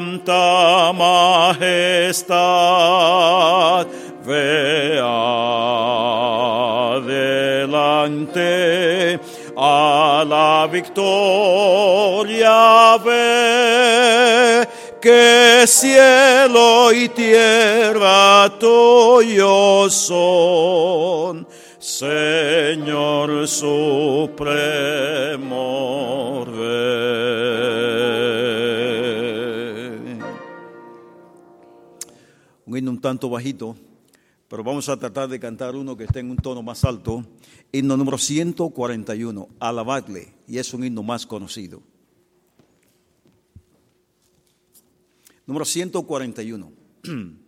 [0.00, 2.32] tanta majestad,
[4.24, 5.60] ve adelante
[9.56, 12.48] a la victoria,
[13.04, 14.66] ve
[15.02, 21.46] que cielo y tierra tuyos son.
[21.78, 25.09] Señor supremo,
[32.80, 33.76] himno un tanto bajito,
[34.48, 37.24] pero vamos a tratar de cantar uno que esté en un tono más alto.
[37.70, 41.82] Himno número 141, Alabadle, y es un himno más conocido.
[45.46, 46.72] Número 141.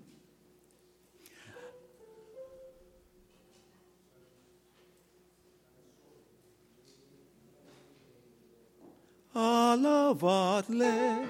[9.34, 11.22] Alabadle.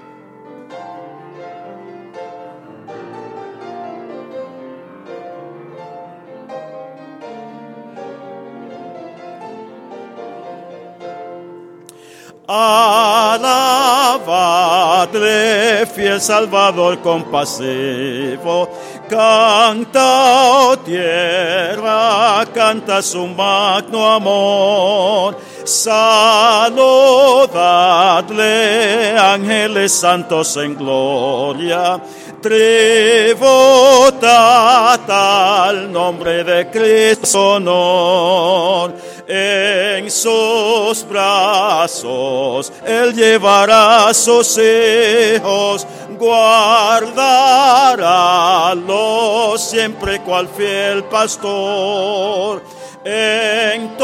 [12.55, 14.20] Alabadle,
[15.86, 18.69] fiel Salvador compasivo,
[19.08, 25.39] canta, oh tierra, canta su magno amor.
[25.64, 26.77] Saludadle,
[29.17, 31.98] ángeles santos en gloria,
[32.42, 33.41] tributad
[35.08, 38.92] al nombre de Cristo honor.
[39.27, 45.87] En sus brazos Él llevará sus hijos,
[46.19, 47.62] guardará
[48.75, 52.62] los siempre cual fiel pastor.
[53.05, 53.98] Entonad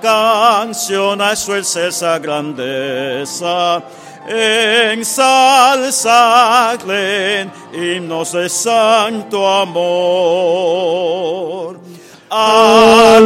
[0.00, 3.82] canción a su excelsa grandeza.
[4.26, 5.10] Ensalzadle
[7.74, 10.64] himnos de santo amor.
[12.30, 13.24] Alabadle,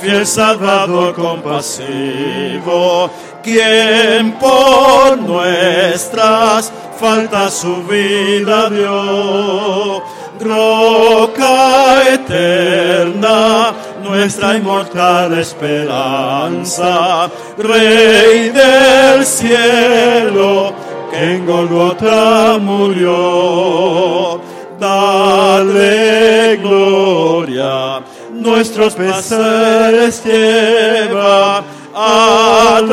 [0.00, 3.10] fiel Salvador compasivo,
[3.42, 10.02] quien por nuestras faltas su vida dio.
[10.40, 20.72] Roca eterna, nuestra inmortal esperanza, Rey del cielo,
[21.10, 24.40] que en Golgota murió.
[24.80, 28.00] Dale gloria,
[28.32, 31.62] nuestros pesares lleva,
[31.94, 32.88] alaba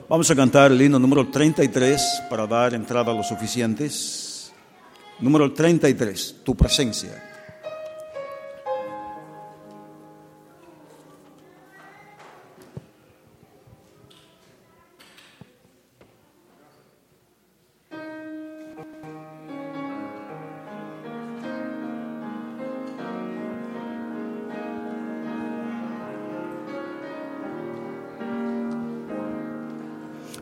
[0.09, 4.51] Vamos a cantar el himno número 33 para dar entrada a los oficiantes.
[5.21, 7.30] Número 33, tu presencia.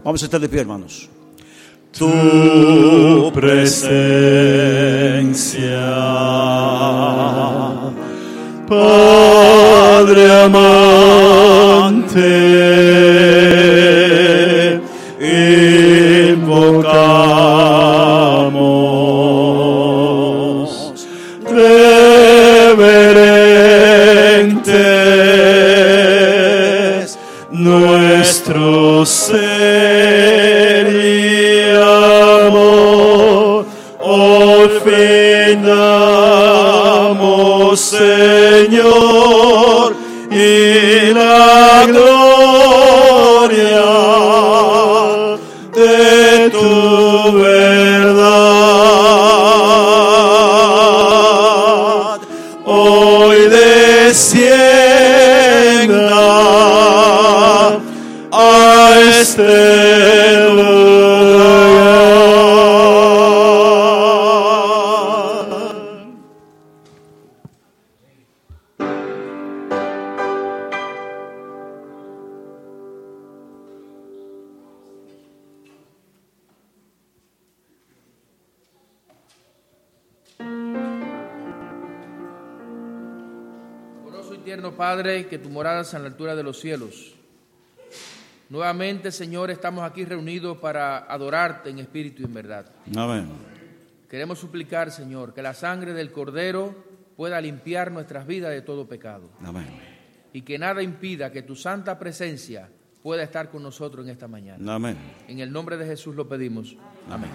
[0.09, 1.07] Vamos a estar de pie, hermanos.
[1.95, 3.69] tu presencia.
[8.67, 12.17] Padre amante,
[85.59, 87.13] En la altura de los cielos.
[88.49, 92.71] Nuevamente, Señor, estamos aquí reunidos para adorarte en espíritu y en verdad.
[92.95, 93.27] Amén.
[94.09, 96.73] Queremos suplicar, Señor, que la sangre del Cordero
[97.17, 99.67] pueda limpiar nuestras vidas de todo pecado Amén.
[100.31, 102.69] y que nada impida que tu santa presencia
[103.03, 104.75] pueda estar con nosotros en esta mañana.
[104.75, 104.95] Amén.
[105.27, 106.77] En el nombre de Jesús lo pedimos.
[107.09, 107.31] Amén.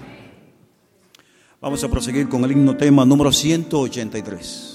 [1.61, 4.74] Vamos a proseguir con el himno tema número 183.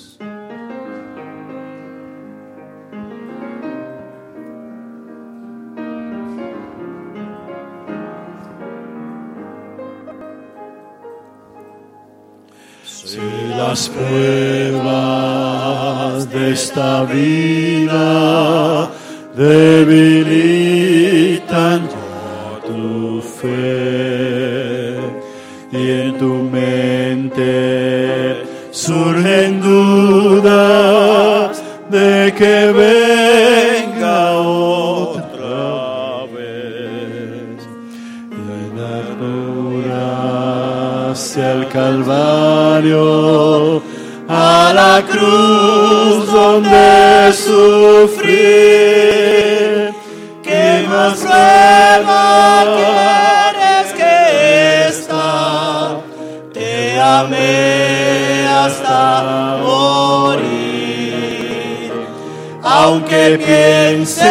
[13.70, 14.90] Las pruebas
[16.32, 18.90] de esta vida
[19.36, 20.28] debilitan
[22.66, 24.98] tu fe
[25.72, 31.62] y en tu mente surgen dudas
[31.92, 37.60] de que venga otra vez.
[38.76, 38.98] La
[41.12, 43.19] hacia el Calvario,
[45.12, 48.30] cruz donde sufrí.
[50.44, 54.16] ¿Qué más prueba quieres que
[54.88, 55.26] esta?
[56.54, 59.04] Te amé hasta
[59.64, 60.50] morir.
[62.64, 64.30] Aunque pienses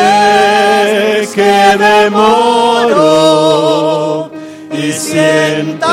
[1.34, 3.08] que demoro
[4.72, 5.88] y sientas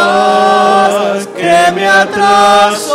[1.35, 2.94] que me atraso,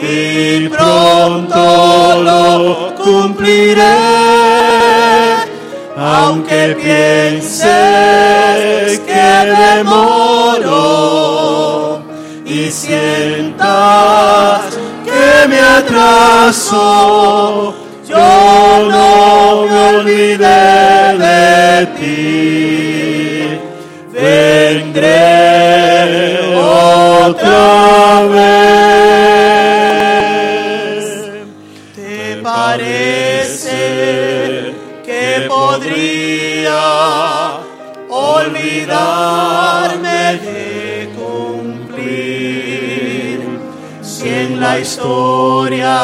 [0.00, 3.96] y pronto lo cumpliré.
[5.96, 7.68] Aunque pienses
[9.00, 9.28] que
[9.80, 10.84] demoro
[12.44, 14.60] y sientas
[15.04, 16.84] que me atraso,
[18.06, 23.58] yo no me olvidé de ti.
[24.12, 25.18] Vendré
[26.54, 27.77] otra
[32.68, 33.80] parece
[35.06, 36.80] que podría
[38.10, 38.78] olvidarme
[40.46, 42.58] de cumplir.
[44.02, 45.96] Si en la historia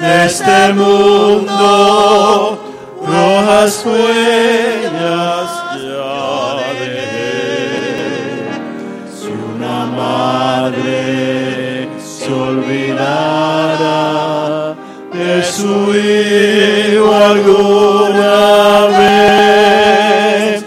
[0.00, 2.58] de este mundo
[3.06, 5.48] rojas huellas
[15.56, 15.90] su
[17.14, 20.64] alguna vez,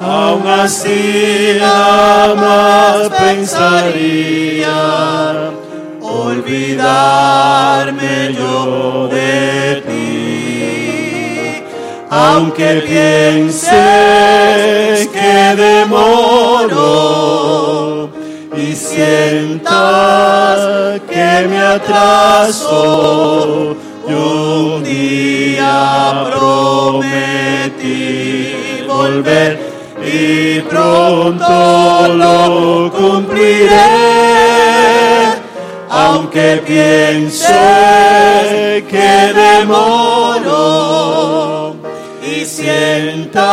[0.00, 4.80] aún así jamás pensaría
[6.00, 7.34] olvidarme
[8.36, 11.62] yo de ti,
[12.10, 13.72] aunque pienses
[15.08, 16.82] que demoro
[18.56, 19.80] y sientas
[21.08, 22.72] que me atraso,
[24.14, 27.24] un día prometí
[28.86, 29.58] volver
[30.04, 33.72] y pronto lo cumpliré.
[35.90, 37.52] Aunque piense
[38.88, 40.56] que demoro
[42.22, 43.50] y sienta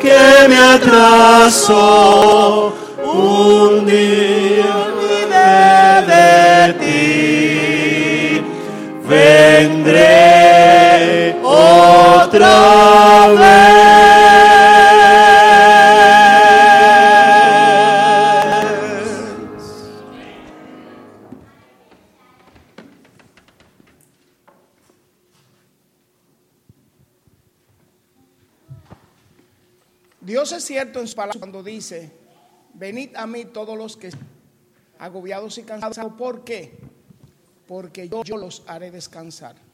[0.00, 1.74] que me atraso,
[3.04, 4.29] un día
[12.22, 14.10] otra vez.
[30.20, 32.12] Dios es cierto en su palabra cuando dice,
[32.74, 34.10] venid a mí todos los que
[34.98, 36.12] agobiados y cansados.
[36.12, 36.78] ¿Por qué?
[37.66, 39.69] Porque yo, yo los haré descansar.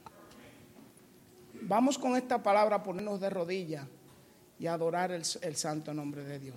[1.67, 3.85] Vamos con esta palabra a ponernos de rodillas
[4.57, 6.55] y a adorar el, el santo nombre de Dios.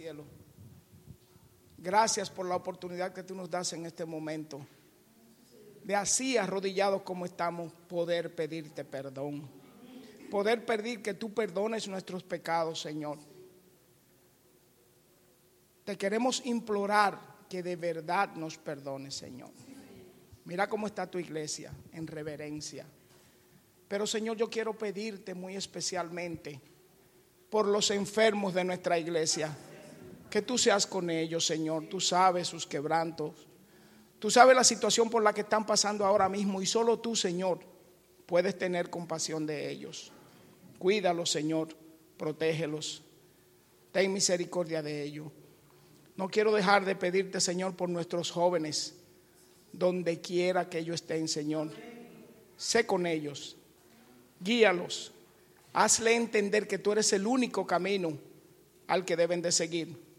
[0.00, 0.24] Cielo.
[1.76, 4.66] Gracias por la oportunidad que tú nos das en este momento.
[5.84, 9.46] De así arrodillados como estamos, poder pedirte perdón.
[10.30, 13.18] Poder pedir que tú perdones nuestros pecados, Señor.
[15.84, 19.50] Te queremos implorar que de verdad nos perdones, Señor.
[20.46, 22.86] Mira cómo está tu iglesia en reverencia.
[23.86, 26.58] Pero, Señor, yo quiero pedirte muy especialmente
[27.50, 29.54] por los enfermos de nuestra iglesia.
[30.30, 31.88] Que tú seas con ellos, Señor.
[31.88, 33.48] Tú sabes sus quebrantos.
[34.20, 37.60] Tú sabes la situación por la que están pasando ahora mismo y solo tú, Señor,
[38.26, 40.12] puedes tener compasión de ellos.
[40.78, 41.68] Cuídalos, Señor.
[42.16, 43.02] Protégelos.
[43.92, 45.32] Ten misericordia de ellos.
[46.16, 48.94] No quiero dejar de pedirte, Señor, por nuestros jóvenes,
[49.72, 51.70] donde quiera que ellos estén, Señor.
[52.58, 53.56] Sé con ellos.
[54.38, 55.12] Guíalos.
[55.72, 58.18] Hazle entender que tú eres el único camino
[58.86, 60.09] al que deben de seguir.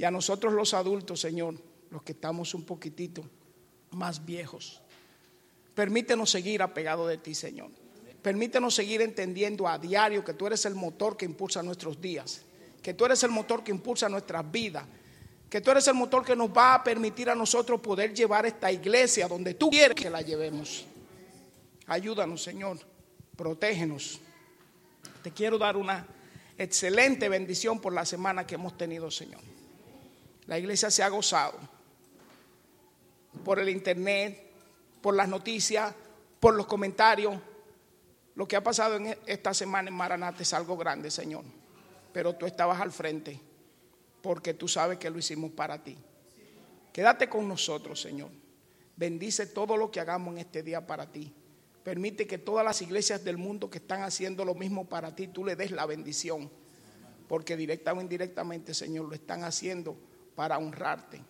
[0.00, 1.56] Y a nosotros los adultos, Señor,
[1.90, 3.22] los que estamos un poquitito
[3.90, 4.80] más viejos,
[5.74, 7.68] permítenos seguir apegados de ti, Señor.
[8.22, 12.40] Permítenos seguir entendiendo a diario que tú eres el motor que impulsa nuestros días,
[12.82, 14.86] que tú eres el motor que impulsa nuestras vidas,
[15.50, 18.72] que tú eres el motor que nos va a permitir a nosotros poder llevar esta
[18.72, 20.86] iglesia donde tú quieres que la llevemos.
[21.88, 22.78] Ayúdanos, Señor,
[23.36, 24.18] protégenos.
[25.22, 26.06] Te quiero dar una
[26.56, 29.59] excelente bendición por la semana que hemos tenido, Señor.
[30.50, 31.56] La iglesia se ha gozado
[33.44, 34.50] por el internet,
[35.00, 35.94] por las noticias,
[36.40, 37.36] por los comentarios.
[38.34, 41.44] Lo que ha pasado en esta semana en Maranate es algo grande, Señor.
[42.12, 43.40] Pero tú estabas al frente
[44.20, 45.96] porque tú sabes que lo hicimos para ti.
[46.92, 48.30] Quédate con nosotros, Señor.
[48.96, 51.32] Bendice todo lo que hagamos en este día para ti.
[51.84, 55.44] Permite que todas las iglesias del mundo que están haciendo lo mismo para ti, tú
[55.44, 56.50] le des la bendición.
[57.28, 60.09] Porque directa o indirectamente, Señor, lo están haciendo
[60.40, 61.20] para honrarte.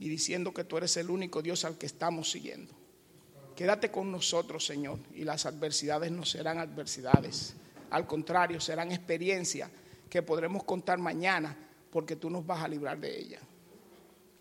[0.00, 2.74] Y diciendo que tú eres el único Dios al que estamos siguiendo.
[3.54, 4.98] Quédate con nosotros, Señor.
[5.14, 7.54] Y las adversidades no serán adversidades.
[7.88, 9.70] Al contrario, serán experiencias
[10.10, 11.56] que podremos contar mañana
[11.88, 13.38] porque tú nos vas a librar de ella.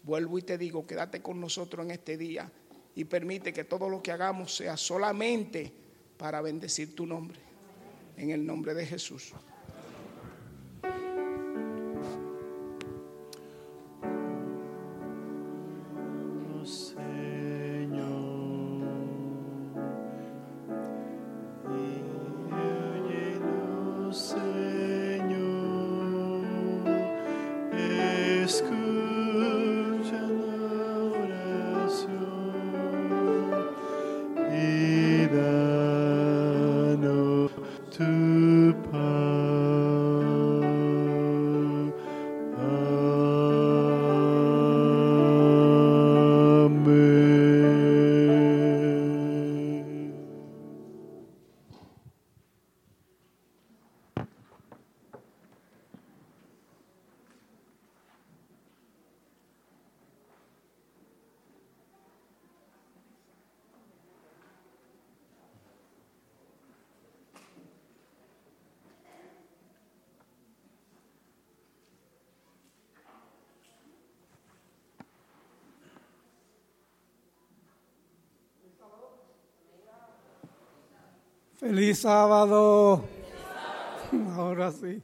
[0.01, 2.51] Vuelvo y te digo, quédate con nosotros en este día
[2.95, 5.71] y permite que todo lo que hagamos sea solamente
[6.17, 7.37] para bendecir tu nombre.
[8.17, 9.35] En el nombre de Jesús.
[28.47, 28.74] Señor,
[81.57, 83.05] Feliz sábado.
[84.35, 85.01] Ahora sí.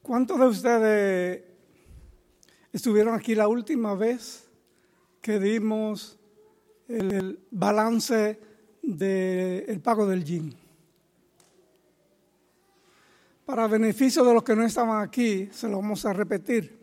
[0.00, 1.44] ¿Cuántos de ustedes
[2.72, 4.48] estuvieron aquí la última vez
[5.20, 6.17] que dimos
[6.88, 8.40] el, balance
[8.82, 10.54] del pago del GIN?
[13.44, 16.76] Para beneficio de los que no estaban aquí, se lo vamos a repetir.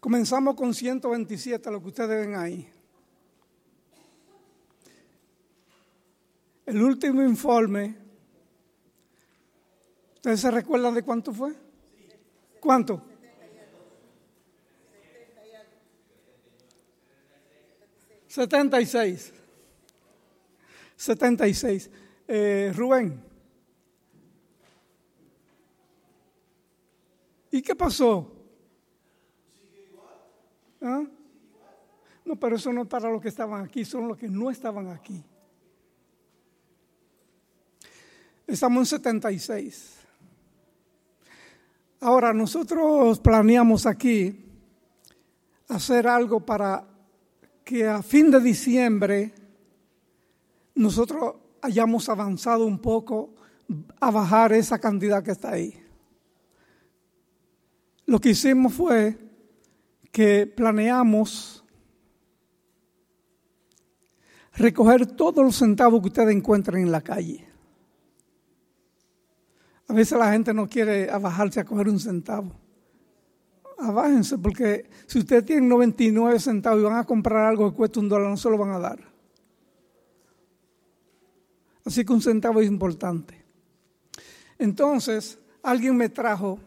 [0.00, 2.68] Comenzamos con 127, lo que ustedes ven ahí.
[6.66, 8.04] El último informe
[10.24, 11.52] ¿Ustedes se recuerdan de cuánto fue?
[12.58, 13.02] ¿Cuánto?
[18.34, 19.32] Setenta y seis.
[20.96, 21.88] Setenta y seis.
[22.26, 23.22] Eh, Rubén.
[27.52, 28.28] ¿Y qué pasó?
[30.82, 31.04] ¿Ah?
[32.24, 34.88] No, pero eso no es para los que estaban aquí, son los que no estaban
[34.88, 35.22] aquí.
[38.48, 39.96] Estamos en 76.
[42.00, 44.44] Ahora, nosotros planeamos aquí
[45.68, 46.93] hacer algo para
[47.64, 49.34] que a fin de diciembre
[50.74, 53.34] nosotros hayamos avanzado un poco
[53.98, 55.80] a bajar esa cantidad que está ahí.
[58.06, 59.16] Lo que hicimos fue
[60.12, 61.64] que planeamos
[64.52, 67.46] recoger todos los centavos que ustedes encuentren en la calle.
[69.88, 72.63] A veces la gente no quiere abajarse a coger un centavo.
[73.78, 78.08] Abájense, porque si ustedes tienen 99 centavos y van a comprar algo que cuesta un
[78.08, 79.14] dólar, no se lo van a dar.
[81.84, 83.44] Así que un centavo es importante.
[84.58, 86.58] Entonces, alguien me trajo.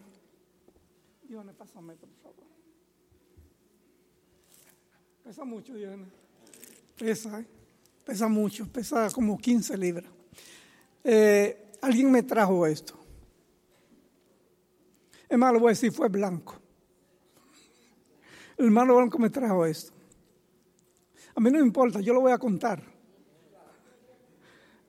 [1.23, 2.45] Dione, pásame, por favor.
[5.23, 6.05] Pesa mucho, Dione.
[6.97, 7.45] Pesa, ¿eh?
[8.03, 10.11] Pesa mucho, pesa como 15 libras.
[11.03, 12.97] Eh, alguien me trajo esto.
[15.27, 16.55] Es más, lo voy a decir, fue blanco.
[18.57, 19.93] El hermano blanco me trajo esto.
[21.35, 22.81] A mí no me importa, yo lo voy a contar.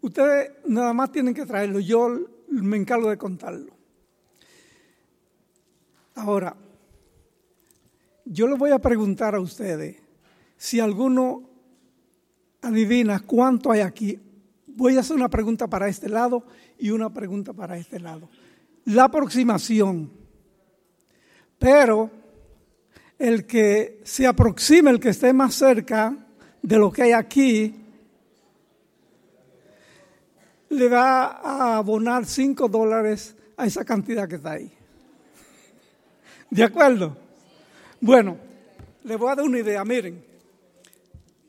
[0.00, 3.72] Ustedes nada más tienen que traerlo, yo me encargo de contarlo.
[6.14, 6.56] Ahora,
[8.24, 9.96] yo les voy a preguntar a ustedes
[10.56, 11.48] si alguno
[12.62, 14.18] adivina cuánto hay aquí.
[14.66, 16.44] Voy a hacer una pregunta para este lado
[16.78, 18.28] y una pregunta para este lado.
[18.84, 20.18] La aproximación
[21.58, 22.10] pero
[23.18, 26.16] el que se aproxime, el que esté más cerca
[26.62, 27.74] de lo que hay aquí,
[30.70, 34.70] le va a abonar 5 dólares a esa cantidad que está ahí.
[36.50, 37.16] ¿De acuerdo?
[38.00, 38.38] Bueno,
[39.04, 39.84] le voy a dar una idea.
[39.84, 40.24] Miren,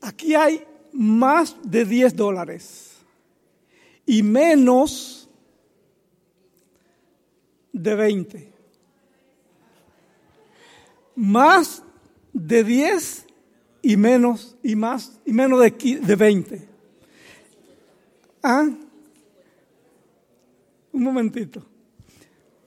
[0.01, 2.97] aquí hay más de 10 dólares
[4.05, 5.29] y menos
[7.71, 8.58] de 20
[11.19, 11.83] más
[12.31, 13.27] de 10
[13.81, 16.69] y menos y más y menos de, de 20.
[18.41, 18.69] ¿Ah?
[20.93, 21.61] Un momentito.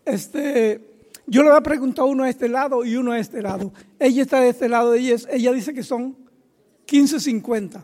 [0.05, 3.73] Este, yo le voy a preguntar uno a este lado y uno a este lado.
[3.99, 6.15] Ella está de este lado, ella, ella dice que son
[6.87, 7.83] 15.50.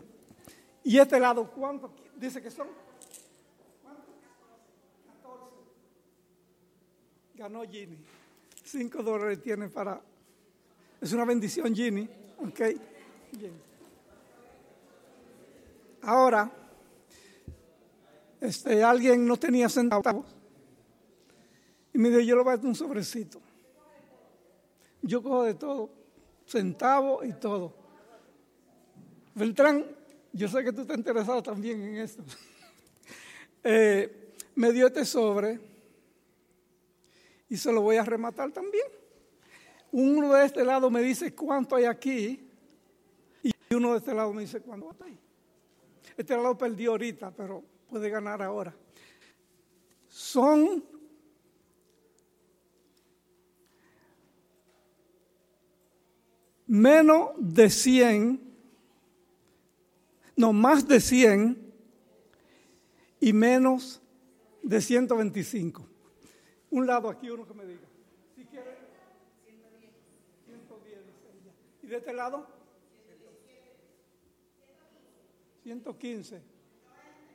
[0.83, 2.67] Y este lado, ¿cuánto dice que son?
[3.81, 4.03] ¿Cuánto?
[5.23, 5.45] 14.
[7.33, 7.97] Ganó Ginny.
[8.63, 9.99] 5 dólares tiene para
[11.01, 12.07] es una bendición, Ginny.
[12.39, 12.59] Ok.
[13.31, 13.69] Bien.
[16.01, 16.51] Ahora,
[18.41, 20.25] este, alguien no tenía centavos
[21.93, 23.41] y me dijo, yo le voy a dar un sobrecito.
[25.01, 25.89] Yo cojo de todo,
[26.45, 27.73] centavos y todo.
[29.35, 29.85] Beltrán,
[30.33, 32.23] yo sé que tú estás interesado también en esto.
[33.61, 35.59] Eh, me dio este sobre
[37.49, 38.85] y se lo voy a rematar también.
[39.91, 42.47] Uno de este lado me dice cuánto hay aquí
[43.41, 45.17] y uno de este lado me dice cuánto hay.
[46.15, 48.75] Este lado perdió ahorita, pero puede ganar ahora.
[50.07, 50.83] Son
[56.67, 58.39] menos de 100,
[60.35, 61.73] no, más de 100
[63.19, 64.01] y menos
[64.61, 65.87] de 125.
[66.69, 67.88] Un lado aquí, uno que me diga.
[71.89, 72.45] De este lado?
[75.63, 76.41] 115.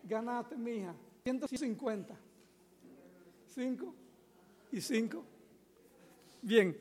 [0.04, 0.94] Ganaste, mija.
[1.24, 2.16] 150.
[3.48, 3.94] 5
[4.72, 5.24] y 5.
[6.42, 6.76] Bien,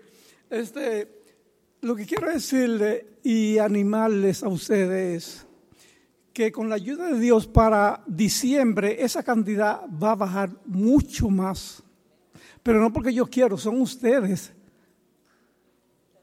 [0.50, 1.22] este,
[1.82, 5.46] lo que quiero decirle y animarles a ustedes
[6.34, 11.84] que con la ayuda de Dios para diciembre esa cantidad va a bajar mucho más.
[12.64, 14.52] Pero no porque yo quiero, son ustedes.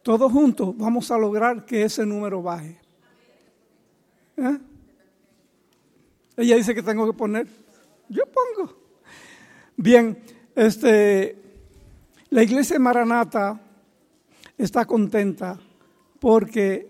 [0.03, 2.81] Todos juntos vamos a lograr que ese número baje.
[4.37, 4.59] ¿Eh?
[6.37, 7.47] Ella dice que tengo que poner.
[8.09, 8.75] Yo pongo.
[9.77, 10.19] Bien,
[10.55, 11.37] este,
[12.31, 13.61] la iglesia de Maranata
[14.57, 15.59] está contenta
[16.19, 16.89] porque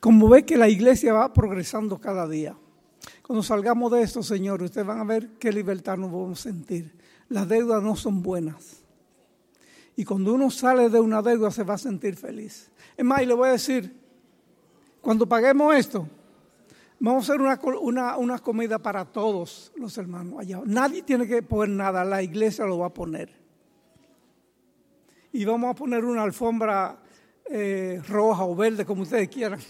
[0.00, 2.56] como ve que la iglesia va progresando cada día.
[3.22, 6.92] Cuando salgamos de esto, Señor, ustedes van a ver qué libertad nos vamos a sentir.
[7.28, 8.85] Las deudas no son buenas.
[9.96, 12.70] Y cuando uno sale de una deuda se va a sentir feliz.
[12.96, 13.96] Es más, y le voy a decir,
[15.00, 16.06] cuando paguemos esto,
[17.00, 20.60] vamos a hacer una, una, una comida para todos los hermanos allá.
[20.66, 23.30] Nadie tiene que poner nada, la iglesia lo va a poner.
[25.32, 26.98] Y vamos a poner una alfombra
[27.48, 29.60] eh, roja o verde, como ustedes quieran.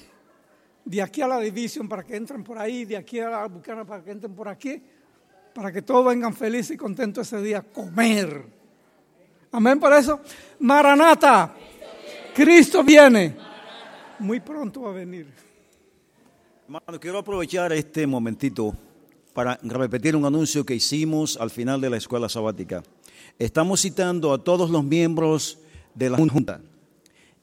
[0.84, 3.84] De aquí a la división para que entren por ahí, de aquí a la bucana
[3.84, 4.82] para que entren por aquí,
[5.54, 8.55] para que todos vengan felices y contentos ese día a comer.
[9.56, 10.20] Amén por eso.
[10.60, 11.54] Maranata.
[12.34, 13.34] Cristo viene.
[14.18, 15.32] Muy pronto va a venir.
[16.64, 18.76] Hermano, quiero aprovechar este momentito
[19.32, 22.82] para repetir un anuncio que hicimos al final de la escuela sabática.
[23.38, 25.58] Estamos citando a todos los miembros
[25.94, 26.60] de la Junta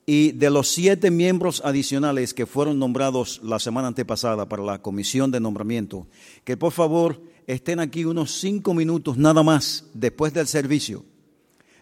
[0.06, 5.32] y de los siete miembros adicionales que fueron nombrados la semana antepasada para la comisión
[5.32, 6.06] de nombramiento,
[6.44, 11.06] que por favor estén aquí unos cinco minutos nada más después del servicio.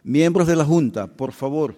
[0.04, 1.78] Miembros de la Junta, por favor,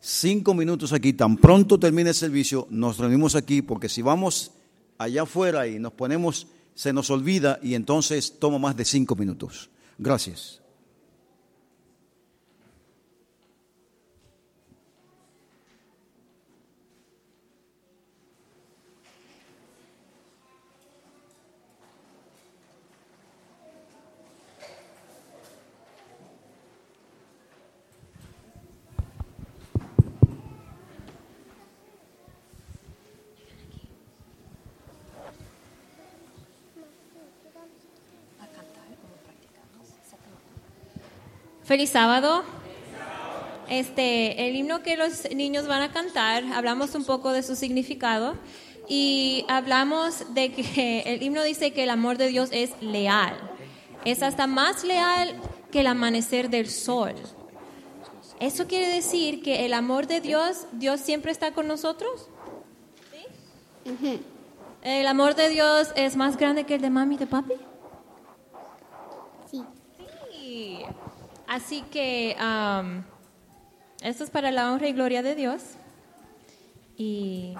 [0.00, 4.52] cinco minutos aquí, tan pronto termine el servicio, nos reunimos aquí, porque si vamos
[4.96, 9.70] allá afuera y nos ponemos, se nos olvida y entonces toma más de cinco minutos.
[9.98, 10.60] Gracias.
[41.68, 42.44] Feliz sábado.
[43.68, 48.36] Este, el himno que los niños van a cantar, hablamos un poco de su significado
[48.88, 53.36] y hablamos de que el himno dice que el amor de Dios es leal.
[54.06, 55.34] Es hasta más leal
[55.70, 57.12] que el amanecer del sol.
[58.40, 62.30] Eso quiere decir que el amor de Dios, Dios siempre está con nosotros.
[63.84, 64.22] ¿Sí?
[64.80, 67.52] El amor de Dios es más grande que el de mami y de papi.
[69.50, 69.62] Sí.
[70.32, 70.78] Sí.
[71.48, 73.02] Así que um,
[74.02, 75.62] esto es para la honra y gloria de Dios.
[76.96, 77.54] Y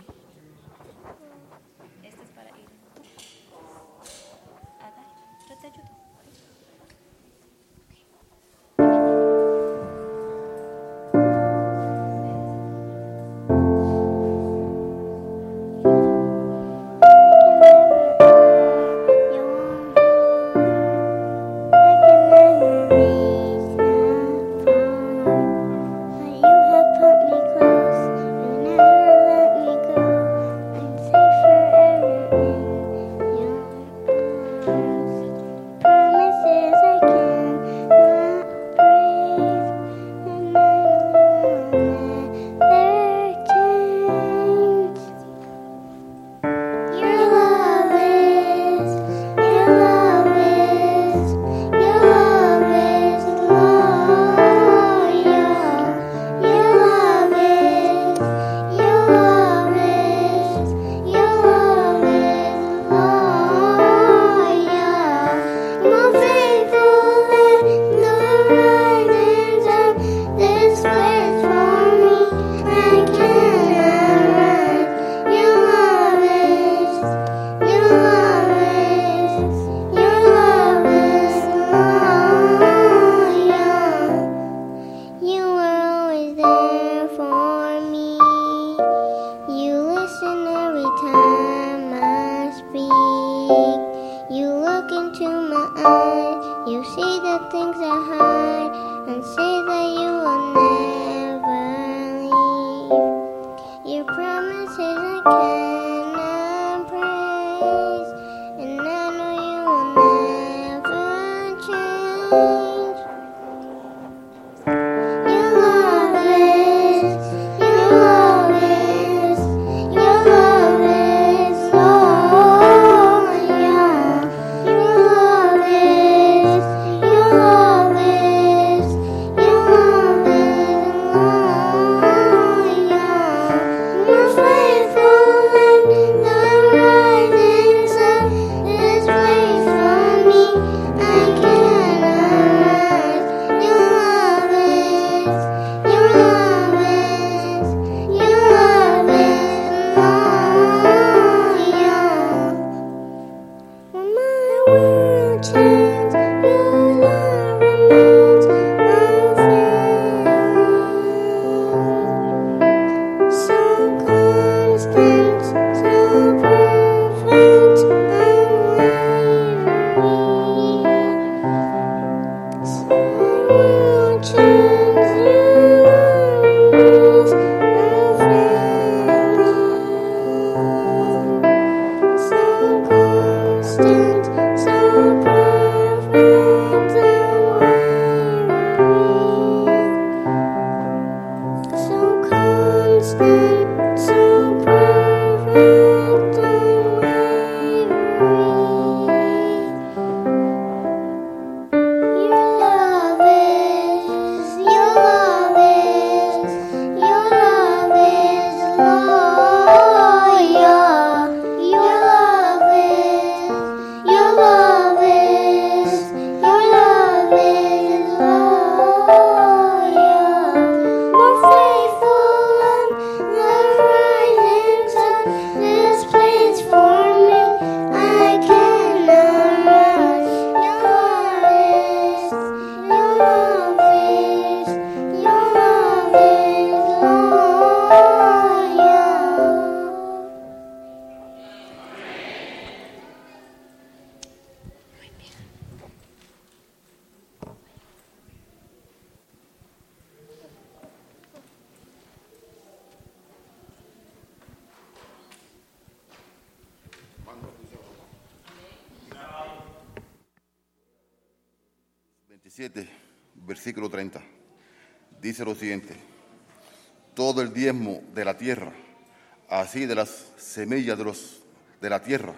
[269.68, 271.40] así de las semillas de, los,
[271.78, 272.32] de la tierra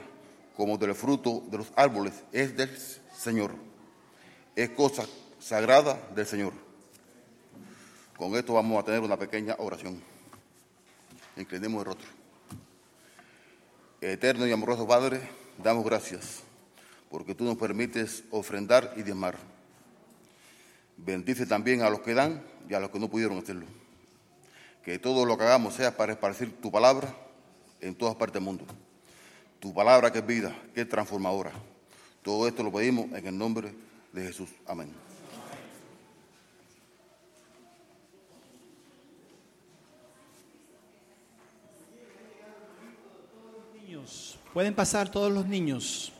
[0.56, 2.76] como del fruto de los árboles, es del
[3.16, 3.52] Señor.
[4.56, 5.04] Es cosa
[5.38, 6.52] sagrada del Señor.
[8.16, 10.02] Con esto vamos a tener una pequeña oración.
[11.36, 12.08] Inclinemos el rostro.
[14.00, 15.20] Eterno y amoroso Padre,
[15.62, 16.40] damos gracias
[17.10, 19.36] porque tú nos permites ofrendar y diezmar.
[20.96, 23.66] Bendice también a los que dan y a los que no pudieron hacerlo.
[24.84, 27.14] Que todo lo que hagamos sea para esparcir tu palabra
[27.80, 28.64] en todas partes del mundo.
[29.58, 31.52] Tu palabra que es vida, que es transformadora.
[32.22, 33.72] Todo esto lo pedimos en el nombre
[34.12, 34.48] de Jesús.
[34.66, 34.90] Amén.
[44.52, 46.12] Pueden pasar todos los niños.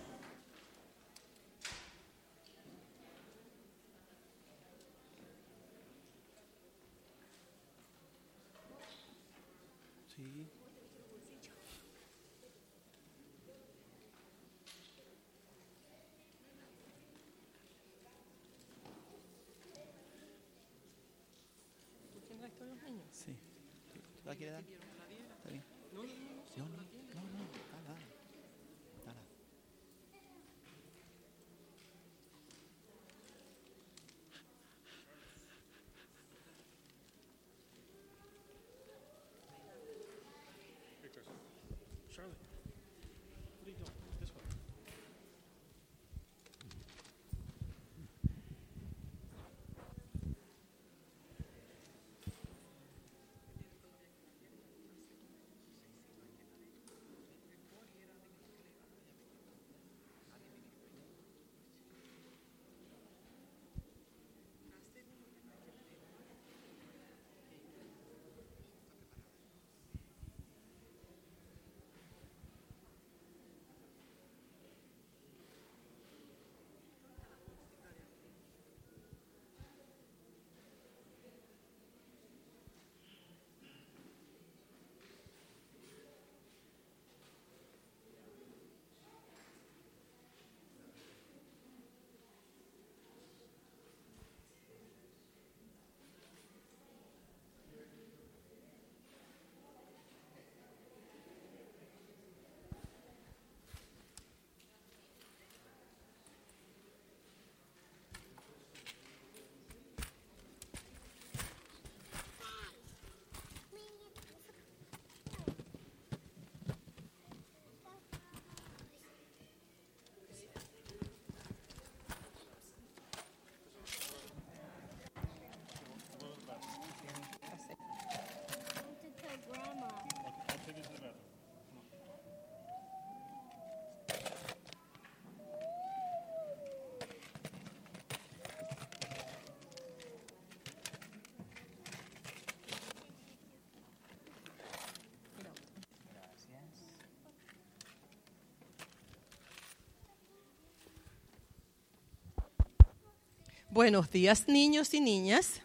[153.73, 155.61] Buenos días, niños y niñas.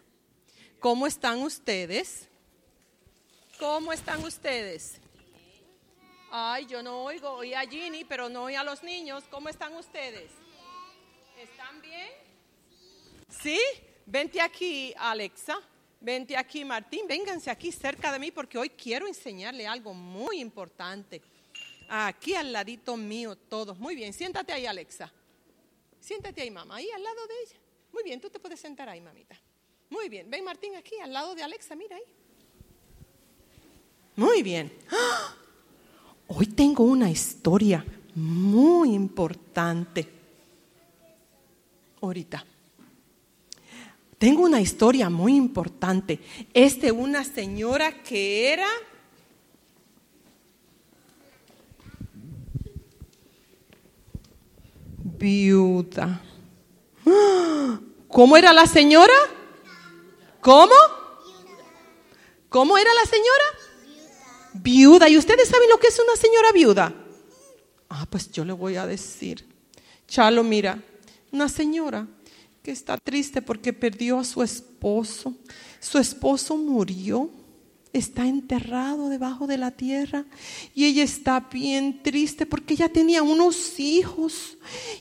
[0.80, 2.28] ¿Cómo están ustedes?
[3.58, 4.98] ¿Cómo están ustedes?
[6.30, 9.24] Ay, yo no oigo, oí a Ginny, pero no oí a los niños.
[9.32, 10.30] ¿Cómo están ustedes?
[11.36, 12.10] ¿Están bien?
[13.28, 13.60] ¿Sí?
[14.06, 15.60] Vente aquí, Alexa.
[16.00, 17.08] Vente aquí, Martín.
[17.08, 21.24] Vénganse aquí cerca de mí porque hoy quiero enseñarle algo muy importante.
[21.90, 23.80] Aquí al ladito mío, todos.
[23.80, 25.12] Muy bien, siéntate ahí, Alexa.
[26.00, 27.65] Siéntate ahí, mamá, ahí al lado de ella.
[27.96, 29.38] Muy bien, tú te puedes sentar ahí, mamita.
[29.90, 32.04] Muy bien, ven Martín aquí, al lado de Alexa, mira ahí.
[34.18, 34.70] Muy bien.
[34.92, 35.34] ¡Ah!
[36.28, 40.10] Hoy tengo una historia muy importante.
[42.02, 42.46] Ahorita.
[44.18, 46.20] Tengo una historia muy importante.
[46.54, 48.68] Es de una señora que era
[55.18, 56.22] viuda.
[58.08, 59.14] ¿Cómo era la señora?
[60.42, 60.74] ¿Cómo?
[62.50, 63.44] ¿Cómo era la señora?
[64.54, 65.10] Viuda.
[65.10, 66.94] ¿Y ustedes saben lo que es una señora viuda?
[67.90, 69.46] Ah, pues yo le voy a decir.
[70.08, 70.82] Chalo, mira,
[71.32, 72.08] una señora
[72.64, 75.34] que está triste porque perdió a su esposo.
[75.80, 77.30] Su esposo murió
[77.96, 80.26] está enterrado debajo de la tierra
[80.74, 84.58] y ella está bien triste porque ella tenía unos hijos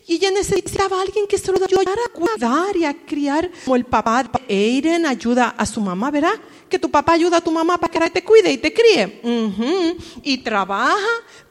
[0.07, 3.75] y ella necesitaba a alguien que se lo ayudara a cuidar y a criar como
[3.75, 6.35] el papá de Aiden ayuda a su mamá, ¿verdad?
[6.69, 9.21] Que tu papá ayuda a tu mamá para que te cuide y te críe.
[10.23, 10.95] Y trabaja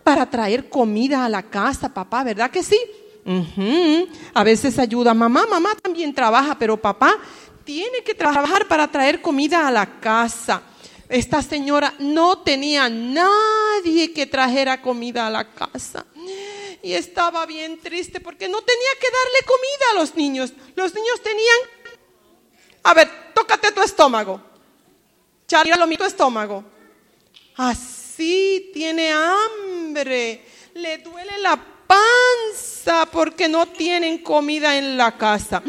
[0.01, 2.79] para traer comida a la casa, papá, ¿verdad que sí?
[4.33, 7.17] A veces ayuda a mamá, mamá también trabaja, pero papá
[7.65, 10.63] tiene que trabajar para traer comida a la casa.
[11.13, 16.07] Esta señora no tenía nadie que trajera comida a la casa.
[16.81, 20.53] Y estaba bien triste porque no tenía que darle comida a los niños.
[20.75, 21.57] Los niños tenían...
[22.81, 24.41] A ver, tócate tu estómago.
[25.45, 26.63] Charlie, lo tu estómago.
[27.57, 30.43] Así tiene hambre.
[30.73, 35.61] Le duele la panza porque no tienen comida en la casa.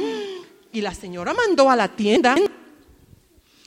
[0.72, 2.34] Y la señora mandó a la tienda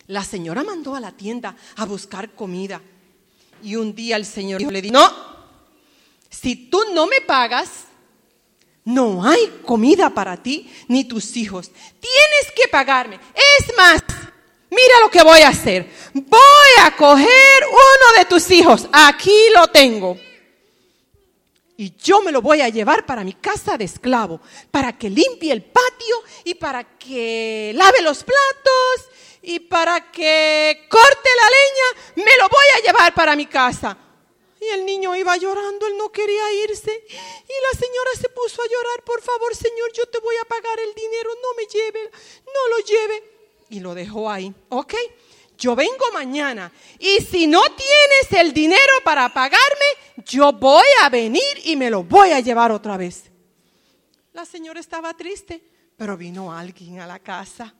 [0.08, 2.82] la señora mandó a la tienda a buscar comida.
[3.64, 5.14] Y un día el señor le dijo, no,
[6.30, 7.70] si tú no me pagas,
[8.86, 11.70] no hay comida para ti ni tus hijos.
[12.00, 13.20] Tienes que pagarme.
[13.60, 14.02] Es más,
[14.70, 15.92] mira lo que voy a hacer.
[16.14, 18.88] Voy a coger uno de tus hijos.
[18.94, 20.18] Aquí lo tengo.
[21.76, 24.42] Y yo me lo voy a llevar para mi casa de esclavo,
[24.72, 29.17] para que limpie el patio y para que lave los platos
[29.48, 33.98] y para que corte la leña, me lo voy a llevar para mi casa.
[34.60, 36.92] Y el niño iba llorando, él no quería irse.
[36.92, 40.78] Y la señora se puso a llorar, por favor, Señor, yo te voy a pagar
[40.82, 42.12] el dinero, no me lleve,
[42.46, 43.24] no lo lleve.
[43.70, 44.96] Y lo dejó ahí, ¿ok?
[45.58, 46.70] Yo vengo mañana
[47.00, 52.04] y si no tienes el dinero para pagarme, yo voy a venir y me lo
[52.04, 53.32] voy a llevar otra vez.
[54.34, 55.64] La señora estaba triste,
[55.96, 57.74] pero vino alguien a la casa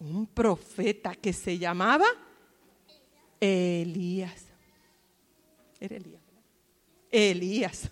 [0.00, 2.06] un profeta que se llamaba
[3.38, 4.44] Elías.
[5.78, 6.22] Era Elías.
[7.10, 7.90] Elías.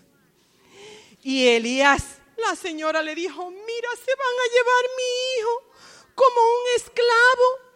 [1.21, 5.63] Y Elías, la señora le dijo, mira, se van a llevar mi hijo
[6.15, 7.69] como un esclavo.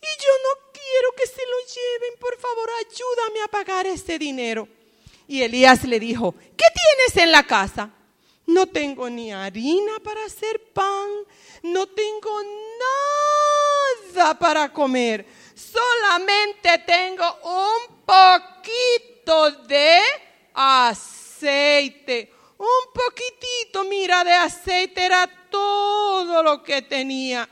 [0.00, 4.66] Y yo no quiero que se lo lleven, por favor, ayúdame a pagar ese dinero.
[5.28, 7.90] Y Elías le dijo, ¿qué tienes en la casa?
[8.46, 11.08] No tengo ni harina para hacer pan,
[11.62, 13.31] no tengo nada
[14.38, 20.00] para comer, solamente tengo un poquito de
[20.54, 22.32] aceite.
[22.58, 27.48] Un poquitito, mira, de aceite era todo lo que tenía.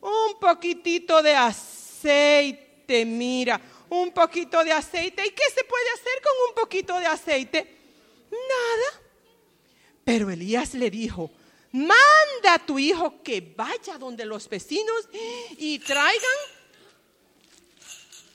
[0.00, 5.26] Un poquitito de aceite, mira, un poquito de aceite.
[5.26, 7.78] ¿Y qué se puede hacer con un poquito de aceite?
[8.30, 9.02] Nada.
[10.04, 11.30] Pero Elías le dijo,
[11.72, 15.08] manda a tu hijo que vaya donde los vecinos
[15.56, 16.38] y traigan...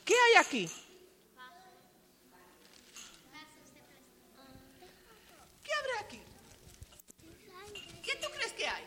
[0.04, 0.70] ¿Qué hay aquí?
[5.62, 6.20] ¿Qué habrá aquí?
[8.02, 8.84] ¿Qué tú crees que hay?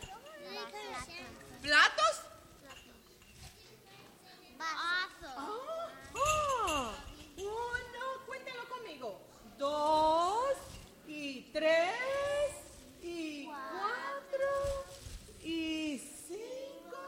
[1.60, 2.22] ¿Platos?
[5.36, 6.92] Oh, oh.
[7.36, 9.20] Uno, cuéntalo conmigo.
[9.58, 10.56] Dos
[11.08, 12.67] y tres
[15.48, 16.98] y cinco.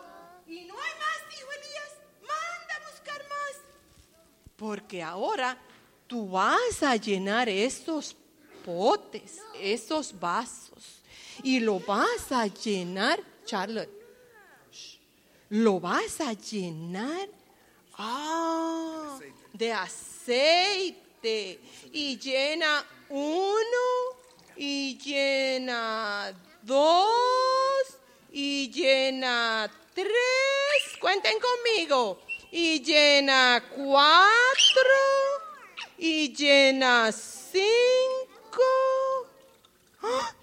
[0.46, 1.92] Y no hay más, dijo Elías.
[2.20, 3.56] Manda a buscar más.
[4.56, 5.58] Porque ahora
[6.06, 8.16] tú vas a llenar estos
[8.64, 11.02] potes, esos vasos,
[11.42, 13.90] y lo vas a llenar, Charlotte,
[15.48, 17.28] lo vas a llenar
[17.98, 19.18] ah,
[19.52, 21.60] de aceite
[21.92, 24.20] y llena uno
[24.56, 26.32] y llena
[26.62, 27.99] dos
[28.32, 32.20] y llena tres, cuenten conmigo,
[32.50, 34.90] y llena cuatro
[35.98, 37.60] y llena cinco.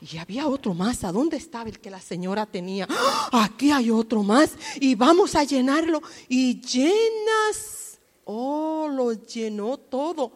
[0.01, 1.03] Y había otro más.
[1.03, 2.87] ¿A dónde estaba el que la señora tenía?
[2.89, 3.45] ¡Ah!
[3.45, 4.51] Aquí hay otro más.
[4.75, 6.01] Y vamos a llenarlo.
[6.29, 7.97] Y llenas.
[8.25, 10.31] Oh, lo llenó todo.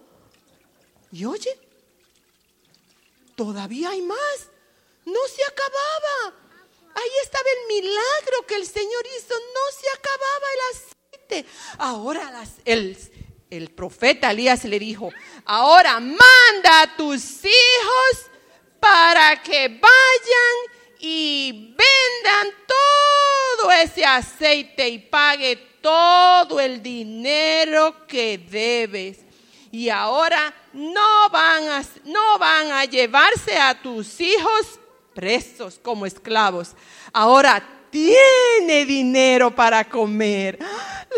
[1.11, 1.51] Y oye,
[3.35, 4.49] todavía hay más.
[5.05, 6.50] No se acababa.
[6.95, 9.33] Ahí estaba el milagro que el Señor hizo.
[9.33, 11.49] No se acababa el aceite.
[11.77, 12.97] Ahora el,
[13.49, 15.09] el profeta Elías le dijo,
[15.45, 18.31] ahora manda a tus hijos
[18.79, 29.19] para que vayan y vendan todo ese aceite y pague todo el dinero que debes.
[29.71, 34.80] Y ahora no van a, no van a llevarse a tus hijos
[35.13, 36.71] presos como esclavos.
[37.13, 40.57] Ahora tiene dinero para comer.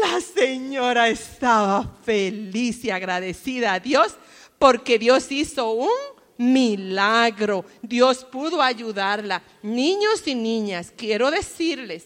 [0.01, 4.15] La señora estaba feliz y agradecida a Dios
[4.57, 5.89] porque Dios hizo un
[6.37, 7.65] milagro.
[7.81, 9.43] Dios pudo ayudarla.
[9.61, 12.05] Niños y niñas, quiero decirles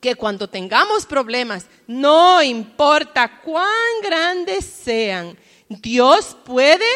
[0.00, 3.66] que cuando tengamos problemas, no importa cuán
[4.02, 5.36] grandes sean,
[5.68, 6.86] Dios puede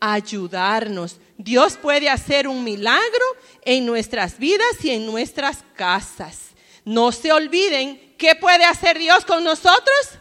[0.00, 1.18] ayudarnos.
[1.36, 3.24] Dios puede hacer un milagro
[3.62, 6.50] en nuestras vidas y en nuestras casas.
[6.84, 10.18] No se olviden, ¿qué puede hacer Dios con nosotros?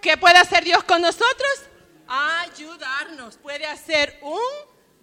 [0.00, 1.50] ¿Qué puede hacer Dios con nosotros?
[2.08, 3.36] Ayudarnos.
[3.36, 4.40] Puede hacer un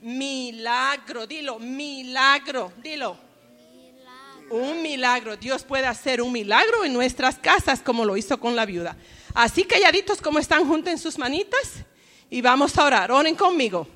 [0.01, 1.27] milagro.
[1.27, 2.71] Dilo, milagro.
[2.77, 3.17] Dilo.
[4.49, 5.35] Un milagro.
[5.37, 8.95] Dios puede hacer un milagro en nuestras casas como lo hizo con la viuda.
[9.33, 11.85] Así calladitos como están, junten sus manitas
[12.29, 13.11] y vamos a orar.
[13.11, 13.87] Oren conmigo.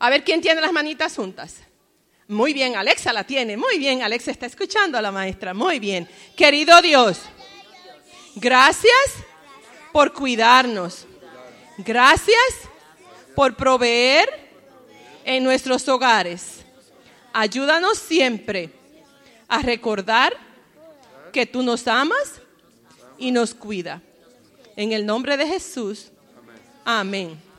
[0.00, 1.58] A ver quién tiene las manitas juntas.
[2.26, 3.56] Muy bien, Alexa la tiene.
[3.56, 5.52] Muy bien, Alexa está escuchando a la maestra.
[5.52, 6.08] Muy bien.
[6.36, 7.18] Querido Dios,
[8.34, 8.94] gracias
[9.92, 11.06] por cuidarnos.
[11.76, 12.54] Gracias
[13.34, 14.28] por proveer
[15.24, 16.64] en nuestros hogares.
[17.32, 18.70] Ayúdanos siempre
[19.48, 20.34] a recordar
[21.32, 22.40] que tú nos amas
[23.18, 24.00] y nos cuida.
[24.76, 26.10] En el nombre de Jesús.
[26.84, 27.49] Amén.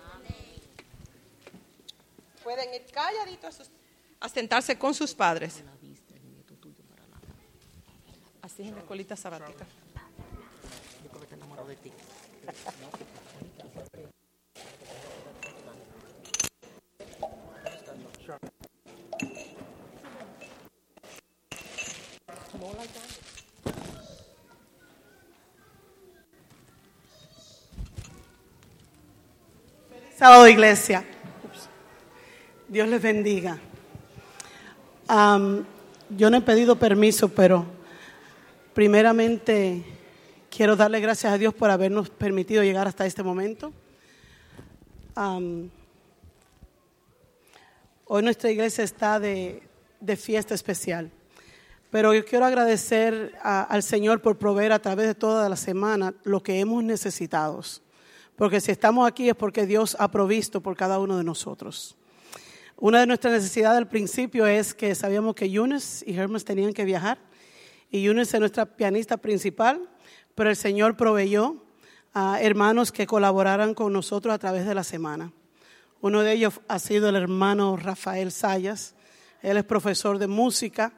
[2.51, 3.71] Pueden ir calladitos a sus-
[4.19, 5.63] a sentarse con sus padres.
[8.41, 9.65] Así en la colita sabática.
[30.17, 31.03] Sábado Iglesia.
[32.71, 33.59] Dios les bendiga.
[36.09, 37.65] Yo no he pedido permiso, pero
[38.73, 39.83] primeramente
[40.49, 43.73] quiero darle gracias a Dios por habernos permitido llegar hasta este momento.
[48.05, 49.63] Hoy nuestra iglesia está de,
[49.99, 51.11] de fiesta especial,
[51.89, 56.41] pero yo quiero agradecer al Señor por proveer a través de toda la semana lo
[56.41, 57.59] que hemos necesitado.
[58.37, 61.97] Porque si estamos aquí es porque Dios ha provisto por cada uno de nosotros.
[62.81, 66.83] Una de nuestras necesidades al principio es que sabíamos que Yunes y Hermes tenían que
[66.83, 67.19] viajar.
[67.91, 69.87] Y Yunes es nuestra pianista principal,
[70.33, 71.63] pero el Señor proveyó
[72.11, 75.31] a hermanos que colaboraran con nosotros a través de la semana.
[76.01, 78.95] Uno de ellos ha sido el hermano Rafael Sayas.
[79.43, 80.91] Él es profesor de música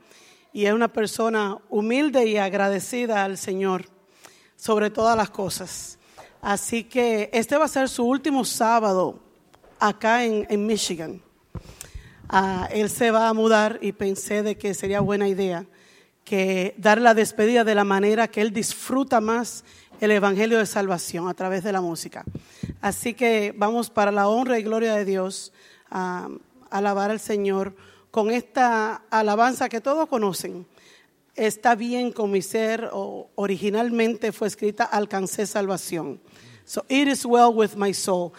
[0.53, 3.87] y es una persona humilde y agradecida al Señor
[4.55, 5.99] sobre todas las cosas.
[6.41, 9.19] Así que este va a ser su último sábado
[9.81, 11.21] acá en, en Michigan.
[12.29, 15.65] Ah, él se va a mudar y pensé de que sería buena idea
[16.23, 19.65] que dar la despedida de la manera que él disfruta más
[19.99, 22.23] el Evangelio de Salvación a través de la música.
[22.81, 25.53] Así que vamos para la honra y gloria de Dios
[25.89, 26.29] a
[26.69, 27.75] alabar al Señor
[28.11, 30.65] con esta alabanza que todos conocen.
[31.35, 36.19] Está bien con mi ser, o originalmente fue escrita Alcancé salvación.
[36.65, 38.31] So it is well with my soul.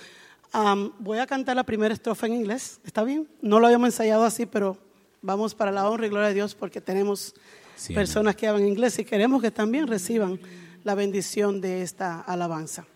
[0.55, 3.29] Um, voy a cantar la primera estrofa en inglés, ¿está bien?
[3.43, 4.79] No lo habíamos ensayado así, pero
[5.21, 7.35] vamos para la honra y gloria de Dios porque tenemos
[7.75, 10.39] Sí, personas que hablan inglés y queremos que también reciban
[10.85, 12.87] la bendición de esta alabanza.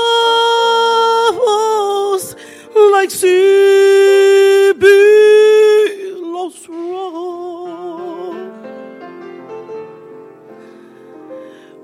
[2.92, 8.34] like sea billows roll.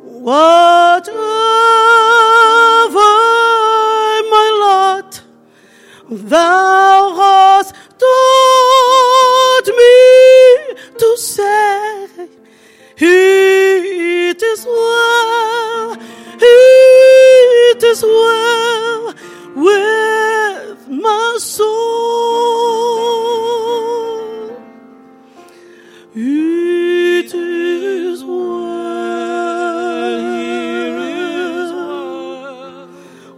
[0.04, 1.16] Whatever
[6.08, 12.08] thou hast taught me to say,
[12.98, 15.96] It is well,
[16.40, 19.14] it is well
[19.56, 21.66] with my soul.
[26.14, 28.46] It is well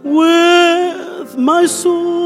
[0.03, 2.18] with my soul.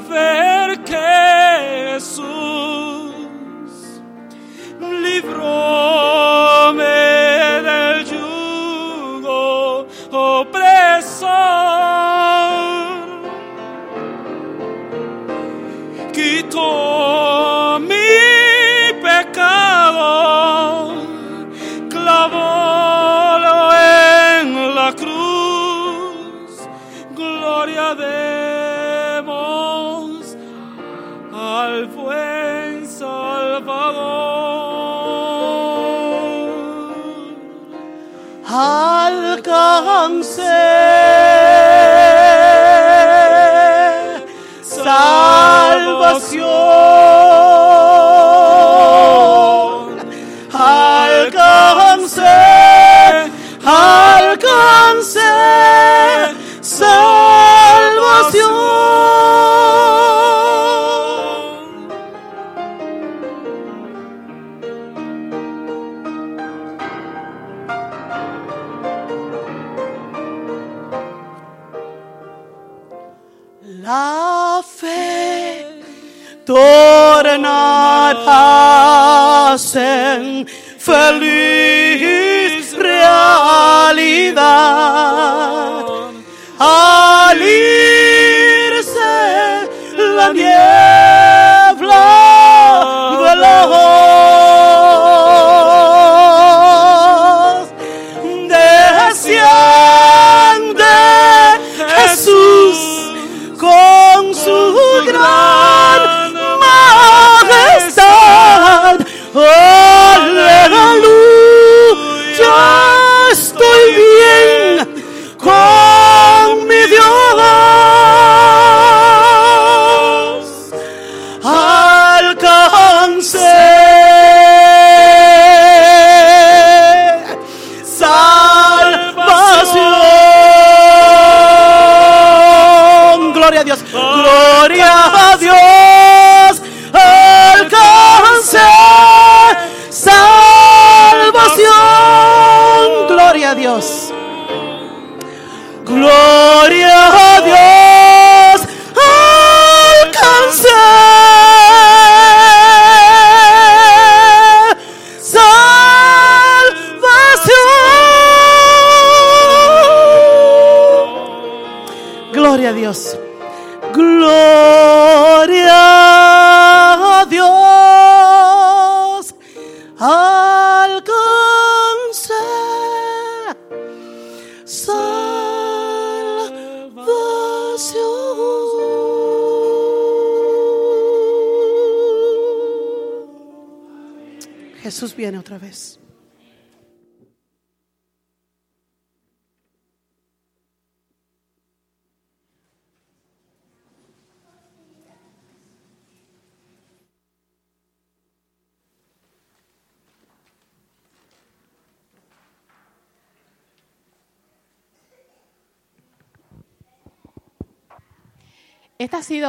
[0.00, 3.12] saber que Jesús
[5.02, 6.04] libróme
[7.64, 11.67] del yugo opresor,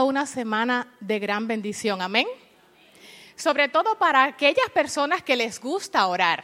[0.03, 2.27] una semana de gran bendición, amén.
[3.35, 6.43] Sobre todo para aquellas personas que les gusta orar.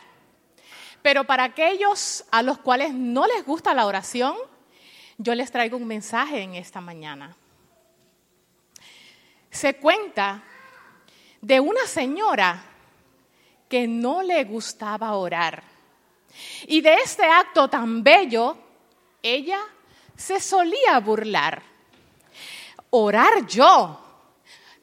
[1.01, 4.35] Pero para aquellos a los cuales no les gusta la oración,
[5.17, 7.35] yo les traigo un mensaje en esta mañana.
[9.51, 10.43] Se cuenta
[11.41, 12.63] de una señora
[13.69, 15.63] que no le gustaba orar.
[16.67, 18.57] Y de este acto tan bello,
[19.21, 19.59] ella
[20.15, 21.61] se solía burlar
[22.95, 23.99] orar yo.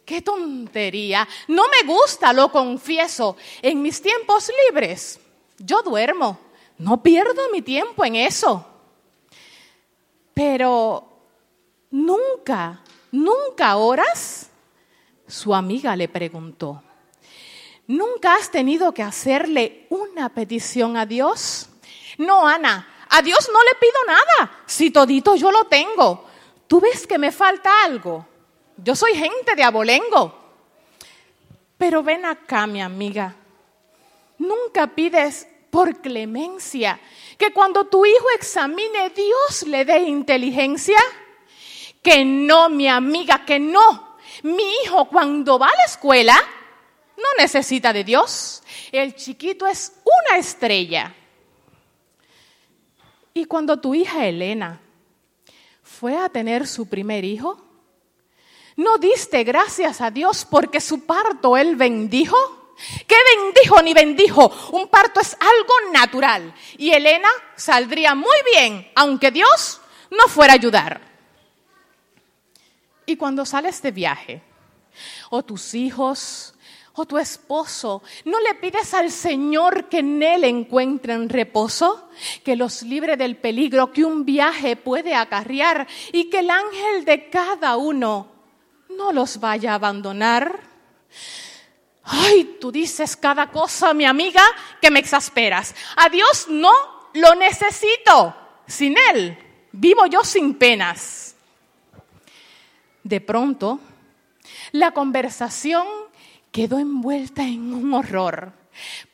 [0.04, 1.26] ¡Qué tontería!
[1.48, 3.36] No me gusta, lo confieso.
[3.60, 5.20] En mis tiempos libres,
[5.58, 6.38] yo duermo.
[6.78, 8.66] No pierdo mi tiempo en eso.
[10.34, 11.08] Pero
[11.90, 12.82] nunca,
[13.12, 14.50] nunca oras.
[15.26, 16.82] Su amiga le preguntó.
[17.86, 21.68] ¿Nunca has tenido que hacerle una petición a Dios?
[22.18, 26.26] No, Ana, a Dios no le pido nada, si todito yo lo tengo.
[26.72, 28.26] ¿Tú ves que me falta algo?
[28.78, 30.34] Yo soy gente de abolengo.
[31.76, 33.36] Pero ven acá, mi amiga.
[34.38, 36.98] Nunca pides por clemencia
[37.36, 40.96] que cuando tu hijo examine, Dios le dé inteligencia.
[42.00, 44.16] Que no, mi amiga, que no.
[44.42, 46.34] Mi hijo cuando va a la escuela
[47.18, 48.62] no necesita de Dios.
[48.90, 51.14] El chiquito es una estrella.
[53.34, 54.80] Y cuando tu hija Elena
[56.02, 57.64] fue a tener su primer hijo?
[58.74, 62.36] ¿No diste gracias a Dios porque su parto él bendijo?
[63.06, 64.52] ¿Qué bendijo ni bendijo?
[64.72, 66.52] Un parto es algo natural.
[66.76, 69.80] Y Elena saldría muy bien, aunque Dios
[70.10, 71.00] no fuera a ayudar.
[73.06, 74.42] Y cuando sales de viaje,
[75.30, 76.54] o tus hijos,
[76.94, 82.08] o tu esposo, ¿no le pides al Señor que en Él encuentren reposo?
[82.44, 87.30] Que los libre del peligro que un viaje puede acarrear y que el ángel de
[87.30, 88.28] cada uno
[88.90, 90.60] no los vaya a abandonar.
[92.04, 94.42] Ay, tú dices cada cosa, mi amiga,
[94.80, 95.74] que me exasperas.
[95.96, 96.72] A Dios no
[97.14, 98.36] lo necesito.
[98.66, 99.38] Sin Él
[99.72, 101.34] vivo yo sin penas.
[103.02, 103.80] De pronto,
[104.70, 105.86] la conversación
[106.52, 108.52] quedó envuelta en un horror,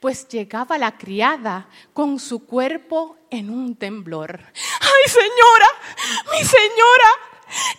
[0.01, 4.41] pues llegaba la criada con su cuerpo en un temblor.
[4.41, 5.67] ¡Ay, señora!
[6.33, 7.11] ¡Mi señora!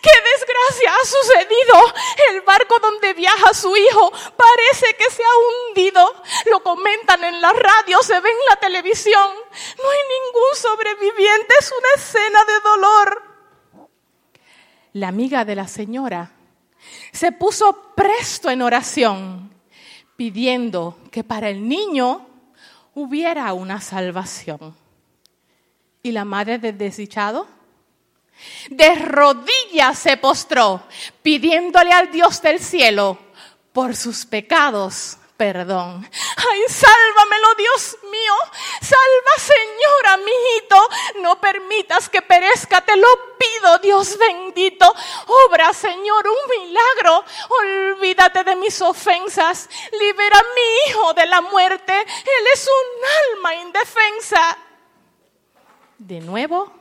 [0.02, 1.94] ¡Qué desgracia ha sucedido!
[2.30, 6.22] El barco donde viaja su hijo parece que se ha hundido.
[6.50, 9.30] Lo comentan en la radio, se ve en la televisión.
[9.78, 13.22] No hay ningún sobreviviente, es una escena de dolor.
[14.94, 16.39] La amiga de la señora
[17.12, 19.50] se puso presto en oración,
[20.16, 22.26] pidiendo que para el niño
[22.94, 24.74] hubiera una salvación.
[26.02, 27.46] ¿Y la madre del desdichado?
[28.70, 30.82] De rodillas se postró,
[31.22, 33.18] pidiéndole al Dios del cielo
[33.72, 36.06] por sus pecados perdón.
[36.36, 38.34] Ay, sálvamelo, Dios mío.
[38.82, 40.76] Salva, Señora, mi hijito.
[41.22, 44.94] No permitas que perezca, te lo pido, Dios bendito.
[45.46, 47.24] Obra, Señor, un milagro.
[47.48, 49.70] Olvídate de mis ofensas.
[49.98, 51.94] Libera a mi hijo de la muerte.
[51.98, 54.58] Él es un alma indefensa.
[55.96, 56.79] De nuevo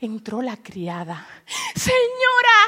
[0.00, 1.26] entró la criada.
[1.74, 2.58] Señora,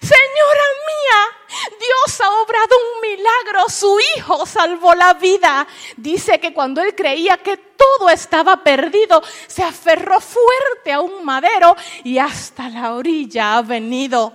[0.00, 5.66] señora mía, Dios ha obrado un milagro, su hijo salvó la vida.
[5.96, 11.76] Dice que cuando él creía que todo estaba perdido, se aferró fuerte a un madero
[12.04, 14.32] y hasta la orilla ha venido.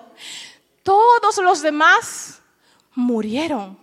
[0.83, 2.41] Todos los demás
[2.93, 3.81] murieron.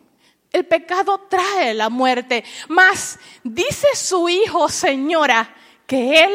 [0.52, 5.54] El pecado trae la muerte, mas dice su hijo, señora,
[5.86, 6.32] que él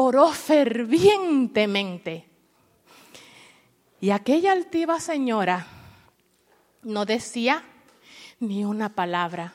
[0.00, 2.24] oró fervientemente.
[4.00, 5.66] Y aquella altiva señora
[6.84, 7.64] no decía
[8.38, 9.54] ni una palabra,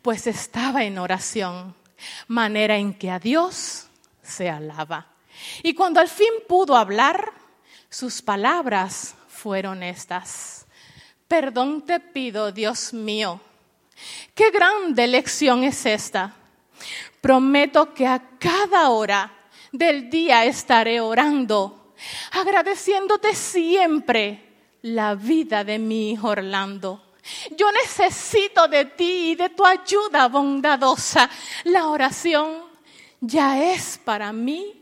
[0.00, 1.74] pues estaba en oración,
[2.26, 3.88] manera en que a Dios
[4.22, 5.08] se alaba.
[5.62, 7.32] Y cuando al fin pudo hablar,
[7.88, 10.66] Sus palabras fueron estas.
[11.28, 13.40] Perdón te pido, Dios mío.
[14.34, 16.34] Qué grande lección es esta.
[17.20, 19.35] Prometo que a cada hora
[19.72, 21.94] del día estaré orando,
[22.32, 24.42] agradeciéndote siempre
[24.82, 27.02] la vida de mi hijo Orlando.
[27.56, 31.28] Yo necesito de ti y de tu ayuda bondadosa.
[31.64, 32.62] La oración
[33.20, 34.76] ya es para mí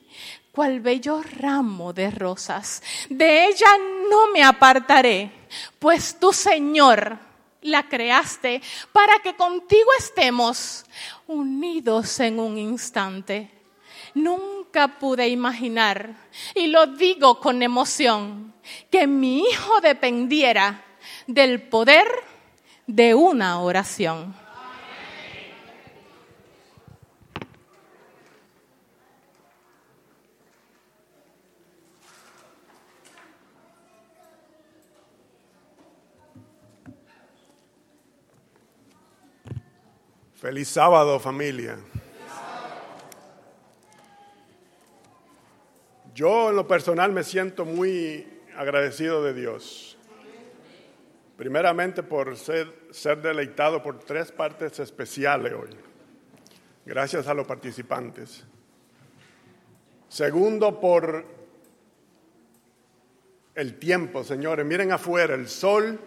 [0.54, 2.82] cual bello ramo de rosas.
[3.08, 3.66] De ella
[4.08, 5.30] no me apartaré,
[5.80, 7.18] pues tú, Señor,
[7.62, 8.62] la creaste
[8.92, 10.84] para que contigo estemos
[11.26, 13.50] unidos en un instante.
[14.98, 16.14] Pude imaginar,
[16.54, 18.52] y lo digo con emoción,
[18.90, 20.84] que mi hijo dependiera
[21.26, 22.06] del poder
[22.86, 24.34] de una oración.
[40.34, 41.78] Feliz sábado familia.
[46.14, 48.24] Yo en lo personal me siento muy
[48.56, 49.98] agradecido de Dios.
[51.36, 55.70] Primeramente por ser, ser deleitado por tres partes especiales hoy.
[56.86, 58.44] Gracias a los participantes.
[60.08, 61.24] Segundo, por
[63.56, 64.64] el tiempo, señores.
[64.64, 65.98] Miren afuera, el sol,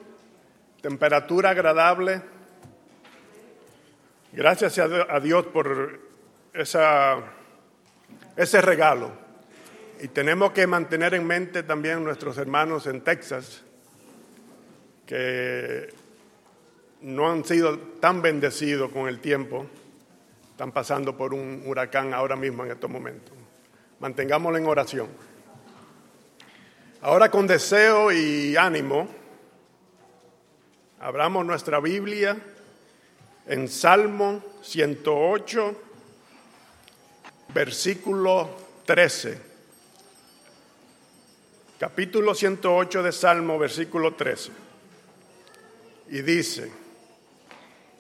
[0.82, 2.22] temperatura agradable.
[4.32, 6.00] Gracias a Dios por
[6.54, 7.22] ese
[8.62, 9.27] regalo.
[10.00, 13.64] Y tenemos que mantener en mente también nuestros hermanos en Texas,
[15.08, 15.92] que
[17.02, 19.66] no han sido tan bendecidos con el tiempo,
[20.52, 23.34] están pasando por un huracán ahora mismo en estos momentos.
[24.00, 25.08] Mantengámoslo en oración.
[27.02, 29.08] Ahora con deseo y ánimo,
[31.00, 32.38] abramos nuestra Biblia
[33.48, 35.82] en Salmo 108,
[37.54, 38.50] versículo
[38.86, 39.47] 13.
[41.80, 44.52] Capítulo 108 de Salmo, versículo 13.
[46.10, 46.72] Y dice,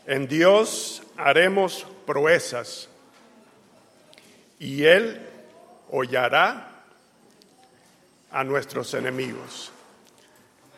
[0.08, 2.90] en Dios haremos proezas
[4.58, 5.22] y Él
[5.92, 6.86] hollará
[8.32, 9.72] a nuestros enemigos.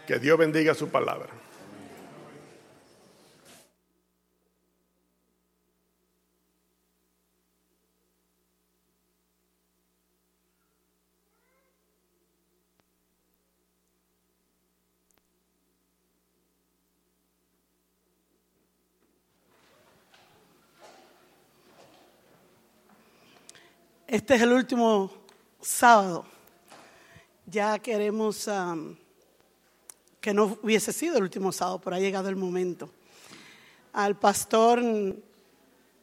[0.05, 1.38] Que Dios bendiga su palabra.
[24.11, 25.11] Este es el último
[25.61, 26.25] sábado.
[27.45, 28.95] Ya queremos um,
[30.19, 32.89] que no hubiese sido el último sábado, pero ha llegado el momento.
[33.93, 34.81] Al pastor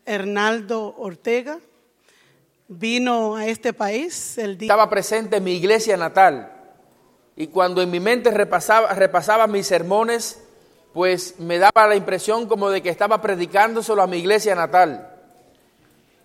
[0.05, 1.59] Hernaldo Ortega
[2.69, 4.67] vino a este país el día...
[4.67, 6.53] Estaba presente en mi iglesia natal
[7.35, 10.45] y cuando en mi mente repasaba, repasaba mis sermones,
[10.93, 15.13] pues me daba la impresión como de que estaba predicándoselo a mi iglesia natal.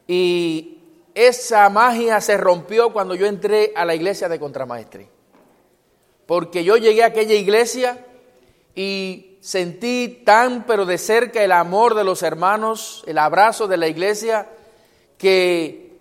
[0.07, 0.77] Y
[1.15, 5.09] esa magia se rompió cuando yo entré a la iglesia de Contramaestre.
[6.25, 8.05] Porque yo llegué a aquella iglesia
[8.75, 13.87] y sentí tan pero de cerca el amor de los hermanos, el abrazo de la
[13.87, 14.47] iglesia,
[15.17, 15.97] que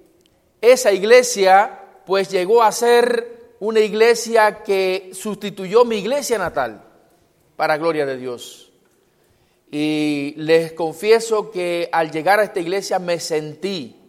[0.61, 6.85] esa iglesia pues llegó a ser una iglesia que sustituyó mi iglesia natal,
[7.57, 8.73] para gloria de Dios.
[9.71, 14.00] Y les confieso que al llegar a esta iglesia me sentí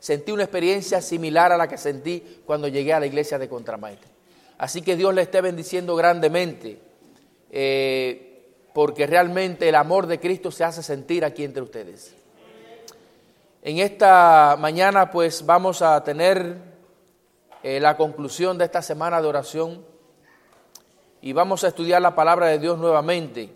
[0.00, 4.08] Sentí una experiencia similar a la que sentí cuando llegué a la iglesia de Contramaestre.
[4.56, 6.80] Así que Dios le esté bendiciendo grandemente,
[7.50, 12.14] eh, porque realmente el amor de Cristo se hace sentir aquí entre ustedes.
[13.62, 16.56] En esta mañana pues vamos a tener
[17.62, 19.84] eh, la conclusión de esta semana de oración
[21.20, 23.52] y vamos a estudiar la palabra de Dios nuevamente.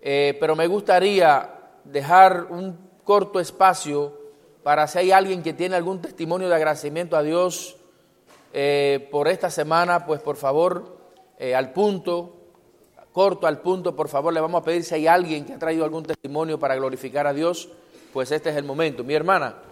[0.00, 1.50] Eh, pero me gustaría
[1.84, 4.21] dejar un corto espacio
[4.62, 7.76] para si hay alguien que tiene algún testimonio de agradecimiento a Dios
[8.52, 10.98] eh, por esta semana, pues por favor,
[11.38, 12.36] eh, al punto,
[13.12, 15.84] corto al punto, por favor, le vamos a pedir si hay alguien que ha traído
[15.84, 17.68] algún testimonio para glorificar a Dios,
[18.12, 19.04] pues este es el momento.
[19.04, 19.71] Mi hermana.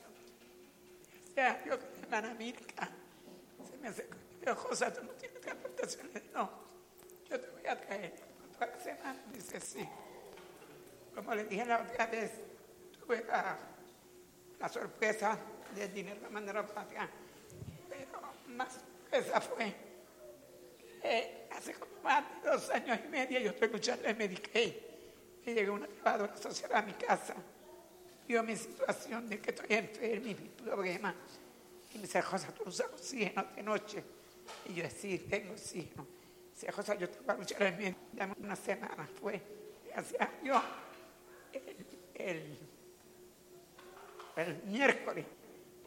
[1.65, 2.89] Yo mi hermana Mirka
[3.69, 6.23] se me y dijo, José, tú no tienes transportaciones.
[6.33, 6.49] No,
[7.29, 8.13] yo te voy a traer
[8.53, 9.19] toda la semana.
[9.33, 9.87] Dice, sí.
[11.15, 12.31] Como le dije la otra vez,
[12.99, 13.57] tuve la,
[14.59, 15.37] la sorpresa
[15.75, 17.09] del dinero mandaron para acá.
[17.89, 19.91] Pero más sorpresa fue
[21.51, 24.73] hace como más de dos años y medio yo estoy luchando en Medicaid.
[25.45, 27.35] Me llegó una trabajadora social a mi casa,
[28.43, 31.15] mi situación de que estoy enferma y mi problema.
[31.93, 34.03] Y me dice, José, tú usas oxígeno de noche.
[34.65, 36.07] Y yo decía, tengo oxígeno.
[36.53, 37.95] Dice, José, yo te voy a luchar en medio.
[38.13, 39.09] Dame una semana.
[39.19, 39.41] Fue,
[39.87, 40.61] gracias a Dios,
[42.15, 42.57] el,
[44.65, 45.25] miércoles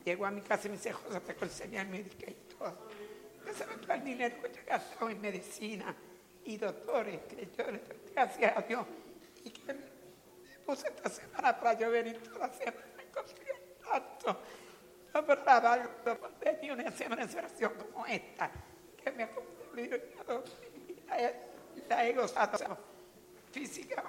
[0.05, 2.88] llegó a mi casa y me dice, José, te conseguí el médico y todo.
[3.47, 5.95] Yo sabía todo el dinero que yo he gastado en medicina
[6.45, 7.64] y doctores, que yo
[8.12, 8.86] gracias a Dios.
[9.45, 9.93] Y que me
[10.67, 12.87] puse esta semana para yo venir toda la semana.
[12.97, 13.55] Me confío
[13.91, 14.41] tanto.
[15.15, 15.91] Yo verdad algo
[16.41, 18.51] de una semana de oración como esta,
[19.03, 21.41] que me ha cumplido y la he,
[21.89, 22.79] la he gozado
[23.53, 24.03] física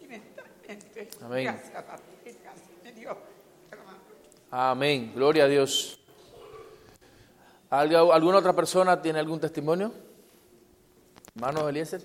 [0.00, 1.08] y mentalmente.
[1.22, 1.44] Amén.
[1.46, 3.16] Gracias a ti, gracias a Dios.
[4.50, 5.96] Amén, gloria a Dios.
[7.70, 9.92] ¿Algo- ¿Alguna otra persona tiene algún testimonio?
[11.36, 12.02] Hermano Eliezer.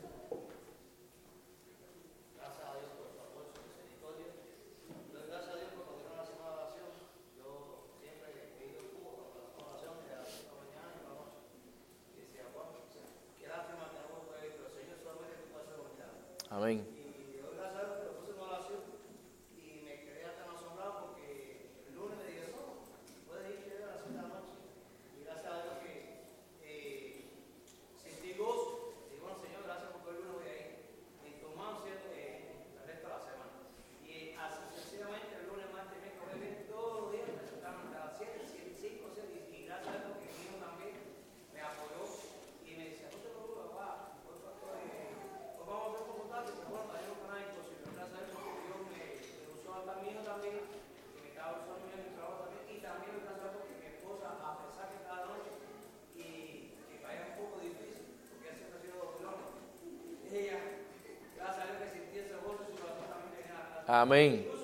[63.88, 64.55] Amén.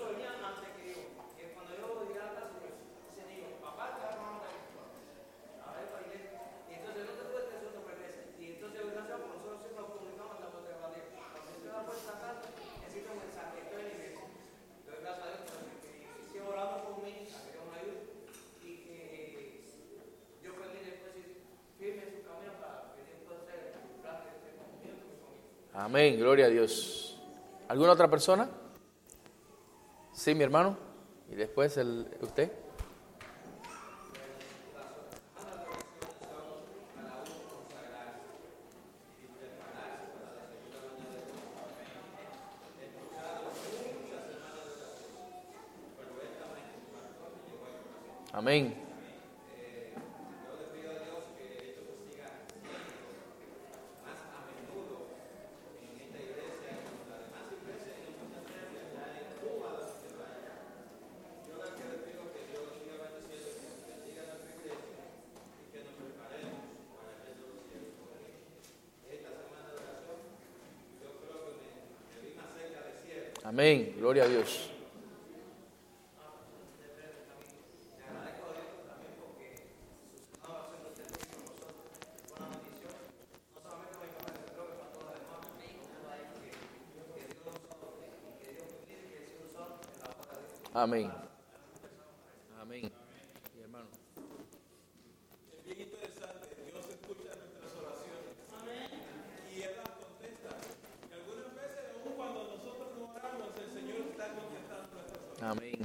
[25.73, 27.17] Amén, gloria a Dios.
[27.67, 28.47] ¿Alguna otra persona?
[30.35, 30.77] Mi hermano.
[31.29, 32.51] Y después el, usted.
[48.33, 48.81] Amén.
[73.61, 74.71] Amén, gloria a Dios.
[90.73, 91.11] Amén.
[92.59, 92.91] Amén.
[93.55, 93.85] Mi hermano.
[95.53, 98.33] Es bien interesante, Dios escucha nuestras oraciones.
[99.53, 100.49] Y Él las contesta.
[101.07, 105.41] Y algunas veces, aun cuando nosotros no oramos, el Señor está contestando nuestras oraciones.
[105.43, 105.79] Amén.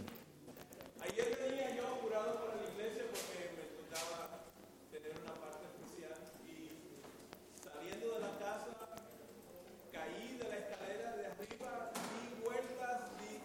[1.02, 4.48] Ayer venía yo apurado para la iglesia porque me tocaba
[4.92, 6.14] tener una parte especial.
[6.46, 6.78] Y
[7.58, 8.70] saliendo de la casa,
[9.90, 13.42] caí de la escalera de arriba, di vueltas, di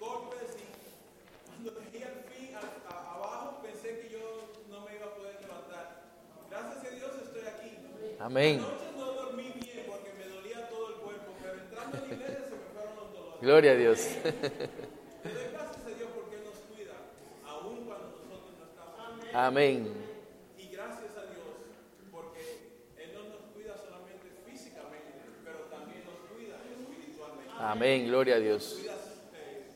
[0.00, 0.72] golpes y
[8.22, 8.60] Amén.
[13.40, 14.08] Gloria a Dios.
[19.34, 19.88] Amén.
[20.58, 21.56] Y gracias a Dios,
[22.10, 22.40] porque
[22.98, 25.12] Él no nos cuida solamente físicamente,
[25.44, 27.52] pero también nos cuida espiritualmente.
[27.58, 28.06] Amén.
[28.08, 28.62] Gloria a Dios.
[28.62, 28.94] Nos cuida
[29.34, 29.66] eh,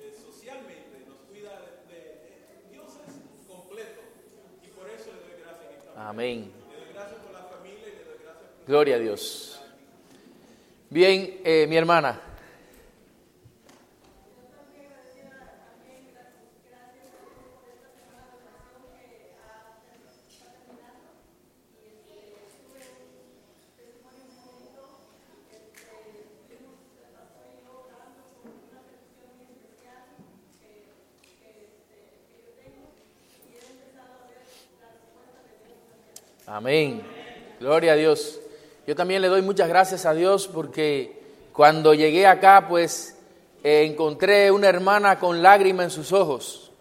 [0.00, 1.50] eh, socialmente, nos cuida
[1.88, 4.00] de, de- Dios es completo.
[4.64, 6.08] Y por eso le doy gracias en esta mañana.
[6.10, 6.52] Amén.
[6.72, 9.60] Le doy gracias por la familia y le doy gracias por Gloria a Dios.
[10.94, 12.20] Bien, eh, mi hermana.
[36.46, 37.02] Amén.
[37.58, 38.33] Gloria a Dios.
[38.86, 41.22] Yo también le doy muchas gracias a Dios porque
[41.52, 43.16] cuando llegué acá, pues
[43.62, 46.72] encontré una hermana con lágrima en sus ojos.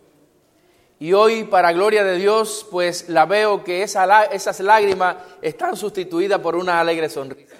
[1.00, 6.40] Y hoy, para gloria de Dios, pues la veo que esa esas lágrimas están sustituidas
[6.40, 7.56] por una alegre sonrisa.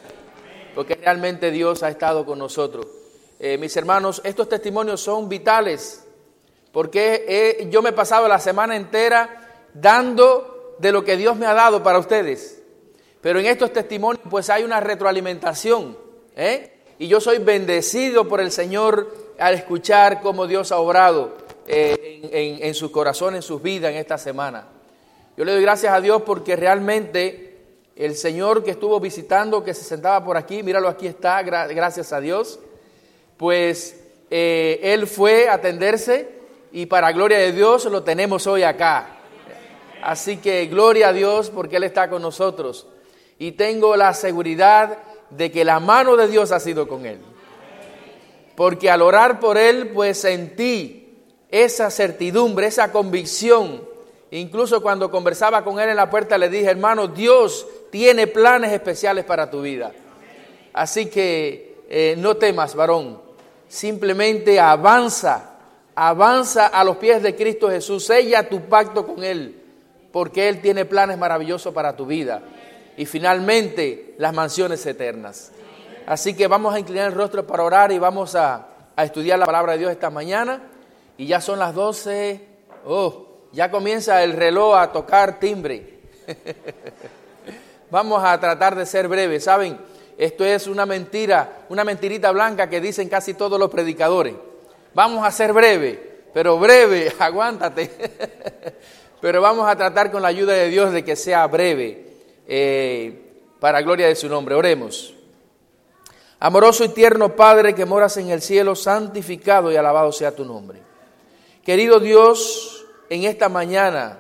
[0.76, 2.88] Porque realmente Dios ha estado con nosotros.
[3.40, 6.06] Eh, mis hermanos, estos testimonios son vitales.
[6.72, 11.46] Porque eh, yo me he pasado la semana entera dando de lo que Dios me
[11.46, 12.63] ha dado para ustedes.
[13.24, 15.98] Pero en estos testimonios pues hay una retroalimentación.
[16.36, 16.72] ¿eh?
[17.00, 22.74] Y yo soy bendecido por el Señor al escuchar cómo Dios ha obrado eh, en,
[22.76, 24.68] su corazón, en sus vidas en esta semana.
[25.38, 27.58] Yo le doy gracias a Dios porque realmente
[27.96, 32.12] el Señor que estuvo visitando, que se sentaba por aquí, míralo aquí está, gra- gracias
[32.12, 32.60] a Dios,
[33.38, 34.00] pues
[34.30, 36.30] eh, Él fue a atenderse
[36.72, 39.18] y para gloria de Dios lo tenemos hoy acá.
[40.02, 42.88] Así que gloria a Dios porque Él está con nosotros.
[43.44, 47.20] Y tengo la seguridad de que la mano de Dios ha sido con Él.
[48.56, 51.14] Porque al orar por Él, pues sentí
[51.52, 53.84] esa certidumbre, esa convicción.
[54.32, 59.26] Incluso cuando conversaba con Él en la puerta, le dije, hermano, Dios tiene planes especiales
[59.26, 59.92] para tu vida.
[60.72, 63.20] Así que eh, no temas, varón.
[63.68, 65.58] Simplemente avanza,
[65.94, 68.06] avanza a los pies de Cristo Jesús.
[68.06, 69.62] Sella tu pacto con Él,
[70.14, 72.42] porque Él tiene planes maravillosos para tu vida.
[72.98, 75.52] Y finalmente, las mansiones eternas.
[76.06, 79.46] Así que vamos a inclinar el rostro para orar y vamos a, a estudiar la
[79.46, 80.62] palabra de Dios esta mañana.
[81.18, 82.48] Y ya son las 12.
[82.86, 86.00] Oh, ya comienza el reloj a tocar timbre.
[87.92, 89.78] Vamos a tratar de ser breves, ¿saben?
[90.18, 94.34] Esto es una mentira, una mentirita blanca que dicen casi todos los predicadores.
[94.94, 97.92] Vamos a ser breve, pero breve, aguántate.
[99.22, 102.13] pero vamos a tratar con la ayuda de Dios de que sea breve,
[102.48, 104.56] eh, para gloria de su nombre.
[104.56, 105.14] Oremos.
[106.40, 110.82] Amoroso y tierno Padre que moras en el cielo, santificado y alabado sea tu nombre.
[111.64, 114.20] Querido Dios, en esta mañana,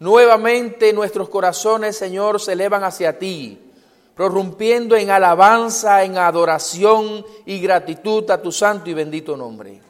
[0.00, 3.72] nuevamente nuestros corazones, Señor, se elevan hacia ti,
[4.16, 9.80] prorrumpiendo en alabanza, en adoración y gratitud a tu santo y bendito nombre.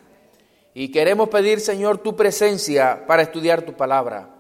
[0.75, 4.36] Y queremos pedir, Señor, tu presencia para estudiar tu palabra.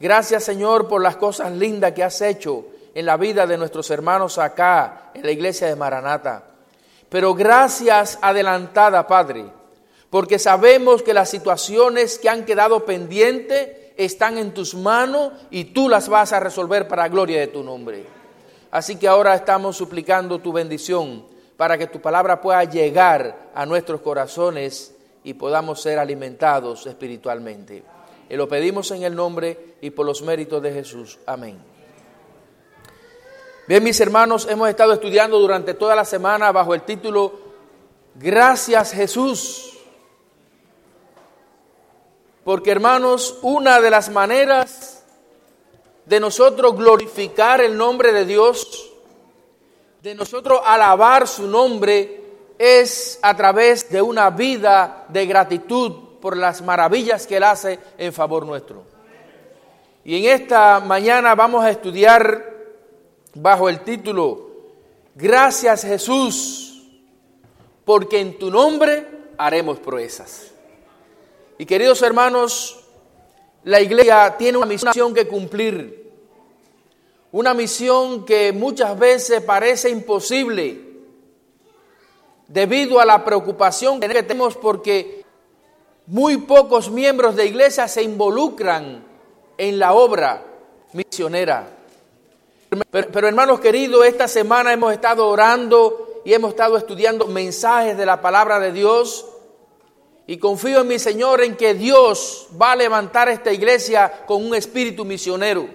[0.00, 4.38] Gracias, Señor, por las cosas lindas que has hecho en la vida de nuestros hermanos
[4.38, 6.42] acá, en la iglesia de Maranata.
[7.10, 9.44] Pero gracias adelantada, Padre,
[10.08, 15.88] porque sabemos que las situaciones que han quedado pendientes están en tus manos y tú
[15.90, 18.06] las vas a resolver para gloria de tu nombre.
[18.70, 21.26] Así que ahora estamos suplicando tu bendición
[21.58, 24.94] para que tu palabra pueda llegar a nuestros corazones
[25.24, 27.99] y podamos ser alimentados espiritualmente.
[28.30, 31.18] Y lo pedimos en el nombre y por los méritos de Jesús.
[31.26, 31.60] Amén.
[33.66, 37.40] Bien, mis hermanos, hemos estado estudiando durante toda la semana bajo el título
[38.14, 39.76] Gracias Jesús.
[42.44, 45.04] Porque hermanos, una de las maneras
[46.06, 48.92] de nosotros glorificar el nombre de Dios,
[50.02, 52.22] de nosotros alabar su nombre,
[52.56, 58.12] es a través de una vida de gratitud por las maravillas que Él hace en
[58.12, 58.84] favor nuestro.
[60.04, 62.54] Y en esta mañana vamos a estudiar
[63.34, 64.48] bajo el título
[65.14, 66.82] Gracias Jesús,
[67.84, 69.06] porque en tu nombre
[69.36, 70.52] haremos proezas.
[71.58, 72.80] Y queridos hermanos,
[73.64, 76.10] la iglesia tiene una misión que cumplir,
[77.32, 80.90] una misión que muchas veces parece imposible
[82.48, 85.19] debido a la preocupación que tenemos porque
[86.10, 89.04] muy pocos miembros de iglesia se involucran
[89.56, 90.44] en la obra
[90.92, 91.68] misionera.
[92.90, 98.06] Pero, pero, hermanos queridos, esta semana hemos estado orando y hemos estado estudiando mensajes de
[98.06, 99.24] la palabra de Dios.
[100.26, 104.56] Y confío en mi Señor en que Dios va a levantar esta iglesia con un
[104.56, 105.68] espíritu misionero.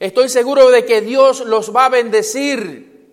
[0.00, 3.12] Estoy seguro de que Dios los va a bendecir.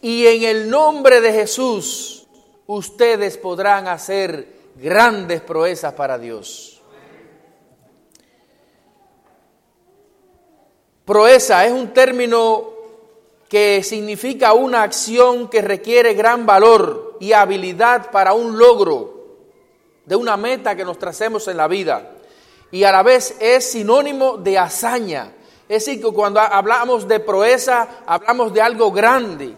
[0.00, 2.26] Y en el nombre de Jesús,
[2.66, 6.80] ustedes podrán hacer grandes proezas para Dios.
[11.04, 12.70] Proeza es un término
[13.48, 19.12] que significa una acción que requiere gran valor y habilidad para un logro
[20.06, 22.12] de una meta que nos tracemos en la vida.
[22.70, 25.32] Y a la vez es sinónimo de hazaña.
[25.68, 29.54] Es decir, que cuando hablamos de proeza, hablamos de algo grande.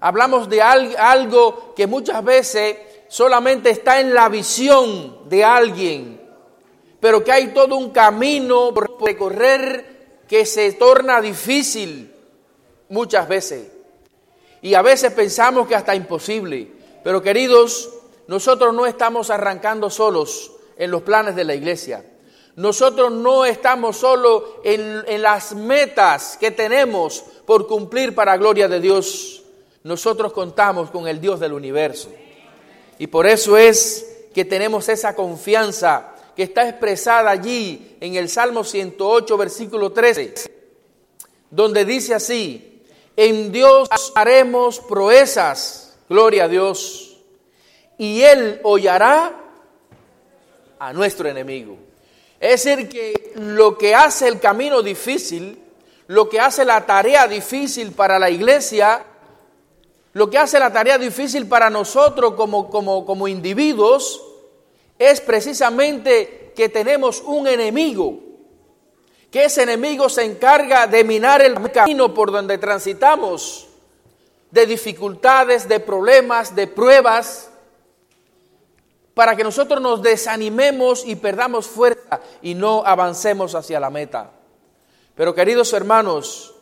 [0.00, 2.76] Hablamos de algo que muchas veces
[3.08, 6.20] solamente está en la visión de alguien,
[7.00, 12.12] pero que hay todo un camino por recorrer que se torna difícil
[12.88, 13.70] muchas veces.
[14.62, 16.72] Y a veces pensamos que hasta imposible.
[17.02, 17.90] Pero queridos,
[18.26, 22.04] nosotros no estamos arrancando solos en los planes de la iglesia.
[22.56, 28.80] Nosotros no estamos solo en, en, las metas que tenemos por cumplir para gloria de
[28.80, 29.42] Dios.
[29.82, 32.10] Nosotros contamos con el Dios del universo.
[32.98, 38.64] Y por eso es que tenemos esa confianza que está expresada allí en el Salmo
[38.64, 40.34] 108, versículo 13,
[41.50, 42.82] donde dice así,
[43.16, 47.16] en Dios haremos proezas, gloria a Dios,
[47.96, 49.40] y Él hollará
[50.78, 51.78] a nuestro enemigo.
[52.40, 55.58] Es decir, que lo que hace el camino difícil,
[56.08, 59.04] lo que hace la tarea difícil para la iglesia,
[60.14, 64.22] lo que hace la tarea difícil para nosotros como, como, como individuos,
[64.98, 68.20] es precisamente que tenemos un enemigo,
[69.30, 73.66] que ese enemigo se encarga de minar el camino por donde transitamos,
[74.52, 77.50] de dificultades, de problemas, de pruebas,
[79.14, 84.30] para que nosotros nos desanimemos y perdamos fuerza y no avancemos hacia la meta.
[85.16, 86.53] Pero queridos hermanos,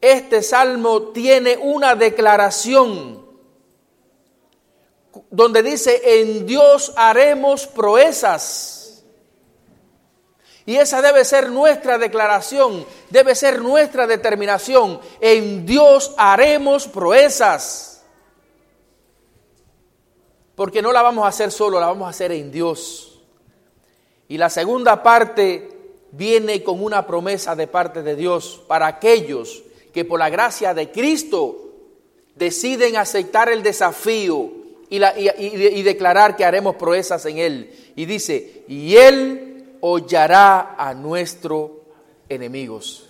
[0.00, 3.24] este salmo tiene una declaración
[5.30, 9.04] donde dice, en Dios haremos proezas.
[10.66, 15.00] Y esa debe ser nuestra declaración, debe ser nuestra determinación.
[15.20, 18.04] En Dios haremos proezas.
[20.56, 23.20] Porque no la vamos a hacer solo, la vamos a hacer en Dios.
[24.28, 25.70] Y la segunda parte
[26.10, 29.62] viene con una promesa de parte de Dios para aquellos
[29.96, 31.70] que por la gracia de Cristo
[32.34, 34.50] deciden aceptar el desafío
[34.90, 37.74] y, la, y, y, declarar que haremos proezas en Él.
[37.96, 41.70] Y dice, y Él hollará a nuestros
[42.28, 43.08] enemigos.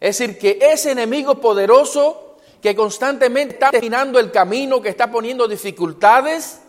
[0.00, 5.46] Es decir, que ese enemigo poderoso que constantemente está destinando el camino, que está poniendo
[5.46, 6.62] dificultades,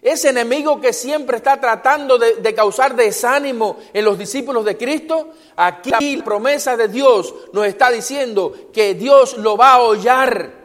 [0.00, 6.16] ese enemigo que siempre está tratando de, causar desánimo en los discípulos de Cristo, aquí
[6.16, 10.58] la promesa de Dios nos está diciendo que Dios lo va a hollar.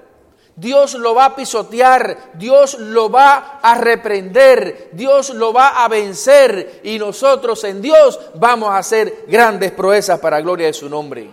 [0.55, 6.81] Dios lo va a pisotear, Dios lo va a reprender, Dios lo va a vencer
[6.84, 11.27] y nosotros en Dios vamos a hacer grandes proezas para la gloria de su nombre.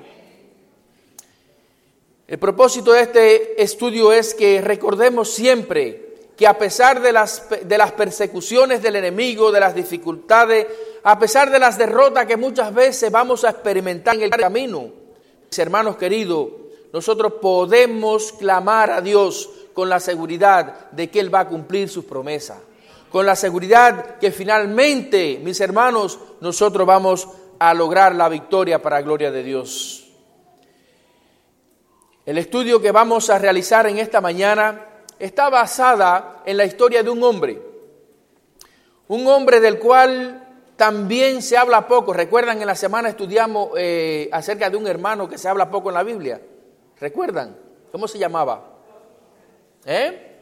[2.27, 6.10] El propósito de este estudio es que recordemos siempre
[6.41, 10.67] que a pesar de las, de las persecuciones del enemigo, de las dificultades,
[11.03, 14.89] a pesar de las derrotas que muchas veces vamos a experimentar en el camino,
[15.51, 16.49] mis hermanos queridos,
[16.95, 22.07] nosotros podemos clamar a Dios con la seguridad de que Él va a cumplir sus
[22.07, 22.57] promesas.
[23.13, 29.03] Con la seguridad que finalmente, mis hermanos, nosotros vamos a lograr la victoria para la
[29.03, 30.11] gloria de Dios.
[32.25, 34.87] El estudio que vamos a realizar en esta mañana
[35.21, 37.63] está basada en la historia de un hombre.
[39.07, 42.13] Un hombre del cual también se habla poco.
[42.13, 45.95] Recuerdan, en la semana estudiamos eh, acerca de un hermano que se habla poco en
[45.95, 46.41] la Biblia.
[46.99, 47.57] ¿Recuerdan?
[47.93, 48.65] ¿Cómo se llamaba?
[49.85, 50.39] ¿Eh?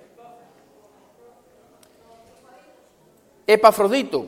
[3.47, 4.27] Epafrodito.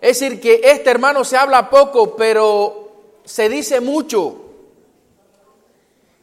[0.00, 4.40] Es decir, que este hermano se habla poco, pero se dice mucho.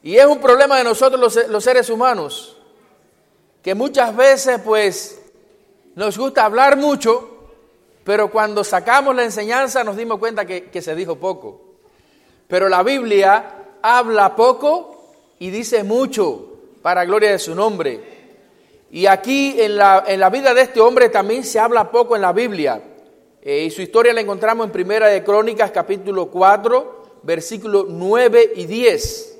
[0.04, 2.58] Y es un problema de nosotros los, los seres humanos,
[3.62, 5.22] que muchas veces pues
[5.96, 7.50] nos gusta hablar mucho,
[8.04, 11.62] pero cuando sacamos la enseñanza nos dimos cuenta que, que se dijo poco.
[12.48, 16.48] Pero la Biblia habla poco y dice mucho
[16.82, 18.12] para gloria de su nombre.
[18.92, 22.22] Y aquí en la, en la vida de este hombre también se habla poco en
[22.22, 22.82] la Biblia.
[23.42, 28.66] Eh, y su historia la encontramos en Primera de Crónicas capítulo 4, versículos 9 y
[28.66, 29.31] 10.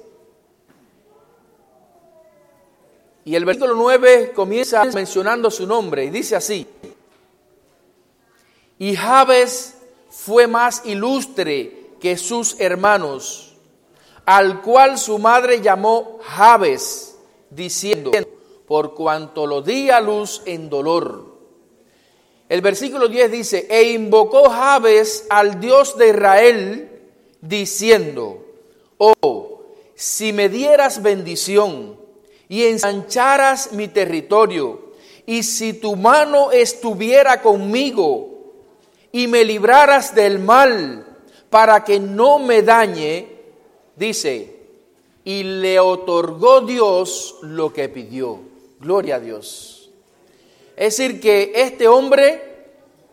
[3.24, 6.68] Y el versículo 9 comienza mencionando su nombre y dice así.
[8.80, 9.76] Y Jabes
[10.10, 13.56] fue más ilustre que sus hermanos,
[14.26, 17.16] al cual su madre llamó Jabes,
[17.52, 18.12] diciendo,
[18.66, 21.30] por cuanto lo di a luz en dolor.
[22.50, 27.02] El versículo 10 dice, e invocó Jabes al Dios de Israel,
[27.40, 28.44] diciendo,
[28.98, 29.62] oh,
[29.94, 32.01] si me dieras bendición
[32.52, 34.92] y ensancharas mi territorio,
[35.26, 38.28] y si tu mano estuviera conmigo
[39.10, 41.06] y me libraras del mal
[41.50, 43.26] para que no me dañe,
[43.96, 44.54] dice,
[45.24, 48.42] y le otorgó Dios lo que pidió.
[48.82, 49.90] Gloria a Dios.
[50.76, 52.66] Es decir, que este hombre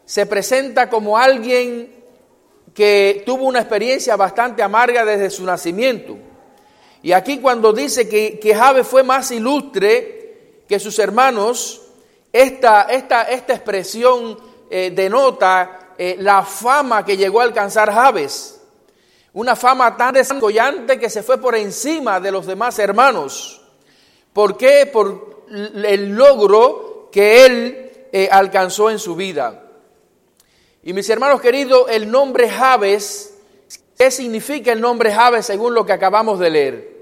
[0.04, 1.94] se presenta como alguien
[2.74, 6.16] que tuvo una experiencia bastante amarga desde su nacimiento.
[7.02, 11.82] Y aquí cuando dice que, que fue más ilustre que sus hermanos,
[12.32, 14.38] esta, esta, esta expresión
[14.70, 18.60] eh, denota eh, la fama que llegó a alcanzar Javes.
[19.32, 23.60] Una fama tan descollante que se fue por encima de los demás hermanos.
[24.32, 24.88] ¿Por qué?
[24.92, 29.64] Por el logro que él eh, alcanzó en su vida.
[30.82, 33.37] Y mis hermanos queridos, el nombre Javes,
[33.98, 36.98] ¿qué significa el nombre Javes según lo que acabamos de leer?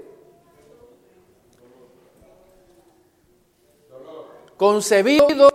[4.57, 5.49] Concebido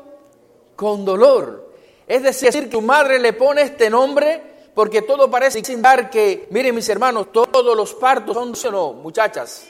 [0.77, 1.73] con dolor.
[2.07, 4.43] Es decir, tu madre le pone este nombre
[4.75, 9.67] porque todo parece dar que, miren mis hermanos, todos los partos son, no, muchachas,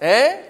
[0.00, 0.46] ¿eh?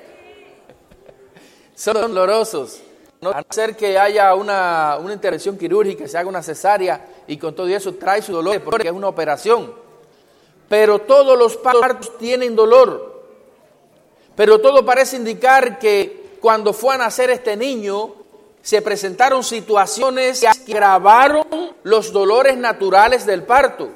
[1.74, 2.82] Son dolorosos.
[3.22, 7.36] No, a no ser que haya una, una intervención quirúrgica, se haga una cesárea y
[7.36, 9.79] con todo eso trae su dolor porque es una operación.
[10.70, 13.24] Pero todos los partos tienen dolor.
[14.36, 18.14] Pero todo parece indicar que cuando fue a nacer este niño,
[18.62, 21.44] se presentaron situaciones que agravaron
[21.82, 23.88] los dolores naturales del parto,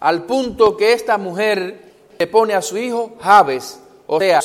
[0.00, 3.78] al punto que esta mujer le pone a su hijo Javes,
[4.08, 4.40] o sea,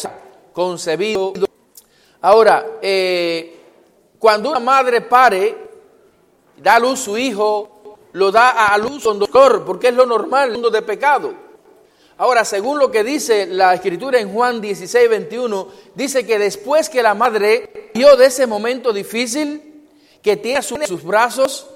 [0.53, 1.33] concebido.
[2.21, 3.59] Ahora, eh,
[4.19, 5.57] cuando una madre pare,
[6.57, 7.72] da a luz su hijo,
[8.13, 11.33] lo da a luz con dolor, porque es lo normal, el mundo de pecado.
[12.17, 17.01] Ahora, según lo que dice la escritura en Juan 16, 21, dice que después que
[17.01, 19.87] la madre vio de ese momento difícil,
[20.21, 21.67] que tiene a sus brazos,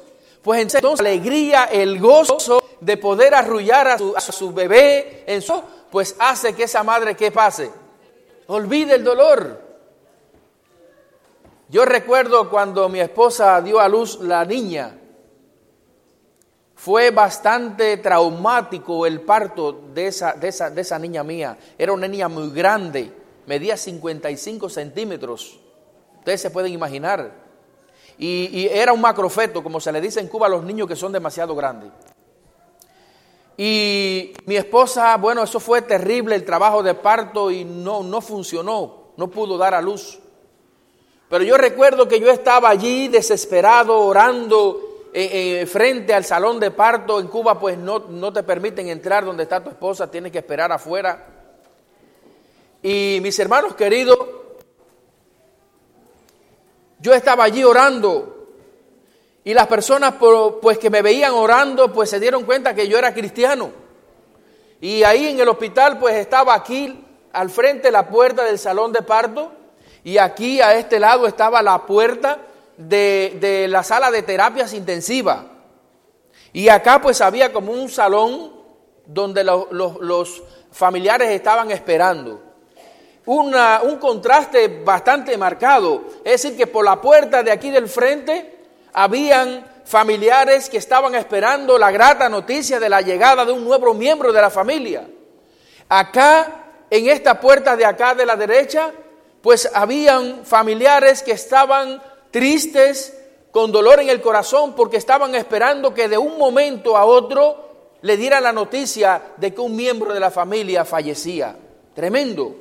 [0.42, 5.62] pues entonces la alegría, el gozo de poder arrullar a su, bebé, en su,
[5.92, 7.72] pues hace que esa madre, ¿qué pase?
[8.48, 9.62] Olvide el dolor.
[11.70, 14.98] Yo recuerdo cuando mi esposa dio a luz la niña,
[16.78, 21.58] fue bastante traumático el parto de esa, de esa, de esa niña mía.
[21.76, 23.12] Era una niña muy grande,
[23.48, 25.60] medía 55 centímetros.
[26.20, 27.32] Ustedes se pueden imaginar.
[28.20, 30.96] Y, y, era un macrofeto, como se le dice en Cuba a los niños que
[30.96, 31.90] son demasiado grandes.
[33.58, 39.14] Y mi esposa, bueno, eso fue terrible el trabajo de parto y no, no funcionó,
[39.18, 40.20] no pudo dar a luz.
[41.28, 46.72] Pero yo recuerdo que yo estaba allí desesperado, orando eh, eh, frente al salón de
[46.72, 47.20] parto.
[47.20, 50.72] En Cuba pues no, no te permiten entrar donde está tu esposa, tienes que esperar
[50.72, 51.26] afuera.
[52.82, 54.18] Y mis hermanos queridos,
[57.00, 58.38] yo estaba allí orando
[59.44, 60.16] y las personas
[60.62, 63.72] pues que me veían orando pues se dieron cuenta que yo era cristiano.
[64.82, 69.02] Y ahí en el hospital pues estaba aquí al frente la puerta del salón de
[69.02, 69.52] parto
[70.04, 72.40] y aquí a este lado estaba la puerta
[72.78, 75.40] de, de la sala de terapias intensivas.
[76.54, 78.54] Y acá pues había como un salón
[79.06, 82.44] donde lo, lo, los familiares estaban esperando.
[83.26, 86.06] Una, un contraste bastante marcado.
[86.24, 88.58] Es decir, que por la puerta de aquí del frente
[88.94, 94.32] habían familiares que estaban esperando la grata noticia de la llegada de un nuevo miembro
[94.32, 95.08] de la familia.
[95.90, 98.92] Acá, en esta puerta de acá de la derecha,
[99.42, 102.02] pues habían familiares que estaban
[102.38, 103.18] tristes,
[103.50, 108.16] con dolor en el corazón, porque estaban esperando que de un momento a otro le
[108.16, 111.58] dieran la noticia de que un miembro de la familia fallecía.
[111.96, 112.56] Tremendo.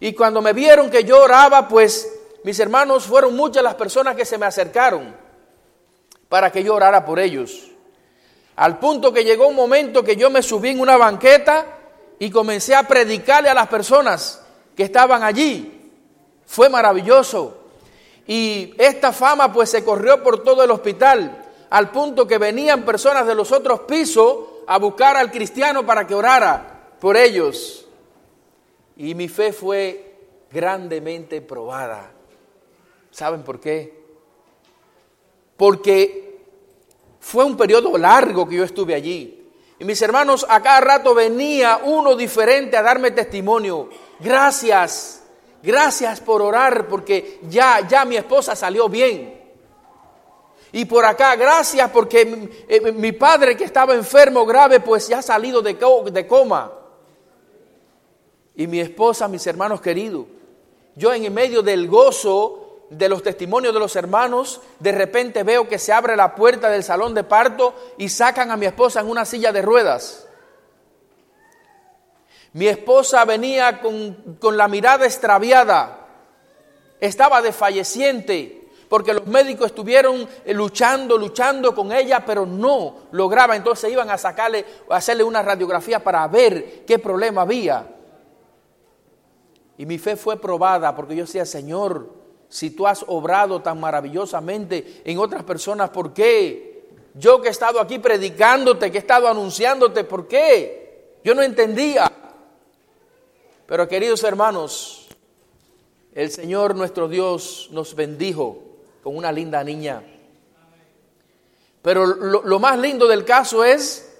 [0.00, 2.12] Y cuando me vieron que yo oraba, pues
[2.42, 5.14] mis hermanos fueron muchas las personas que se me acercaron
[6.28, 7.70] para que yo orara por ellos.
[8.56, 11.78] Al punto que llegó un momento que yo me subí en una banqueta
[12.18, 14.42] y comencé a predicarle a las personas
[14.74, 15.92] que estaban allí.
[16.44, 17.59] Fue maravilloso.
[18.30, 23.26] Y esta fama pues se corrió por todo el hospital, al punto que venían personas
[23.26, 24.36] de los otros pisos
[24.68, 27.88] a buscar al cristiano para que orara por ellos.
[28.96, 30.14] Y mi fe fue
[30.48, 32.12] grandemente probada.
[33.10, 34.00] ¿Saben por qué?
[35.56, 36.38] Porque
[37.18, 39.44] fue un periodo largo que yo estuve allí.
[39.80, 43.90] Y mis hermanos, a cada rato venía uno diferente a darme testimonio.
[44.20, 45.19] Gracias,
[45.62, 49.38] gracias por orar porque ya, ya mi esposa salió bien.
[50.72, 55.22] Y por acá, gracias porque eh, mi padre que estaba enfermo grave, pues ya ha
[55.22, 56.72] salido de coma.
[58.54, 60.26] Y mi esposa, mis hermanos queridos,
[60.94, 65.78] yo en medio del gozo de los testimonios de los hermanos, de repente veo que
[65.78, 69.24] se abre la puerta del salón de parto y sacan a mi esposa en una
[69.24, 70.26] silla de ruedas.
[72.52, 76.06] Mi esposa venía con, con la mirada extraviada,
[77.00, 78.60] estaba desfalleciente,
[78.90, 83.54] porque los médicos estuvieron eh, luchando, luchando con ella, pero no lograba.
[83.54, 87.86] Entonces iban a sacarle, a hacerle una radiografía para ver qué problema había.
[89.78, 92.12] Y mi fe fue probada porque yo decía, Señor,
[92.48, 96.88] si tú has obrado tan maravillosamente en otras personas, ¿por qué?
[97.14, 101.18] Yo que he estado aquí predicándote, que he estado anunciándote, ¿por qué?
[101.22, 102.10] Yo no entendía.
[103.70, 105.06] Pero queridos hermanos,
[106.12, 108.58] el Señor nuestro Dios nos bendijo
[109.00, 110.02] con una linda niña.
[111.80, 114.12] Pero lo, más lindo del caso es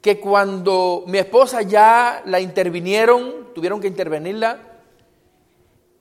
[0.00, 4.58] que cuando mi esposa ya la intervinieron, tuvieron que intervenirla,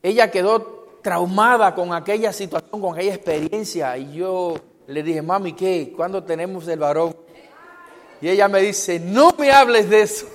[0.02, 3.96] ella quedó traumada con aquella situación, con aquella experiencia.
[3.96, 4.56] Y yo
[4.88, 5.94] le dije, mami, ¿qué?
[5.96, 7.16] ¿Cuándo tenemos el varón?
[8.22, 10.26] Y ella me dice, no me hables de eso.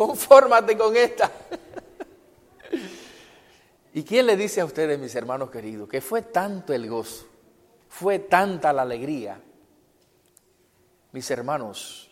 [0.00, 1.30] Confórmate con esta.
[3.92, 7.26] ¿Y quién le dice a ustedes, mis hermanos queridos, que fue tanto el gozo,
[7.86, 9.38] fue tanta la alegría,
[11.12, 12.10] mis hermanos,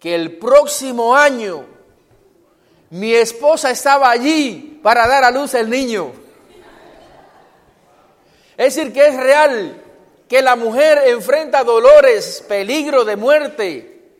[0.00, 1.66] que el próximo año
[2.90, 6.10] mi esposa estaba allí para dar a luz el niño.
[8.56, 9.84] Es decir, que es real
[10.28, 14.10] que la mujer enfrenta dolores, peligro de muerte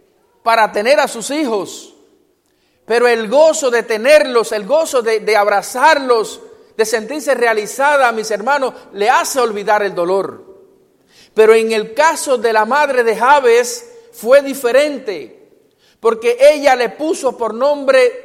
[0.45, 1.91] para tener a sus hijos.
[2.86, 6.40] Pero el gozo de tenerlos, el gozo de, abrazarlos,
[6.77, 10.44] de sentirse realizada, mis hermanos, le hace olvidar el dolor.
[11.32, 15.48] Pero en el caso de la madre de Javes fue diferente,
[15.98, 18.24] porque ella le puso por nombre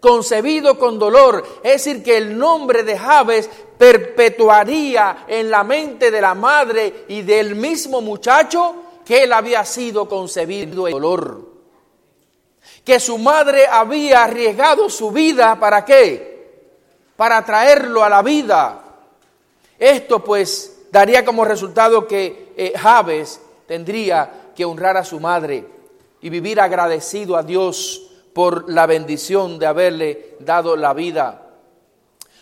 [0.00, 1.46] concebido con dolor.
[1.62, 7.22] Es decir, que el nombre de Javes perpetuaría en la mente de la madre y
[7.22, 8.74] del mismo muchacho
[9.04, 11.49] que él había sido concebido en dolor.
[12.90, 16.74] Que su madre había arriesgado su vida para qué?
[17.14, 18.82] Para traerlo a la vida.
[19.78, 25.64] Esto pues daría como resultado que eh, Javes tendría que honrar a su madre
[26.20, 31.42] y vivir agradecido a Dios por la bendición de haberle dado la vida.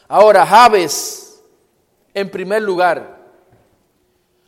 [0.08, 1.42] Ahora, Javes,
[2.14, 3.18] en primer lugar,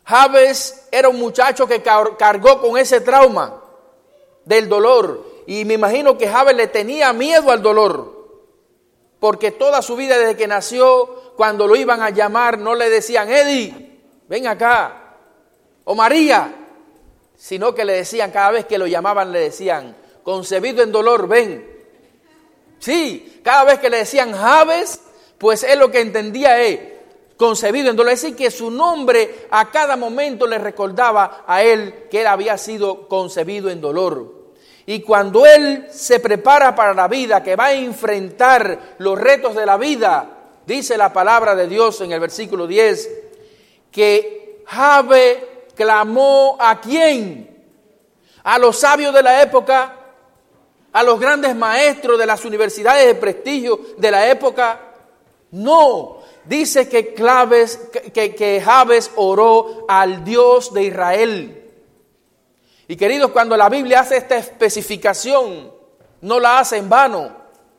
[0.06, 3.60] Javes era un muchacho que car- cargó con ese trauma
[4.46, 8.38] del dolor y me imagino que Javes le tenía miedo al dolor,
[9.18, 13.28] porque toda su vida desde que nació, cuando lo iban a llamar, no le decían,
[13.28, 13.98] Eddie,
[14.28, 15.16] ven acá,
[15.82, 16.54] o María,
[17.34, 21.68] sino que le decían, cada vez que lo llamaban, le decían, concebido en dolor, ven.
[22.78, 25.00] Sí, cada vez que le decían Javes,
[25.36, 26.78] pues él lo que entendía es
[27.36, 28.12] concebido en dolor.
[28.12, 32.56] Es decir, que su nombre a cada momento le recordaba a él que él había
[32.56, 34.39] sido concebido en dolor.
[34.90, 39.64] Y cuando él se prepara para la vida, que va a enfrentar los retos de
[39.64, 40.28] la vida,
[40.66, 43.08] dice la palabra de Dios en el versículo 10,
[43.92, 47.64] que Jave clamó a quién?
[48.42, 49.94] A los sabios de la época,
[50.92, 54.80] a los grandes maestros de las universidades de prestigio de la época.
[55.52, 57.76] No, dice que, Claves,
[58.12, 58.64] que, que,
[59.14, 61.59] oró al Dios de Israel.
[62.90, 65.72] Y queridos, cuando la Biblia hace esta especificación,
[66.22, 67.30] no la hace en vano.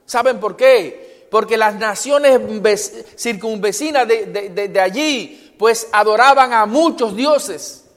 [0.06, 1.28] ¿Saben por qué?
[1.30, 7.90] Porque las naciones vec- circunvecinas de allí, pues adoraban a muchos dioses.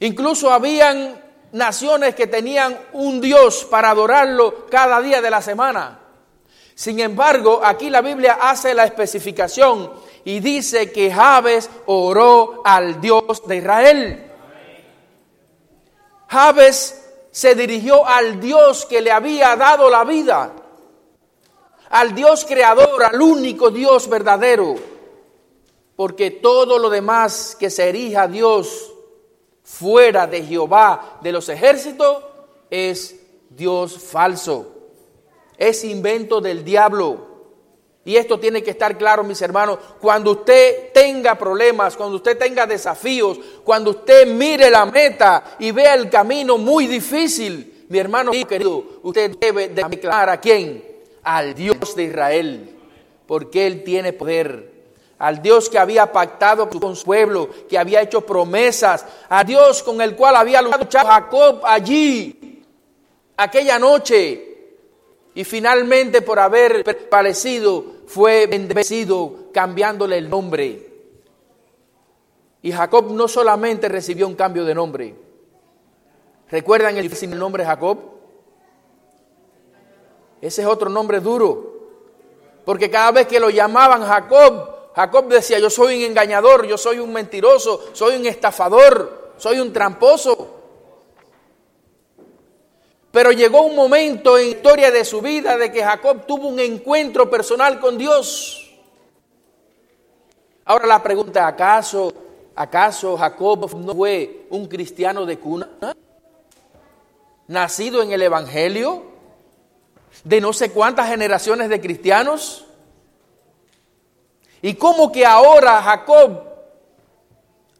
[0.00, 6.00] Incluso habían naciones que tenían un Dios para adorarlo cada día de la semana.
[6.74, 9.92] Sin embargo, aquí la Biblia hace la especificación
[10.24, 14.26] y dice que Jabes oró al Dios de Israel.
[16.30, 16.96] Jabes
[17.32, 20.52] se dirigió al Dios que le había dado la vida,
[21.88, 24.76] al Dios creador, al único Dios verdadero,
[25.96, 28.92] porque todo lo demás que se erija a Dios
[29.64, 32.22] fuera de Jehová de los ejércitos
[32.70, 33.16] es
[33.48, 34.76] Dios falso.
[35.58, 37.29] es invento del diablo.
[38.04, 39.78] Y esto tiene que estar claro, mis hermanos.
[40.00, 45.94] Cuando usted tenga problemas, cuando usted tenga desafíos, cuando usted mire la meta y vea
[45.94, 50.82] el camino muy difícil, mi hermano querido, usted debe declarar a quién?
[51.22, 52.76] Al Dios de Israel,
[53.26, 54.70] porque Él tiene poder.
[55.18, 60.00] Al Dios que había pactado con su pueblo, que había hecho promesas, a Dios con
[60.00, 62.64] el cual había luchado Jacob allí,
[63.36, 64.49] aquella noche,
[65.34, 70.88] y finalmente por haber prevalecido fue bendecido cambiándole el nombre.
[72.62, 75.14] Y Jacob no solamente recibió un cambio de nombre.
[76.50, 77.98] ¿Recuerdan el, el nombre Jacob?
[80.40, 81.70] Ese es otro nombre duro.
[82.64, 86.98] Porque cada vez que lo llamaban Jacob, Jacob decía, yo soy un engañador, yo soy
[86.98, 90.59] un mentiroso, soy un estafador, soy un tramposo.
[93.12, 96.60] Pero llegó un momento en la historia de su vida de que Jacob tuvo un
[96.60, 98.70] encuentro personal con Dios.
[100.64, 102.12] Ahora la pregunta, ¿acaso,
[102.54, 105.68] acaso Jacob no fue un cristiano de cuna?
[107.48, 109.02] Nacido en el Evangelio,
[110.22, 112.64] de no sé cuántas generaciones de cristianos.
[114.62, 116.49] ¿Y cómo que ahora Jacob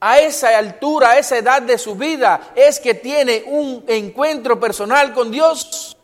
[0.00, 5.12] a esa altura, a esa edad de su vida, es que tiene un encuentro personal
[5.12, 5.96] con Dios.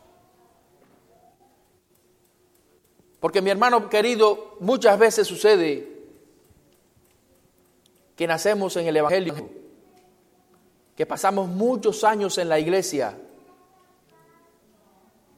[3.19, 5.97] Porque mi hermano querido, muchas veces sucede
[8.15, 9.49] que nacemos en el Evangelio,
[10.95, 13.17] que pasamos muchos años en la iglesia,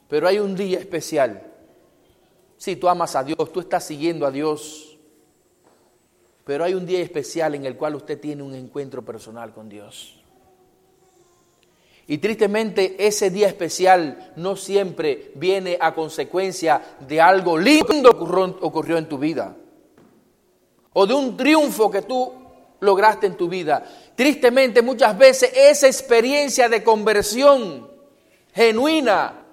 [0.10, 1.44] pero hay un día especial.
[2.58, 4.89] Si tú amas a Dios, tú estás siguiendo a Dios
[6.50, 10.20] pero hay un día especial en el cual usted tiene un encuentro personal con Dios.
[12.08, 18.98] Y tristemente ese día especial no siempre viene a consecuencia de algo lindo que ocurrió
[18.98, 19.56] en tu vida.
[20.94, 22.34] O de un triunfo que tú
[22.80, 23.88] lograste en tu vida.
[24.16, 27.92] Tristemente muchas veces esa experiencia de conversión
[28.56, 29.46] genuina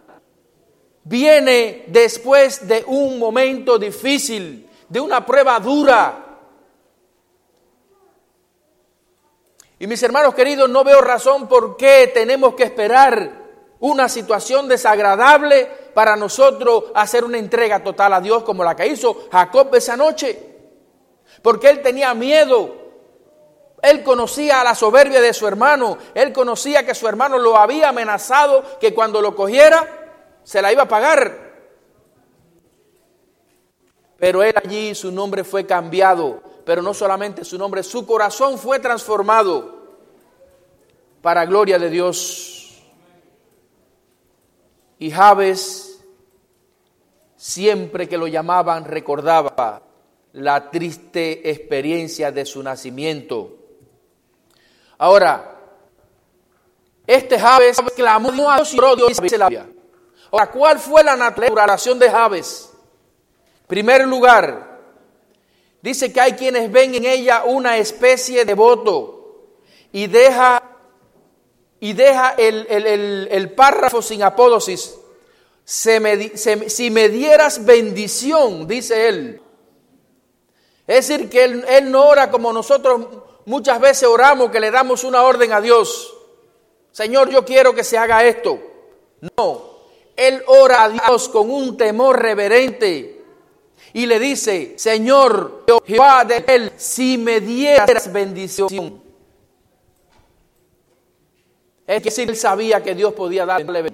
[1.04, 6.22] viene después de un momento difícil, de una prueba dura,
[9.78, 13.44] Y mis hermanos queridos, no veo razón por qué tenemos que esperar
[13.78, 19.28] una situación desagradable para nosotros hacer una entrega total a Dios como la que hizo
[19.30, 20.56] Jacob esa noche.
[21.42, 22.74] Porque él tenía miedo.
[23.82, 25.98] Él conocía la soberbia de su hermano.
[26.14, 29.86] Él conocía que su hermano lo había amenazado que cuando lo cogiera
[30.42, 31.46] se la iba a pagar.
[34.18, 38.80] Pero él allí su nombre fue cambiado pero no solamente su nombre, su corazón fue
[38.80, 39.86] transformado
[41.22, 42.82] para gloria de Dios.
[44.98, 46.04] Y Javes,
[47.36, 49.80] siempre que lo llamaban, recordaba
[50.32, 53.56] la triste experiencia de su nacimiento.
[54.98, 55.60] Ahora,
[57.06, 59.66] este Javes clamó a Dios y la
[60.32, 62.72] Ahora, ¿cuál fue la naturalización de Javes?
[63.68, 64.75] Primer lugar,
[65.82, 69.16] Dice que hay quienes ven en ella una especie de voto
[69.92, 70.62] y deja,
[71.80, 74.94] y deja el, párrafo sin apódosis.
[75.64, 79.40] si me dieras bendición, dice él.
[80.86, 83.06] Es decir, que él, él no ora como nosotros
[83.44, 86.14] muchas veces oramos, que le damos una orden a Dios.
[86.92, 88.58] Señor, yo quiero que se haga esto.
[89.36, 89.76] No,
[90.16, 93.15] él ora a Dios con un temor reverente
[93.96, 99.02] y le dice, Señor Jehová de él, si me dieras bendición.
[101.86, 103.90] Es que él sabía que Dios podía darle.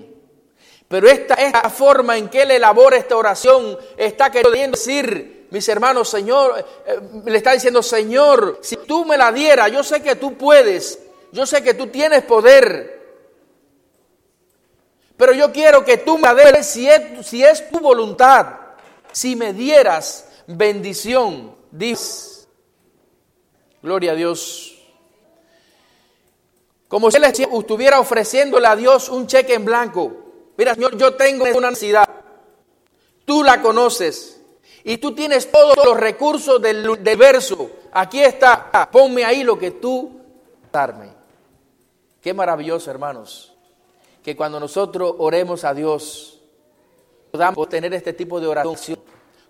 [0.88, 6.08] Pero esta, esta forma en que él elabora esta oración está queriendo decir, mis hermanos,
[6.08, 10.36] Señor, eh, le está diciendo, Señor, si tú me la dieras, yo sé que tú
[10.36, 10.98] puedes,
[11.30, 13.20] yo sé que tú tienes poder,
[15.16, 18.61] pero yo quiero que tú me la des si es, si es tu voluntad
[19.12, 22.46] si me dieras bendición, dice,
[23.82, 24.78] gloria a Dios.
[26.88, 30.12] Como si él estuviera ofreciéndole a Dios un cheque en blanco.
[30.58, 32.08] Mira, Señor, yo tengo una necesidad.
[33.24, 34.40] Tú la conoces.
[34.84, 37.70] Y tú tienes todos los recursos del, del verso.
[37.92, 38.88] Aquí está.
[38.90, 40.20] Ponme ahí lo que tú
[40.70, 41.08] darme.
[42.20, 43.54] Qué maravilloso, hermanos.
[44.22, 46.41] Que cuando nosotros oremos a Dios,
[47.32, 48.98] podamos tener este tipo de oración,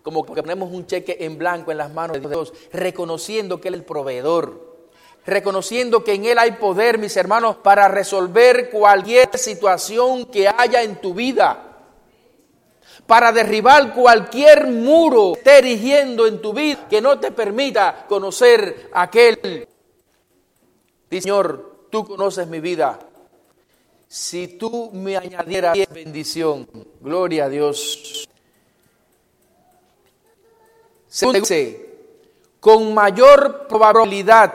[0.04, 3.74] como que ponemos un cheque en blanco en las manos de Dios, reconociendo que Él
[3.74, 4.86] es el proveedor,
[5.26, 11.00] reconociendo que en Él hay poder, mis hermanos, para resolver cualquier situación que haya en
[11.00, 11.68] tu vida.
[13.06, 18.90] para derribar cualquier muro que esté erigiendo en tu vida que no te permita conocer
[18.92, 19.66] aquel.
[21.10, 22.98] Dice, Señor, tú conoces mi vida.
[24.12, 26.68] Si tú me añadieras bendición,
[27.00, 28.28] gloria a Dios.
[31.08, 31.94] Se dice,
[32.60, 34.52] con mayor probabilidad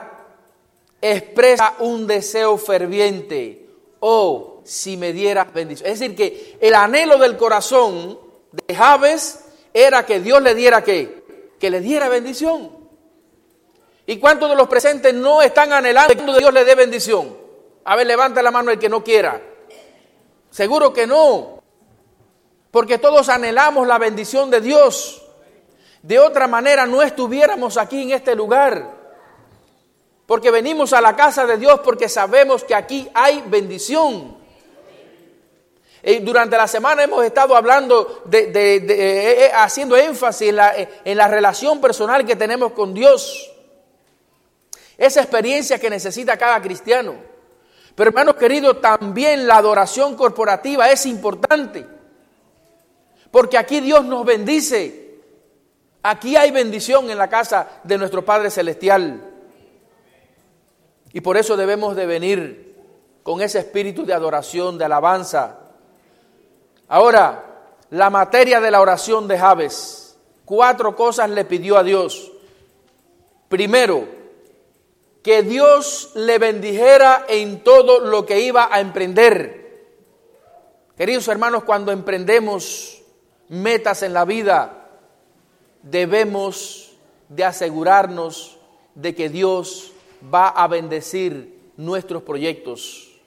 [1.01, 3.67] expresa un deseo ferviente,
[3.99, 5.89] oh, si me dieras bendición.
[5.89, 8.19] Es decir, que el anhelo del corazón
[8.51, 9.39] de Javes
[9.73, 11.23] era que Dios le diera qué?
[11.59, 12.77] Que le diera bendición.
[14.05, 17.46] ¿Y cuántos de los presentes no están anhelando que Dios le dé bendición?
[17.89, 19.41] A ver, levanta la mano el que no quiera.
[20.51, 21.63] Seguro que no.
[22.69, 25.23] Porque todos anhelamos la bendición de Dios.
[26.01, 28.91] De otra manera no estuviéramos aquí en este lugar.
[30.25, 34.35] Porque venimos a la casa de Dios porque sabemos que aquí hay bendición.
[36.03, 40.53] Y durante la semana hemos estado hablando de, eh, eh, haciendo énfasis
[41.05, 43.49] en la relación personal que tenemos con Dios.
[44.97, 47.36] Esa experiencia que necesita cada cristiano.
[47.97, 51.83] Pero hermanos queridos, también la adoración corporativa es importante.
[53.31, 55.15] Porque aquí Dios nos bendice.
[56.03, 59.19] Aquí hay bendición en la casa de nuestro Padre Celestial.
[61.11, 62.75] Y por eso debemos de venir
[63.23, 65.57] con ese espíritu de adoración, de alabanza.
[66.89, 67.45] Ahora,
[67.89, 70.19] la materia de la oración de Javes.
[70.45, 72.31] Cuatro cosas le pidió a Dios.
[73.49, 74.16] Primero,
[75.27, 79.91] que Dios le bendijera en todo lo que iba a emprender.
[80.95, 83.01] Queridos hermanos, cuando emprendemos
[83.49, 84.87] metas en la vida,
[85.83, 86.93] debemos
[87.27, 88.57] de asegurarnos
[88.95, 89.91] de que Dios
[90.33, 93.19] va a bendecir nuestros proyectos.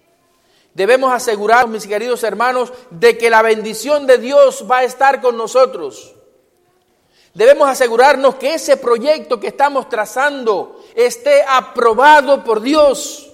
[0.73, 5.37] Debemos asegurarnos, mis queridos hermanos, de que la bendición de Dios va a estar con
[5.37, 6.15] nosotros.
[7.35, 13.31] Debemos asegurarnos que ese proyecto que estamos trazando esté aprobado por Dios.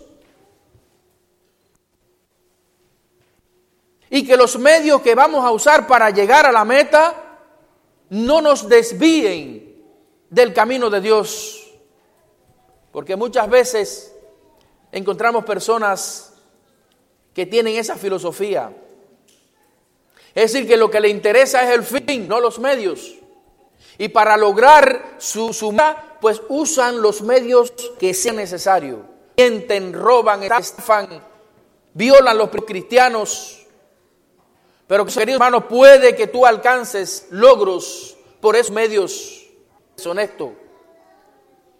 [4.08, 7.40] Y que los medios que vamos a usar para llegar a la meta
[8.10, 9.84] no nos desvíen
[10.30, 11.72] del camino de Dios.
[12.92, 14.14] Porque muchas veces
[14.92, 16.32] encontramos personas
[17.34, 18.72] que tienen esa filosofía.
[20.34, 23.15] Es decir, que lo que le interesa es el fin, no los medios.
[23.98, 25.74] Y para lograr su, su
[26.20, 29.00] pues usan los medios que sean necesarios.
[29.36, 31.22] Mienten, roban, estafan,
[31.94, 33.66] violan los cristianos.
[34.86, 39.46] Pero, queridos hermanos, puede que tú alcances logros por esos medios
[39.96, 40.50] deshonestos.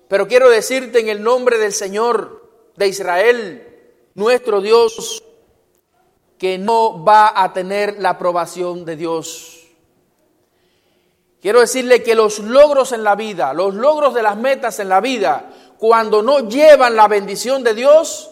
[0.09, 3.67] Pero quiero decirte en el nombre del Señor de Israel,
[4.15, 5.23] nuestro Dios,
[6.39, 9.56] que no va a tener la aprobación de Dios.
[11.47, 15.01] Quiero decirle que los logros en la vida, los logros de las metas en la
[15.01, 15.49] vida,
[15.79, 18.29] cuando no llevan la bendición de Dios,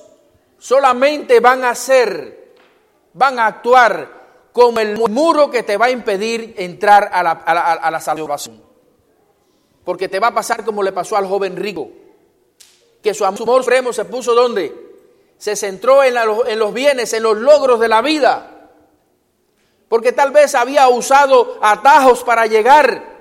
[0.58, 2.56] solamente van a ser,
[3.12, 7.88] van a actuar como el muro que te va a impedir entrar a la, a
[7.88, 8.60] la, salvación.
[9.84, 11.88] Porque te va a pasar como le pasó al joven rico,
[13.00, 14.74] que su amor supremo se puso donde?
[15.38, 18.53] Se centró en, la, en los bienes, en los logros de la vida
[19.88, 23.14] porque tal vez había usado atajos para llegar.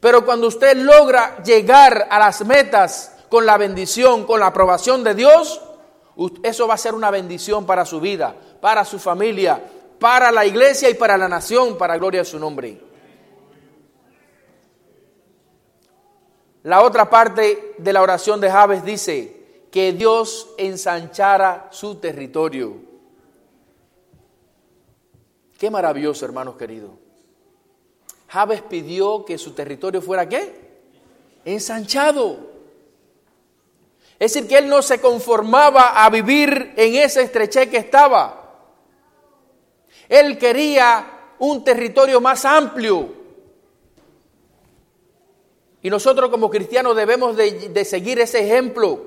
[0.00, 5.14] Pero cuando usted logra llegar a las metas con la bendición, con la aprobación de
[5.14, 5.60] Dios,
[6.42, 9.62] eso va a ser una bendición para su vida, para su familia,
[9.98, 12.80] para la iglesia y para la nación, para gloria de su nombre.
[16.64, 22.87] La otra parte de la oración de Javes dice que Dios ensanchara su territorio.
[25.58, 26.92] Qué maravilloso, hermanos queridos.
[28.28, 30.68] Javes pidió que su territorio fuera qué?
[31.44, 32.48] Ensanchado.
[34.20, 38.54] Es decir, que él no se conformaba a vivir en ese estrechez que estaba.
[40.08, 43.16] Él quería un territorio más amplio.
[45.82, 49.00] Y nosotros como cristianos debemos de, de seguir ese ejemplo.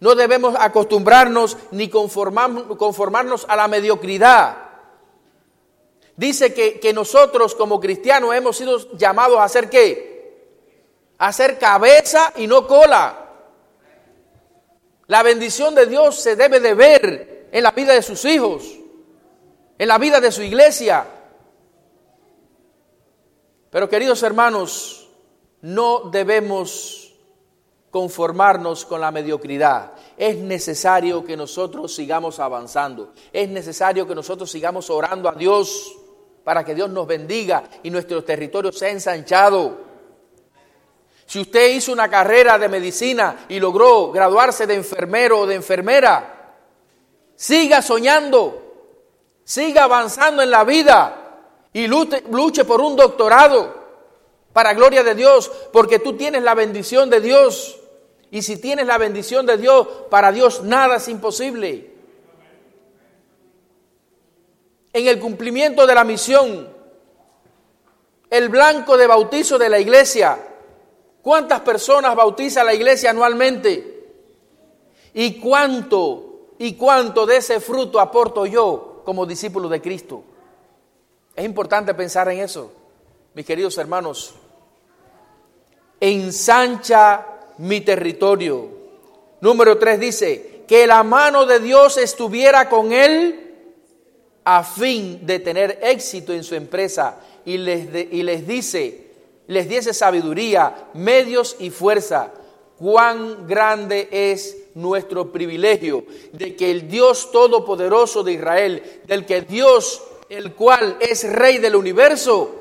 [0.00, 4.65] No debemos acostumbrarnos ni conformar, conformarnos a la mediocridad.
[6.16, 10.46] Dice que, que, nosotros como cristianos hemos sido llamados a hacer qué?
[11.18, 13.26] A hacer cabeza y no cola.
[15.08, 18.64] La bendición de Dios se debe de ver en la vida de sus hijos,
[19.78, 21.06] en la vida de su iglesia.
[23.70, 25.08] Pero queridos hermanos,
[25.60, 27.14] no debemos
[27.90, 29.92] conformarnos con la mediocridad.
[30.16, 33.12] Es necesario que nosotros sigamos avanzando.
[33.32, 35.94] Es necesario que nosotros sigamos orando a Dios
[36.46, 39.78] para que Dios nos bendiga y nuestro territorio sea ensanchado.
[41.26, 46.54] Si usted hizo una carrera de medicina y logró graduarse de enfermero o de enfermera,
[47.34, 48.62] siga soñando,
[49.42, 51.40] siga avanzando en la vida
[51.72, 53.84] y luche, luche por un doctorado
[54.52, 57.76] para gloria de Dios, porque tú tienes la bendición de Dios.
[58.30, 61.95] Y si tienes la bendición de Dios, para Dios nada es imposible.
[64.96, 66.66] En el cumplimiento de la misión,
[68.30, 70.38] el blanco de bautizo de la iglesia,
[71.20, 74.08] ¿cuántas personas bautiza la iglesia anualmente?
[75.12, 80.24] ¿Y cuánto, y cuánto de ese fruto aporto yo como discípulo de Cristo?
[81.34, 82.72] Es importante pensar en eso,
[83.34, 84.34] mis queridos hermanos
[86.00, 87.26] ensancha
[87.58, 88.70] mi territorio.
[89.42, 93.45] Número tres dice, que la mano de Dios estuviera con él
[94.48, 99.10] a fin de tener éxito en su empresa y les, de- y les dice,
[99.48, 102.32] les diese sabiduría, medios y fuerza.
[102.78, 110.00] Cuán grande es nuestro privilegio de que el Dios Todopoderoso de Israel, del que Dios,
[110.28, 112.54] el cual es Rey del universo,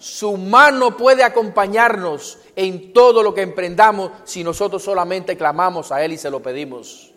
[0.00, 6.12] su mano puede acompañarnos en todo lo que emprendamos si nosotros solamente clamamos a Él
[6.12, 7.12] y se lo pedimos.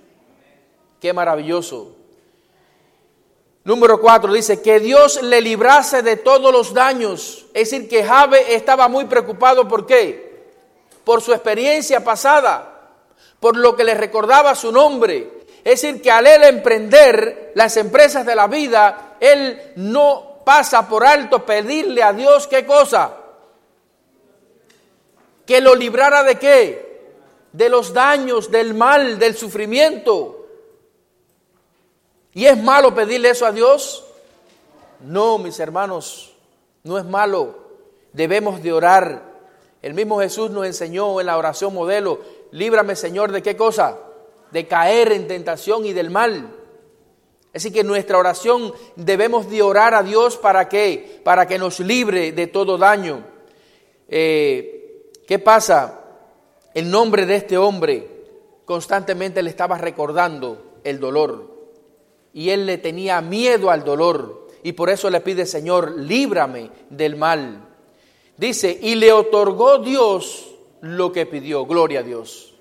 [1.01, 1.96] Qué maravilloso.
[3.67, 7.47] Número cuatro dice que Dios le librase de todos los daños.
[7.53, 9.67] Es decir, que Jabe estaba muy preocupado.
[9.67, 10.53] ¿Por qué?
[11.03, 12.93] Por su experiencia pasada,
[13.41, 15.43] por lo que le recordaba su nombre.
[15.65, 21.05] Es decir, que al él emprender las empresas de la vida, él no pasa por
[21.05, 23.17] alto pedirle a Dios qué cosa.
[25.45, 27.01] Que lo librara de qué?
[27.51, 30.36] De los daños, del mal, del sufrimiento.
[32.37, 34.05] ¿Y es malo pedirle eso a Dios?
[34.99, 36.35] No, mis hermanos,
[36.83, 37.55] no es malo.
[38.13, 39.23] Debemos de orar.
[39.81, 43.97] El mismo Jesús nos enseñó en la oración modelo, líbrame Señor de qué cosa?
[44.51, 46.55] De caer en tentación y del mal.
[47.55, 51.19] Así que en nuestra oración debemos de orar a Dios para qué?
[51.23, 53.25] Para que nos libre de todo daño.
[54.07, 56.01] Eh, ¿Qué pasa?
[56.75, 58.07] El nombre de este hombre
[58.63, 61.56] constantemente le estaba recordando el dolor
[62.37, 67.15] y él le tenía miedo al dolor y por eso le pide, Señor, líbrame del
[67.15, 67.67] mal.
[68.37, 70.45] Dice, y le otorgó Dios
[70.81, 72.53] lo que pidió, gloria a Dios.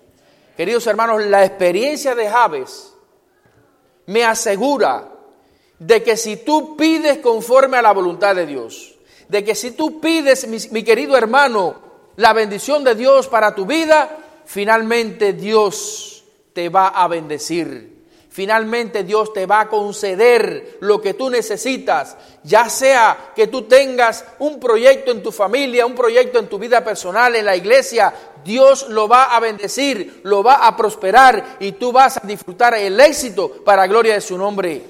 [0.57, 2.94] Queridos hermanos, la experiencia de Jabes
[4.07, 5.12] me asegura
[5.78, 8.94] de que si tú pides conforme a la voluntad de Dios,
[9.28, 11.74] de que si tú pides, mi, mi querido hermano,
[12.16, 16.24] la bendición de Dios para tu vida, finalmente Dios
[16.55, 17.95] te va a bendecir.
[18.36, 24.26] Finalmente Dios te va a conceder lo que tú necesitas, ya sea que tú tengas
[24.40, 28.12] un proyecto en tu familia, un proyecto en tu vida personal, en la iglesia,
[28.44, 33.00] Dios lo va a bendecir, lo va a prosperar y tú vas a disfrutar el
[33.00, 34.82] éxito para gloria de su nombre.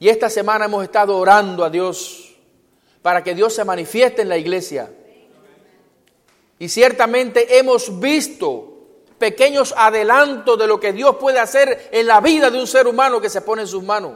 [0.00, 2.34] Y esta semana hemos estado orando a Dios
[3.00, 4.90] para que Dios se manifieste en la iglesia.
[6.58, 8.71] Y ciertamente hemos visto
[9.22, 13.20] pequeños adelantos de lo que Dios puede hacer en la vida de un ser humano
[13.20, 14.14] que se pone en sus manos.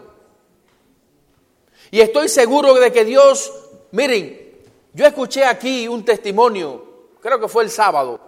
[1.93, 3.53] Y estoy seguro de que Dios,
[3.93, 4.59] miren,
[4.93, 8.19] yo escuché aquí un testimonio, creo que fue el sábado,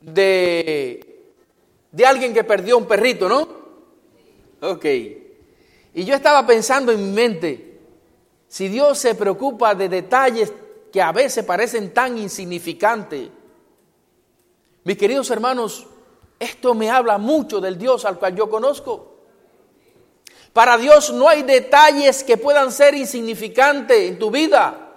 [0.00, 1.34] de,
[1.92, 3.46] de alguien que perdió un perrito, ¿no?
[4.62, 4.86] Ok.
[4.86, 7.78] Y yo estaba pensando en mi mente,
[8.48, 10.50] si Dios se preocupa de detalles
[10.90, 13.28] que a veces parecen tan insignificantes,
[14.84, 15.86] mis queridos hermanos,
[16.38, 19.10] esto me habla mucho del Dios al cual yo conozco.
[20.52, 24.88] Para Dios no hay detalles que puedan ser insignificantes en tu vida,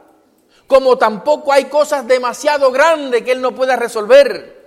[0.68, 4.64] como tampoco hay cosas demasiado grandes que Él no pueda resolver.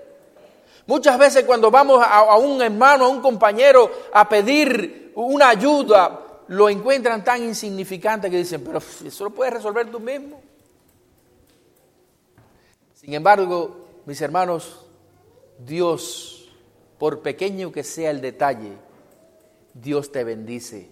[0.86, 6.20] Muchas veces cuando vamos a, a un hermano, a un compañero a pedir una ayuda,
[6.48, 10.40] lo encuentran tan insignificante que dicen, pero eso lo puedes resolver tú mismo.
[12.94, 14.85] Sin embargo, mis hermanos,
[15.58, 16.48] Dios,
[16.98, 18.72] por pequeño que sea el detalle,
[19.74, 20.90] Dios te bendice.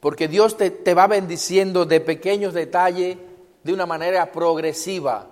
[0.00, 3.18] Porque Dios te, te, va bendiciendo de pequeños detalles
[3.64, 5.28] de una manera progresiva.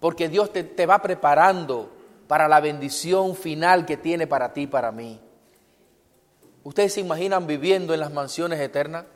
[0.00, 1.90] Porque Dios te, te va preparando
[2.28, 5.20] para la bendición final que tiene para ti y para mí.
[6.62, 9.06] ¿Ustedes se imaginan viviendo en las mansiones eternas?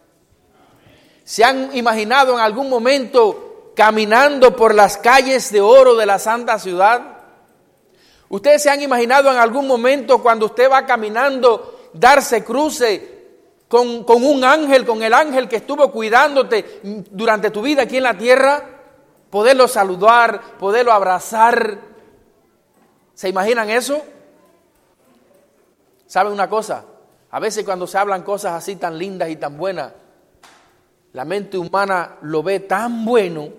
[1.22, 6.58] ¿Se han imaginado en algún momento caminando por las calles de oro de la santa
[6.58, 7.18] ciudad?
[8.28, 13.12] ¿Ustedes se han imaginado en algún momento cuando usted va caminando darse cruce
[13.68, 16.80] con, con un ángel, con el ángel que estuvo cuidándote
[17.10, 18.64] durante tu vida aquí en la tierra,
[19.30, 21.78] poderlo saludar, poderlo abrazar.
[23.14, 24.02] ¿Se imaginan eso?
[26.06, 26.84] ¿Saben una cosa?
[27.30, 29.92] A veces cuando se hablan cosas así tan lindas y tan buenas,
[31.12, 33.50] la mente humana lo ve tan bueno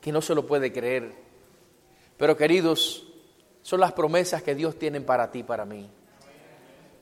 [0.00, 1.12] que no se lo puede creer.
[2.16, 3.06] Pero queridos,
[3.62, 5.88] son las promesas que Dios tiene para ti, para mí.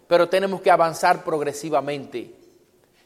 [0.07, 2.35] Pero tenemos que avanzar progresivamente,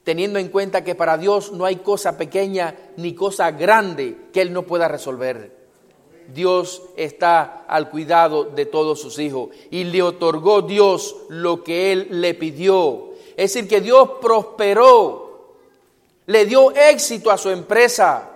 [0.05, 4.53] teniendo en cuenta que para Dios no hay cosa pequeña ni cosa grande que Él
[4.53, 5.57] no pueda resolver.
[6.33, 12.09] Dios está al cuidado de todos sus hijos y le otorgó Dios lo que Él
[12.11, 13.13] le pidió.
[13.37, 15.26] Es decir, que Dios prosperó,
[16.27, 18.31] le dio éxito a su empresa.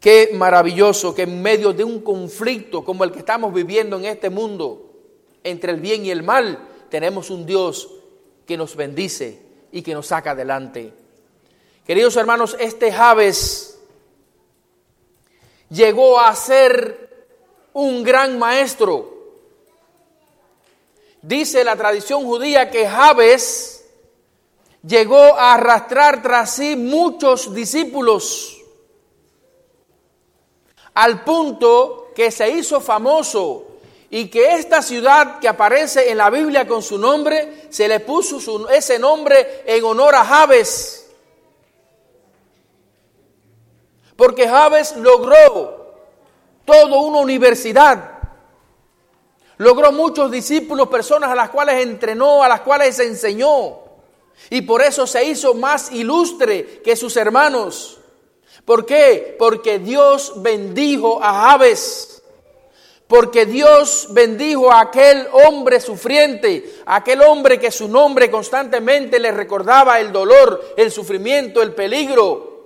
[0.00, 4.30] Qué maravilloso que en medio de un conflicto como el que estamos viviendo en este
[4.30, 4.92] mundo,
[5.42, 6.58] entre el bien y el mal,
[6.90, 7.88] tenemos un Dios
[8.46, 10.92] que nos bendice y que nos saca adelante.
[11.86, 13.78] Queridos hermanos, este Javes
[15.68, 17.28] llegó a ser
[17.72, 19.14] un gran maestro.
[21.22, 23.75] Dice la tradición judía que Javes
[24.82, 28.52] llegó a arrastrar tras sí muchos discípulos,
[30.94, 33.66] al punto que se hizo famoso
[34.08, 38.40] y que esta ciudad que aparece en la Biblia con su nombre, se le puso
[38.40, 41.10] su- ese nombre en honor a Javes.
[44.16, 45.94] Porque Javes logró
[46.64, 48.12] toda una universidad,
[49.58, 53.80] logró muchos discípulos, personas a las cuales entrenó, a las cuales enseñó,
[54.50, 57.98] y por eso se hizo más ilustre que sus hermanos.
[58.64, 59.36] ¿Por qué?
[59.38, 62.22] Porque Dios bendijo a Javes.
[63.06, 70.00] Porque Dios bendijo a aquel hombre sufriente, aquel hombre que su nombre constantemente le recordaba
[70.00, 72.56] el dolor, el sufrimiento, el peligro.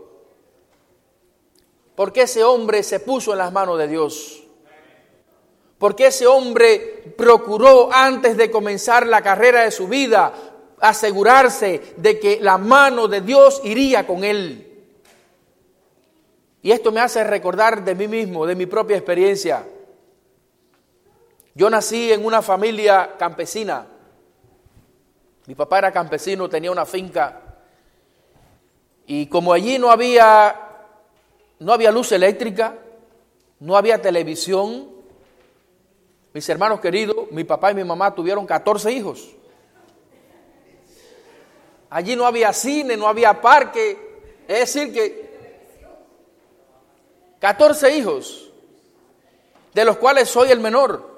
[1.95, 4.43] Porque ese hombre se puso en las manos de Dios.
[5.77, 10.33] Porque ese hombre procuró antes de comenzar la carrera de su vida
[10.81, 14.67] asegurarse de que la mano de Dios iría con él.
[16.63, 19.65] Y esto me hace recordar de mí mismo, de mi propia experiencia.
[21.55, 23.87] Yo nací en una familia campesina.
[25.47, 27.41] Mi papá era campesino, tenía una finca.
[29.07, 30.55] Y como allí no había,
[31.59, 32.77] no había luz eléctrica,
[33.59, 34.89] no había televisión,
[36.33, 39.31] mis hermanos queridos, mi papá y mi mamá tuvieron 14 hijos.
[41.91, 43.99] Allí no había cine, no había parque.
[44.47, 45.31] Es decir, que
[47.41, 48.51] 14 hijos,
[49.75, 51.09] de los cuales soy el menor.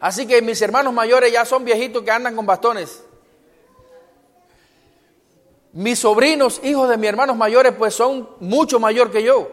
[0.00, 3.02] Así que mis hermanos mayores ya son viejitos que andan con bastones.
[5.72, 9.50] Mis sobrinos, hijos de mis hermanos mayores, pues son mucho mayor que yo.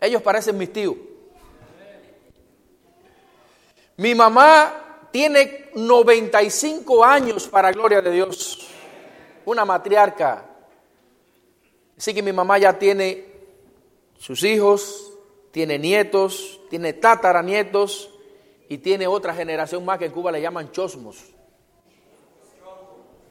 [0.00, 0.94] Ellos parecen mis tíos.
[3.96, 8.68] Mi mamá tiene 95 años para gloria de Dios.
[9.44, 10.44] Una matriarca.
[11.96, 13.26] Así que mi mamá ya tiene
[14.18, 15.12] sus hijos,
[15.50, 18.10] tiene nietos, tiene tataranietos
[18.68, 21.18] y tiene otra generación más que en Cuba le llaman chosmos.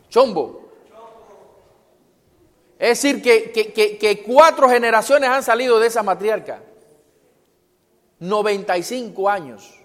[0.10, 0.64] Chombo.
[2.78, 6.62] Es decir, que, cuatro generaciones han salido de esa matriarca.
[8.20, 9.83] 95 años.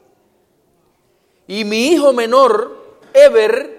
[1.49, 3.79] Y mi hijo menor, Ever,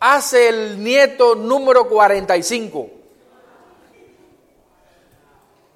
[0.00, 2.90] hace el nieto número 45.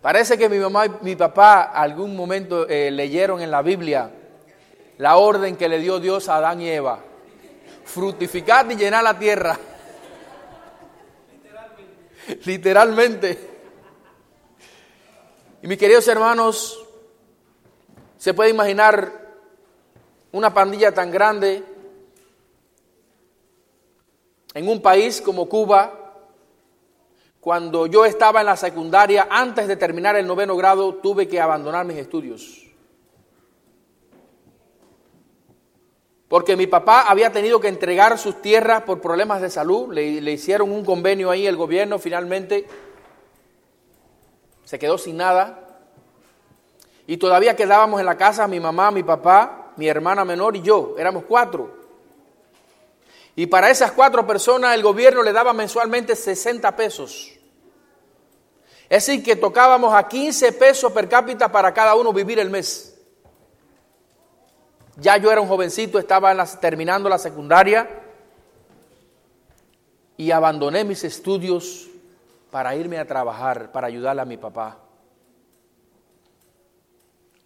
[0.00, 4.10] Parece que mi mamá y mi papá algún momento eh, leyeron en la Biblia
[4.96, 7.00] la orden que le dio Dios a Adán y Eva.
[7.84, 9.58] Fructificad y llenad la tierra.
[12.46, 13.38] Literalmente.
[15.62, 16.82] Y mis queridos hermanos,
[18.16, 19.19] se puede imaginar
[20.32, 21.64] una pandilla tan grande
[24.54, 25.96] en un país como Cuba,
[27.40, 31.86] cuando yo estaba en la secundaria, antes de terminar el noveno grado, tuve que abandonar
[31.86, 32.66] mis estudios.
[36.28, 40.32] Porque mi papá había tenido que entregar sus tierras por problemas de salud, le, le
[40.32, 42.66] hicieron un convenio ahí, el gobierno finalmente
[44.64, 45.66] se quedó sin nada.
[47.06, 50.94] Y todavía quedábamos en la casa mi mamá, mi papá, mi hermana menor y yo,
[50.98, 51.74] éramos cuatro.
[53.34, 57.32] Y para esas cuatro personas el gobierno le daba mensualmente 60 pesos.
[58.90, 62.94] Es decir, que tocábamos a 15 pesos per cápita para cada uno vivir el mes.
[64.96, 67.88] Ya yo era un jovencito, estaba terminando la secundaria
[70.18, 71.88] y abandoné mis estudios
[72.50, 74.76] para irme a trabajar, para ayudarle a mi papá.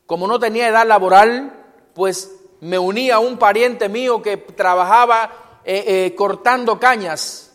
[0.07, 1.64] Como no tenía edad laboral,
[1.95, 7.53] pues me uní a un pariente mío que trabajaba eh, eh, cortando cañas.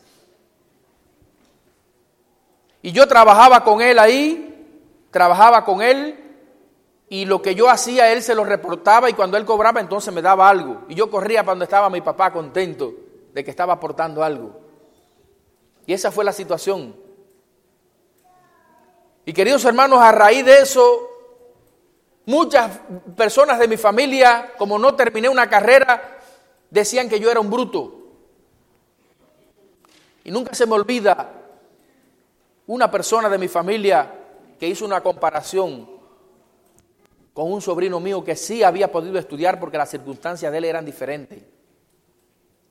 [2.81, 4.67] Y yo trabajaba con él ahí,
[5.11, 6.29] trabajaba con él,
[7.09, 10.21] y lo que yo hacía, él se lo reportaba y cuando él cobraba, entonces me
[10.21, 10.83] daba algo.
[10.87, 12.93] Y yo corría para donde estaba mi papá contento
[13.33, 14.61] de que estaba aportando algo.
[15.87, 16.95] Y esa fue la situación.
[19.25, 21.08] Y queridos hermanos, a raíz de eso,
[22.29, 22.79] muchas
[23.17, 26.19] personas de mi familia, como no terminé una carrera,
[26.69, 27.95] decían que yo era un bruto.
[30.23, 31.27] Y nunca se me olvida
[32.67, 34.13] una persona de mi familia
[34.59, 35.89] que hizo una comparación
[37.33, 40.85] con un sobrino mío que sí había podido estudiar porque las circunstancias de él eran
[40.85, 41.41] diferentes.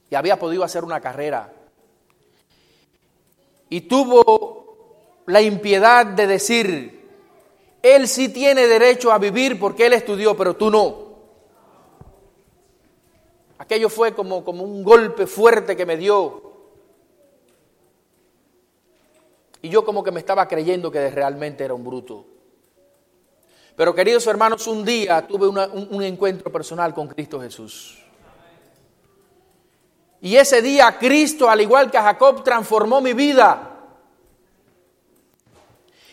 [0.08, 1.52] Y había podido hacer una carrera.
[3.70, 6.97] Y tuvo la impiedad de decir,
[7.82, 11.08] él sí tiene derecho a vivir porque él estudió, pero tú no.
[13.58, 16.42] Aquello fue como, como un golpe fuerte que me dio.
[19.60, 22.24] Y yo como que me estaba creyendo que realmente era un bruto.
[23.76, 25.58] Pero queridos hermanos, un día tuve un,
[25.90, 27.98] un encuentro personal con Cristo Jesús.
[30.20, 33.67] Y ese día Cristo, al igual que a Jacob, transformó mi vida.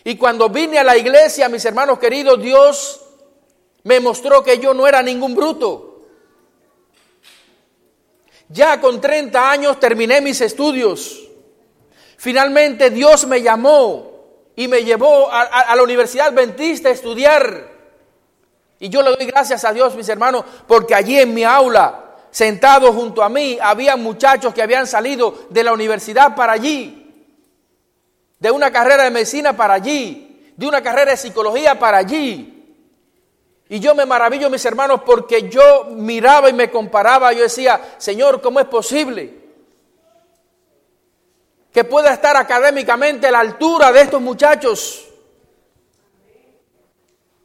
[0.06, 3.00] Y cuando vine a la iglesia, mis hermanos queridos, Dios
[3.82, 6.06] me mostró que yo no era ningún bruto.
[8.48, 11.24] Ya con 30 años terminé mis estudios.
[12.18, 17.68] Finalmente Dios me llamó y me llevó a, la Universidad Adventista a estudiar.
[18.78, 22.92] Y yo le doy gracias a Dios, mis hermanos, porque allí en mi aula, sentado
[22.92, 27.05] junto a mí, había muchachos que habían salido de la universidad para allí,
[28.38, 32.52] de una carrera de medicina para allí, de una carrera de psicología para allí.
[33.68, 38.40] Y yo me maravillo, mis hermanos, porque yo miraba y me comparaba, yo decía, Señor,
[38.40, 39.46] ¿cómo es posible?
[41.76, 45.06] que pueda estar académicamente a la altura de estos muchachos.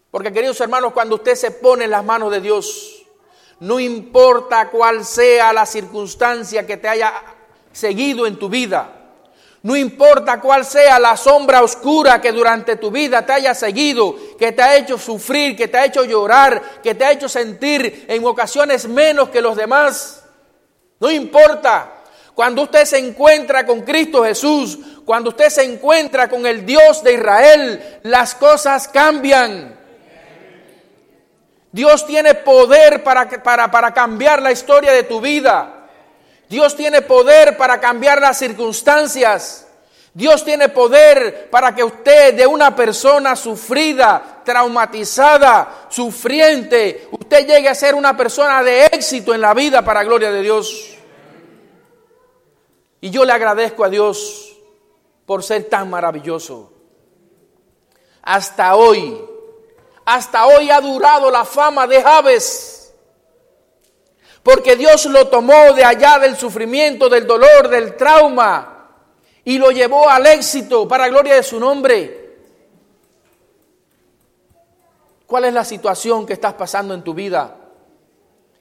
[0.10, 3.06] Porque queridos hermanos, cuando usted se pone en las manos de Dios,
[3.60, 7.12] no importa cuál sea la circunstancia que te haya
[7.74, 9.01] seguido en tu vida,
[9.64, 14.52] no importa cuál sea la sombra oscura que durante tu vida te haya seguido, que
[14.54, 18.26] te ha hecho sufrir, que te ha hecho llorar, que te ha hecho sentir en
[18.26, 20.24] ocasiones menos que los demás,
[21.00, 21.98] no importa.
[22.34, 27.14] Cuando usted se encuentra con Cristo Jesús, cuando usted se encuentra con el Dios de
[27.14, 29.80] Israel, las cosas cambian.
[31.72, 35.81] Dios tiene poder para, para, para cambiar la historia de tu vida.
[36.52, 39.66] Dios tiene poder para cambiar las circunstancias.
[40.14, 47.74] Dios tiene poder para que usted de una persona sufrida, traumatizada, sufriente, usted llegue a
[47.74, 50.98] ser una persona de éxito en la vida para gloria de Dios.
[53.00, 54.54] Y yo le agradezco a Dios
[55.26, 56.74] por ser tan maravilloso.
[58.24, 59.18] Hasta hoy,
[60.04, 62.81] hasta hoy ha durado la fama de Javes.
[64.44, 68.72] Porque Dios lo tomó de allá del sufrimiento, del dolor, del trauma
[69.44, 72.22] y lo llevó al éxito para gloria de su nombre.
[75.26, 77.56] ¿Cuál es la situación que estás pasando en tu vida?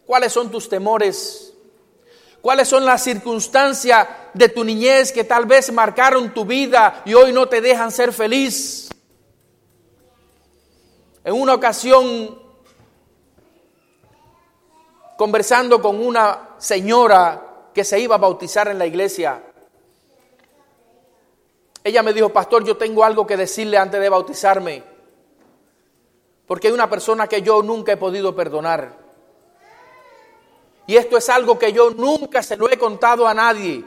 [0.06, 1.52] ¿Cuáles son tus temores?
[2.40, 7.32] ¿Cuáles son las circunstancias de tu niñez que tal vez marcaron tu vida y hoy
[7.32, 8.88] no te dejan ser feliz?
[11.22, 12.39] En una ocasión,
[15.20, 19.42] conversando con una señora que se iba a bautizar en la iglesia,
[21.84, 24.82] ella me dijo, pastor, yo tengo algo que decirle antes de bautizarme,
[26.46, 28.96] porque hay una persona que yo nunca he podido perdonar.
[30.86, 33.84] Y esto es algo que yo nunca se lo he contado a nadie.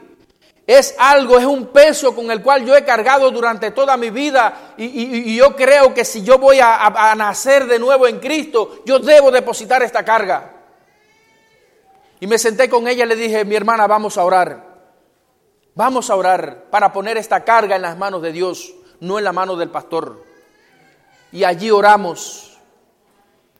[0.64, 4.74] Es algo, es un peso con el cual yo he cargado durante toda mi vida
[4.76, 9.32] y, yo creo que si yo voy a nacer de nuevo en Cristo, yo debo
[9.32, 10.53] depositar esta carga.
[12.20, 14.74] Y me senté con ella y le dije, mi hermana, vamos a orar.
[15.74, 19.32] Vamos a orar para poner esta carga en las manos de Dios, no en la
[19.32, 20.24] mano del pastor.
[21.32, 22.58] Y allí oramos.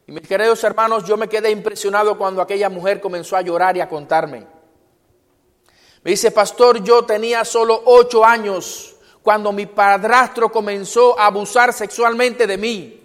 [0.07, 3.81] Y mis queridos hermanos, yo me quedé impresionado cuando aquella mujer comenzó a llorar y
[3.81, 4.47] a contarme.
[6.05, 12.47] Me dice, pastor, yo tenía solo ocho años cuando mi padrastro comenzó a abusar sexualmente
[12.47, 13.04] de mí.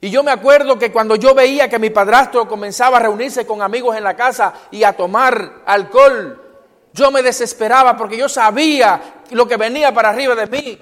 [0.00, 3.60] Y yo me acuerdo que cuando yo veía que mi padrastro comenzaba a reunirse con
[3.60, 6.46] amigos en la casa y a tomar alcohol,
[6.92, 10.78] Yo me desesperaba porque yo sabía lo que venía para arriba de mí.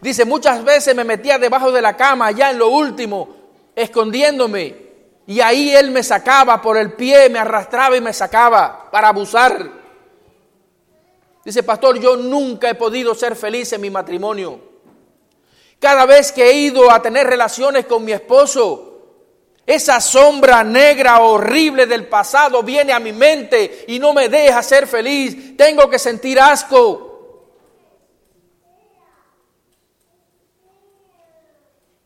[0.00, 3.28] Dice, muchas veces me metía debajo de la cama, allá en lo último,
[3.74, 4.86] escondiéndome.
[5.26, 9.70] Y ahí él me sacaba por el pie, me arrastraba y me sacaba para abusar.
[11.44, 14.60] Dice, pastor, yo nunca he podido ser feliz en mi matrimonio.
[15.78, 18.96] Cada vez que he ido a tener relaciones con mi esposo,
[19.66, 24.86] esa sombra negra horrible del pasado viene a mi mente y no me deja ser
[24.86, 25.56] feliz.
[25.56, 27.02] Tengo que sentir asco.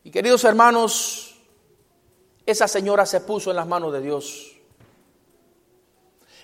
[0.03, 1.39] Y queridos hermanos,
[2.45, 4.57] esa señora se puso en las manos de Dios.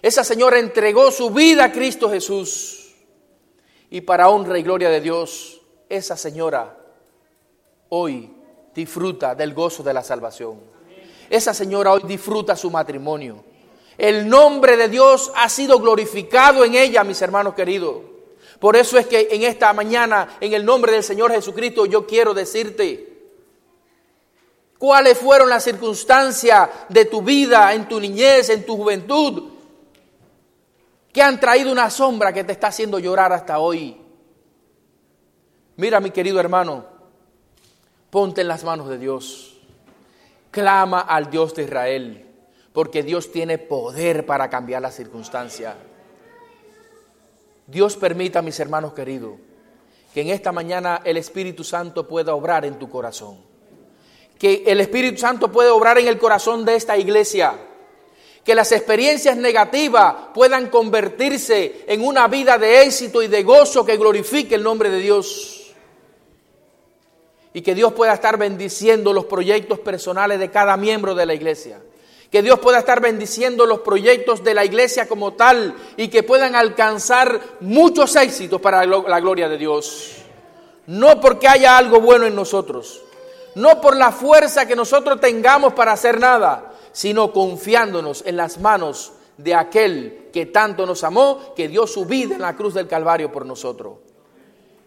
[0.04, 2.95] Esa señora entregó su vida a Cristo Jesús.
[3.90, 6.77] Y para honra y gloria de Dios, esa señora
[7.89, 8.31] hoy
[8.73, 10.59] disfruta del gozo de la salvación.
[11.30, 13.43] Esa señora hoy disfruta su matrimonio.
[13.97, 17.97] El nombre de Dios ha sido glorificado en ella, mis hermanos queridos.
[18.59, 22.34] Por eso es que en esta mañana, en el nombre del Señor Jesucristo, yo quiero
[22.34, 23.18] decirte
[24.77, 29.51] cuáles fueron las circunstancias de tu vida, en tu niñez, en tu juventud,
[31.11, 33.97] que han traído una sombra que te está haciendo llorar hasta hoy.
[35.76, 36.97] Mira, mi querido hermano,
[38.10, 39.58] ponte en las manos de Dios.
[40.52, 42.26] Clama al Dios de Israel,
[42.74, 45.76] porque Dios tiene poder para cambiar la circunstancia.
[47.68, 49.34] Dios permita, mis hermanos queridos,
[50.14, 53.38] que en esta mañana el Espíritu Santo pueda obrar en tu corazón.
[54.40, 57.60] Que el Espíritu Santo pueda obrar en el corazón de esta iglesia.
[58.44, 63.98] Que las experiencias negativas puedan convertirse en una vida de éxito y de gozo que
[63.98, 65.57] glorifique el nombre de Dios
[67.58, 71.82] y que Dios pueda estar bendiciendo los proyectos personales de cada miembro de la iglesia.
[72.30, 76.54] Que Dios pueda estar bendiciendo los proyectos de la iglesia como tal y que puedan
[76.54, 80.18] alcanzar muchos éxitos para la gloria de Dios.
[80.86, 83.02] No porque haya algo bueno en nosotros,
[83.56, 89.14] no por la fuerza que nosotros tengamos para hacer nada, sino confiándonos en las manos
[89.36, 93.32] de aquel que tanto nos amó, que dio su vida en la cruz del Calvario
[93.32, 93.96] por nosotros.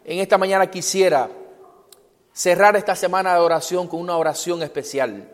[0.05, 1.29] En esta mañana quisiera
[2.33, 5.29] cerrar esta semana de oración con una oración especial.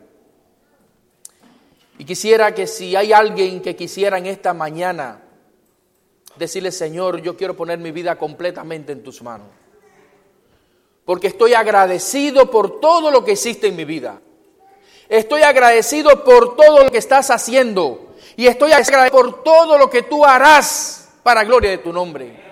[1.98, 5.22] Y quisiera que si hay alguien que quisiera en esta mañana
[6.36, 9.48] decirle, Señor, yo quiero poner mi vida completamente en tus manos.
[11.04, 14.20] Porque estoy agradecido por todo lo que hiciste en mi vida.
[15.08, 18.14] Estoy agradecido por todo lo que estás haciendo.
[18.36, 22.44] Y estoy agradecido por todo lo que tú harás para gloria de tu nombre.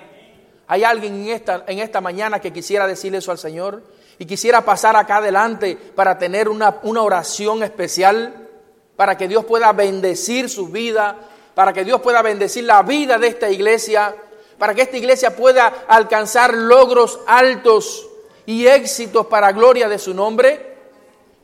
[0.67, 3.83] ¿Hay alguien en esta, en esta mañana que quisiera decirle eso al Señor?
[4.19, 8.49] Y quisiera pasar acá adelante para tener una, una oración especial,
[8.97, 11.17] para que Dios pueda bendecir su vida,
[11.55, 14.15] para que Dios pueda bendecir la vida de esta iglesia,
[14.59, 18.09] para que esta iglesia pueda alcanzar logros altos
[18.47, 20.75] y éxitos para gloria de su nombre.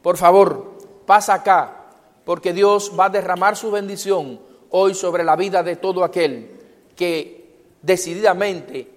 [0.02, 1.86] Por favor, pasa acá,
[2.24, 4.40] porque Dios va a derramar su bendición
[4.70, 6.59] hoy sobre la vida de todo aquel
[6.94, 7.40] que
[7.82, 8.88] decididamente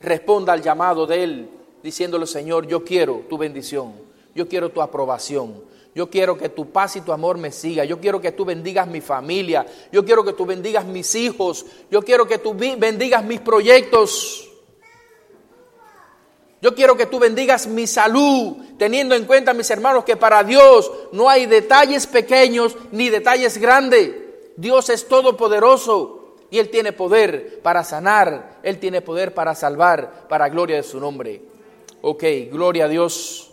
[0.00, 1.50] responda al llamado de Él
[1.82, 3.94] diciéndole, Señor, yo quiero tu bendición,
[4.34, 5.62] yo quiero tu aprobación,
[5.94, 8.88] yo quiero que tu paz y tu amor me siga, yo quiero que tú bendigas
[8.88, 13.40] mi familia, yo quiero que tú bendigas mis hijos, yo quiero que tú bendigas mis
[13.40, 14.48] proyectos.
[16.62, 20.92] Yo quiero que tú bendigas mi salud, teniendo en cuenta, mis hermanos, que para Dios
[21.10, 24.12] no hay detalles pequeños ni detalles grandes.
[24.56, 30.48] Dios es todopoderoso y Él tiene poder para sanar, Él tiene poder para salvar, para
[30.48, 31.51] gloria de su nombre.
[32.04, 33.52] Ok, gloria a Dios.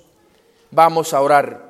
[0.72, 1.70] Vamos a orar.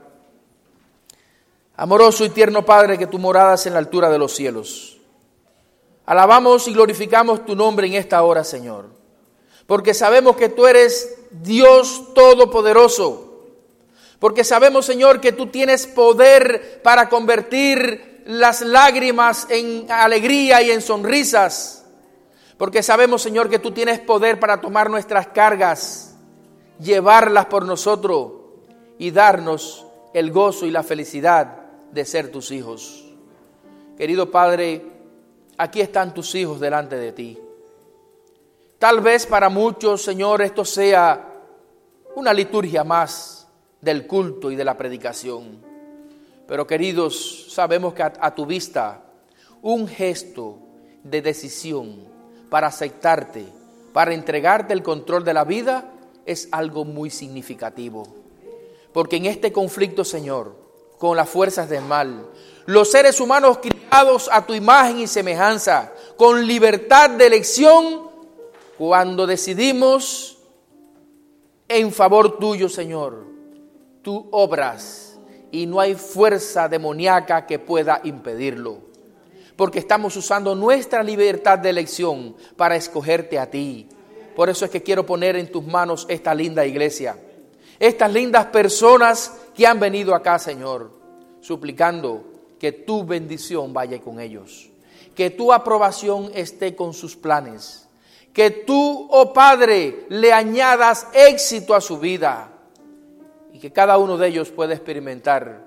[1.75, 4.97] Amoroso y tierno Padre, que tu moradas en la altura de los cielos.
[6.05, 8.87] Alabamos y glorificamos tu nombre en esta hora, Señor.
[9.67, 13.43] Porque sabemos que tú eres Dios todopoderoso.
[14.17, 20.81] Porque sabemos, Señor, que tú tienes poder para convertir las lágrimas en alegría y en
[20.81, 21.83] sonrisas.
[22.57, 26.08] Porque sabemos, Señor, que tú tienes poder para tomar nuestras cargas,
[26.79, 28.31] llevarlas por nosotros
[28.97, 31.57] y darnos el gozo y la felicidad
[31.91, 33.05] de ser tus hijos.
[33.97, 34.85] Querido Padre,
[35.57, 37.39] aquí están tus hijos delante de ti.
[38.77, 41.29] Tal vez para muchos, Señor, esto sea
[42.15, 43.47] una liturgia más
[43.81, 45.61] del culto y de la predicación.
[46.47, 49.03] Pero queridos, sabemos que a, tu vista
[49.61, 50.57] un gesto
[51.03, 52.07] de decisión
[52.49, 53.45] para aceptarte,
[53.93, 55.91] para entregarte el control de la vida,
[56.31, 58.07] es algo muy significativo.
[58.93, 60.55] Porque en este conflicto, Señor,
[60.97, 62.27] con las fuerzas del mal,
[62.65, 68.09] los seres humanos criados a tu imagen y semejanza, con libertad de elección
[68.77, 70.37] cuando decidimos
[71.67, 73.25] en favor tuyo, Señor.
[74.03, 75.17] Tú obras
[75.51, 78.89] y no hay fuerza demoníaca que pueda impedirlo.
[79.55, 83.89] Porque estamos usando nuestra libertad de elección para escogerte a ti.
[84.39, 87.17] Por eso es que quiero poner en tus manos esta linda iglesia.
[87.77, 90.93] Estas lindas personas que han venido acá, Señor,
[91.41, 92.23] suplicando
[92.57, 94.69] que tu bendición vaya con ellos.
[95.13, 97.89] Que tu aprobación esté con sus planes.
[98.31, 102.49] Que tú, oh Padre, le añadas éxito a su vida
[103.51, 105.65] y que cada uno de ellos pueda experimentar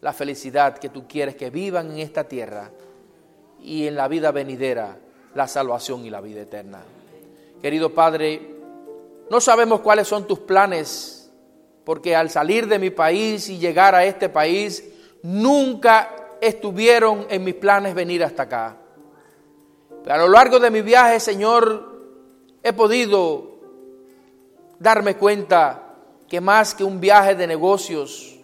[0.00, 2.70] la felicidad que tú quieres que vivan en esta tierra
[3.60, 4.96] y en la vida venidera
[5.34, 6.82] la salvación y la vida eterna.
[7.60, 8.54] Querido Padre,
[9.28, 11.30] no sabemos cuáles son tus planes,
[11.84, 14.84] porque al salir de mi país y llegar a este país,
[15.22, 18.76] nunca estuvieron en mis planes venir hasta acá.
[20.02, 22.00] Pero a lo largo de mi viaje, Señor,
[22.62, 23.58] he podido
[24.78, 25.94] darme cuenta
[26.28, 28.38] que más que un viaje de negocios,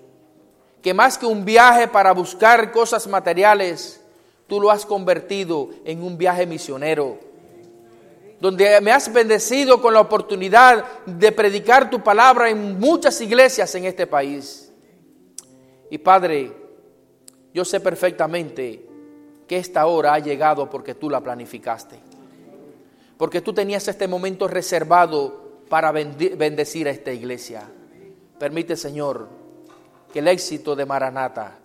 [0.82, 4.00] que más que un viaje para buscar cosas materiales,
[4.46, 7.18] tú lo has convertido en un viaje misionero,
[8.40, 13.84] donde me has bendecido con la oportunidad de predicar tu palabra en muchas iglesias en
[13.84, 14.72] este país.
[15.90, 16.52] Y Padre,
[17.54, 18.86] yo sé perfectamente
[19.46, 21.98] que esta hora ha llegado porque tú la planificaste,
[23.16, 27.68] porque tú tenías este momento reservado para bendecir a esta iglesia.
[28.38, 29.28] Permite, Señor,
[30.12, 31.58] que el éxito de Maranata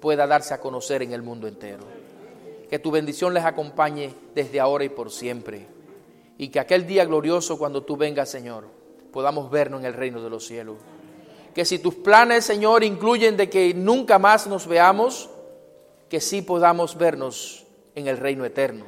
[0.00, 1.84] pueda darse a conocer en el mundo entero.
[2.68, 5.77] Que tu bendición les acompañe desde ahora y por siempre.
[6.38, 8.64] Y que aquel día glorioso cuando tú vengas, Señor,
[9.12, 10.76] podamos vernos en el reino de los cielos.
[11.54, 15.28] Que si tus planes, Señor, incluyen de que nunca más nos veamos,
[16.08, 18.84] que sí podamos vernos en el reino eterno.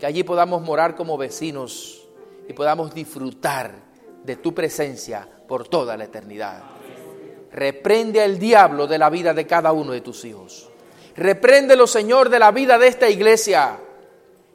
[0.00, 2.02] Que allí podamos morar como vecinos
[2.48, 3.74] y podamos disfrutar
[4.24, 6.62] de tu presencia por toda la eternidad.
[7.52, 10.70] Reprende al diablo de la vida de cada uno de tus hijos.
[11.14, 13.78] Repréndelo, Señor, de la vida de esta iglesia.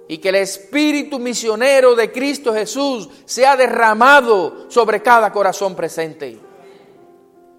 [0.08, 6.40] Y que el espíritu misionero de Cristo Jesús sea derramado sobre cada corazón presente.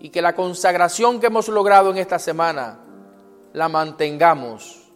[0.01, 2.81] Y que la consagración que hemos logrado en esta semana
[3.53, 4.89] la mantengamos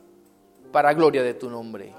[0.70, 1.92] para gloria de tu nombre.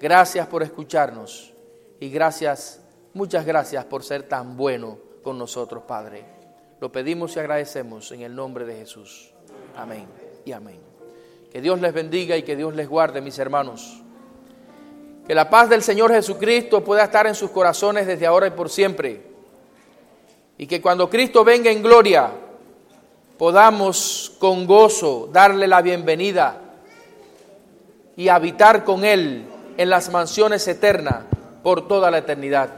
[0.00, 1.52] Gracias por escucharnos
[2.00, 2.80] y gracias,
[3.14, 6.24] muchas gracias por ser tan bueno con nosotros, Padre.
[6.80, 9.32] Lo pedimos y agradecemos en el nombre de Jesús.
[9.76, 10.06] Amén
[10.44, 10.80] y amén.
[11.50, 14.02] Que Dios les bendiga y que Dios les guarde, mis hermanos.
[15.28, 18.70] Que la paz del Señor Jesucristo pueda estar en sus corazones desde ahora y por
[18.70, 19.20] siempre.
[20.56, 22.30] Y que cuando Cristo venga en gloria,
[23.36, 26.62] podamos con gozo darle la bienvenida
[28.16, 29.44] y habitar con Él
[29.76, 31.24] en las mansiones eternas
[31.62, 32.70] por toda la eternidad.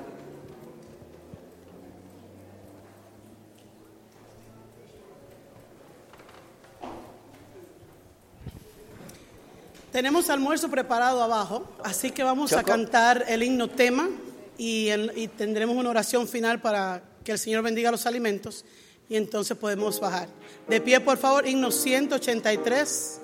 [9.92, 14.08] Tenemos almuerzo preparado abajo, así que vamos a cantar el himno tema
[14.56, 18.64] y, y, tendremos una oración final para que el Señor bendiga los alimentos
[19.08, 20.28] y entonces podemos bajar.
[20.68, 23.20] De pie, por favor, himno 183.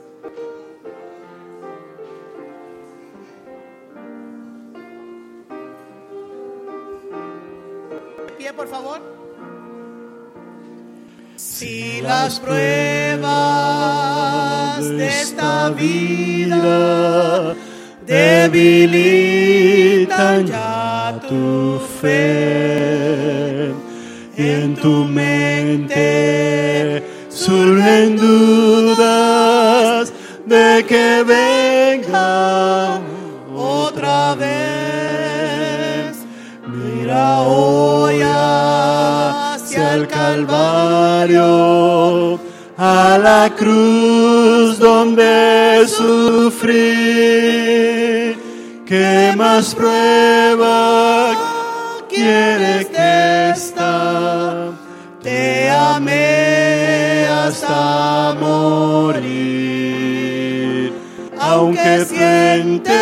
[8.27, 9.16] De pie, por favor.
[11.59, 13.25] Si las pruebas
[14.91, 17.55] de esta vida
[18.07, 18.87] debilitan
[20.47, 23.73] ya tu fe,
[24.37, 30.13] en tu mente surgen dudas
[30.45, 33.01] de que venga
[33.55, 36.19] otra vez.
[36.67, 37.41] Mira
[39.77, 41.45] hoy al Calvario,
[42.77, 46.75] a la cruz donde sufrí.
[48.87, 51.33] ¿Qué más prueba
[52.09, 54.71] quiere que esta?
[55.23, 59.33] Te amé hasta morir,
[61.41, 62.93] aunque siente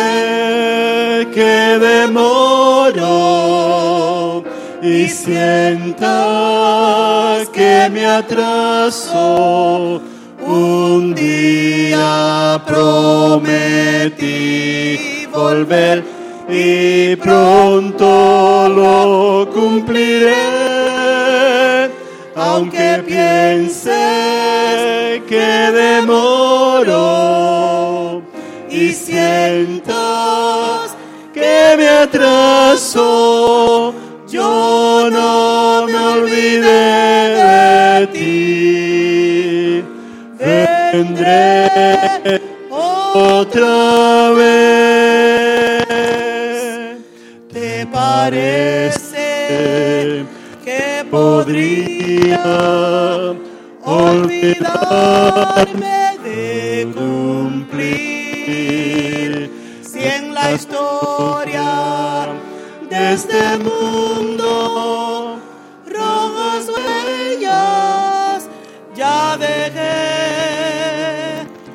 [1.33, 3.84] que demoro
[4.85, 6.13] y sienta
[7.51, 9.19] que me atraso.
[10.45, 13.57] Un día prometí
[15.33, 16.03] volver
[16.47, 20.35] y pronto lo cumpliré,
[22.35, 23.91] aunque piense
[25.27, 27.01] que demoro
[28.69, 29.15] y sienta
[29.75, 30.95] sientas
[31.33, 33.03] que me atraso,
[34.35, 36.85] yo no me olvidé
[37.99, 39.83] de ti.
[40.39, 41.69] Vendré
[43.13, 45.85] otra vez.
[47.53, 49.27] ¿Te parece
[50.65, 52.43] que podría
[53.83, 55.17] olvidarme
[56.23, 58.11] de cumplir
[59.89, 61.54] si en la historia
[63.13, 65.37] este mundo.
[65.87, 68.49] Rojas huellas
[68.95, 69.97] ya dejé.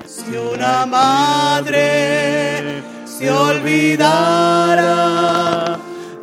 [0.07, 4.99] Si una madre se olvidara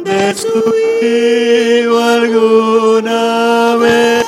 [0.04, 4.24] de su hijo alguna vez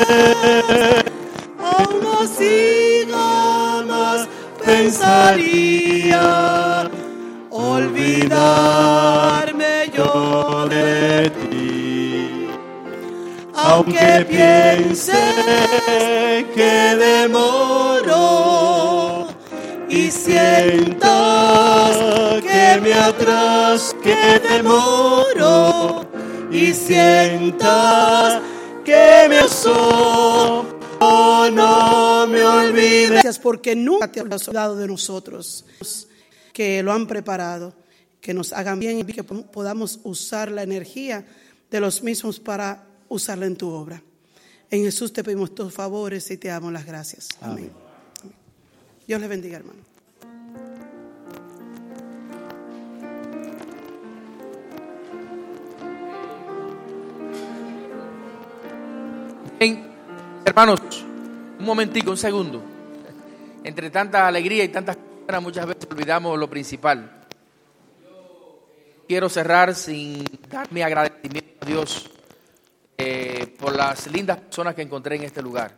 [1.59, 4.27] aún así jamás
[4.65, 6.25] pensaría
[7.49, 8.69] olvidarme
[9.99, 12.47] yo de ti.
[13.55, 15.21] Aunque piense
[16.55, 18.17] que demoro
[19.89, 21.97] y sientas
[22.41, 26.05] que me atrás, que demoro
[26.51, 28.41] y sientas
[28.85, 30.79] que me asomo
[31.51, 33.11] no me olvides.
[33.11, 35.65] Gracias porque nunca te has olvidado de nosotros,
[36.53, 37.73] que lo han preparado,
[38.21, 41.25] que nos hagan bien y que podamos usar la energía
[41.71, 44.01] de los mismos para usarla en tu obra.
[44.69, 47.29] En Jesús te pedimos tus favores y te damos las gracias.
[47.41, 47.71] Amén.
[48.21, 48.35] Amén.
[49.07, 49.79] Dios les bendiga, hermano.
[59.59, 59.91] Bien,
[60.45, 60.79] hermanos,
[61.59, 62.61] un momentico, un segundo.
[63.63, 67.18] Entre tanta alegría y tantas cosas, muchas veces olvidamos lo principal.
[69.09, 72.11] Quiero cerrar sin dar mi agradecimiento a Dios
[72.95, 75.75] eh, por las lindas personas que encontré en este lugar.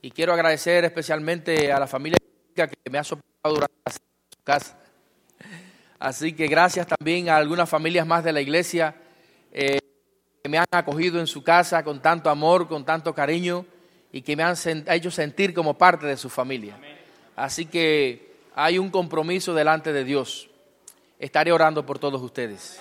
[0.00, 2.16] Y quiero agradecer especialmente a la familia
[2.54, 3.98] que me ha soportado durante la su
[4.44, 4.78] casa.
[5.98, 8.94] Así que gracias también a algunas familias más de la iglesia
[9.50, 9.80] eh,
[10.40, 13.66] que me han acogido en su casa con tanto amor, con tanto cariño
[14.12, 16.78] y que me han sen- hecho sentir como parte de su familia.
[17.34, 20.50] Así que hay un compromiso delante de Dios.
[21.18, 22.80] Estaré orando por todos ustedes.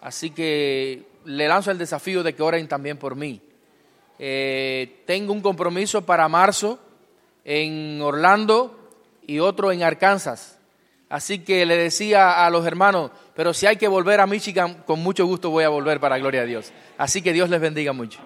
[0.00, 3.40] Así que le lanzo el desafío de que oren también por mí.
[4.18, 6.78] Eh, tengo un compromiso para marzo
[7.44, 8.90] en Orlando
[9.26, 10.58] y otro en Arkansas.
[11.08, 15.00] Así que le decía a los hermanos, pero si hay que volver a Michigan, con
[15.00, 16.72] mucho gusto voy a volver para gloria a Dios.
[16.98, 18.20] Así que Dios les bendiga mucho.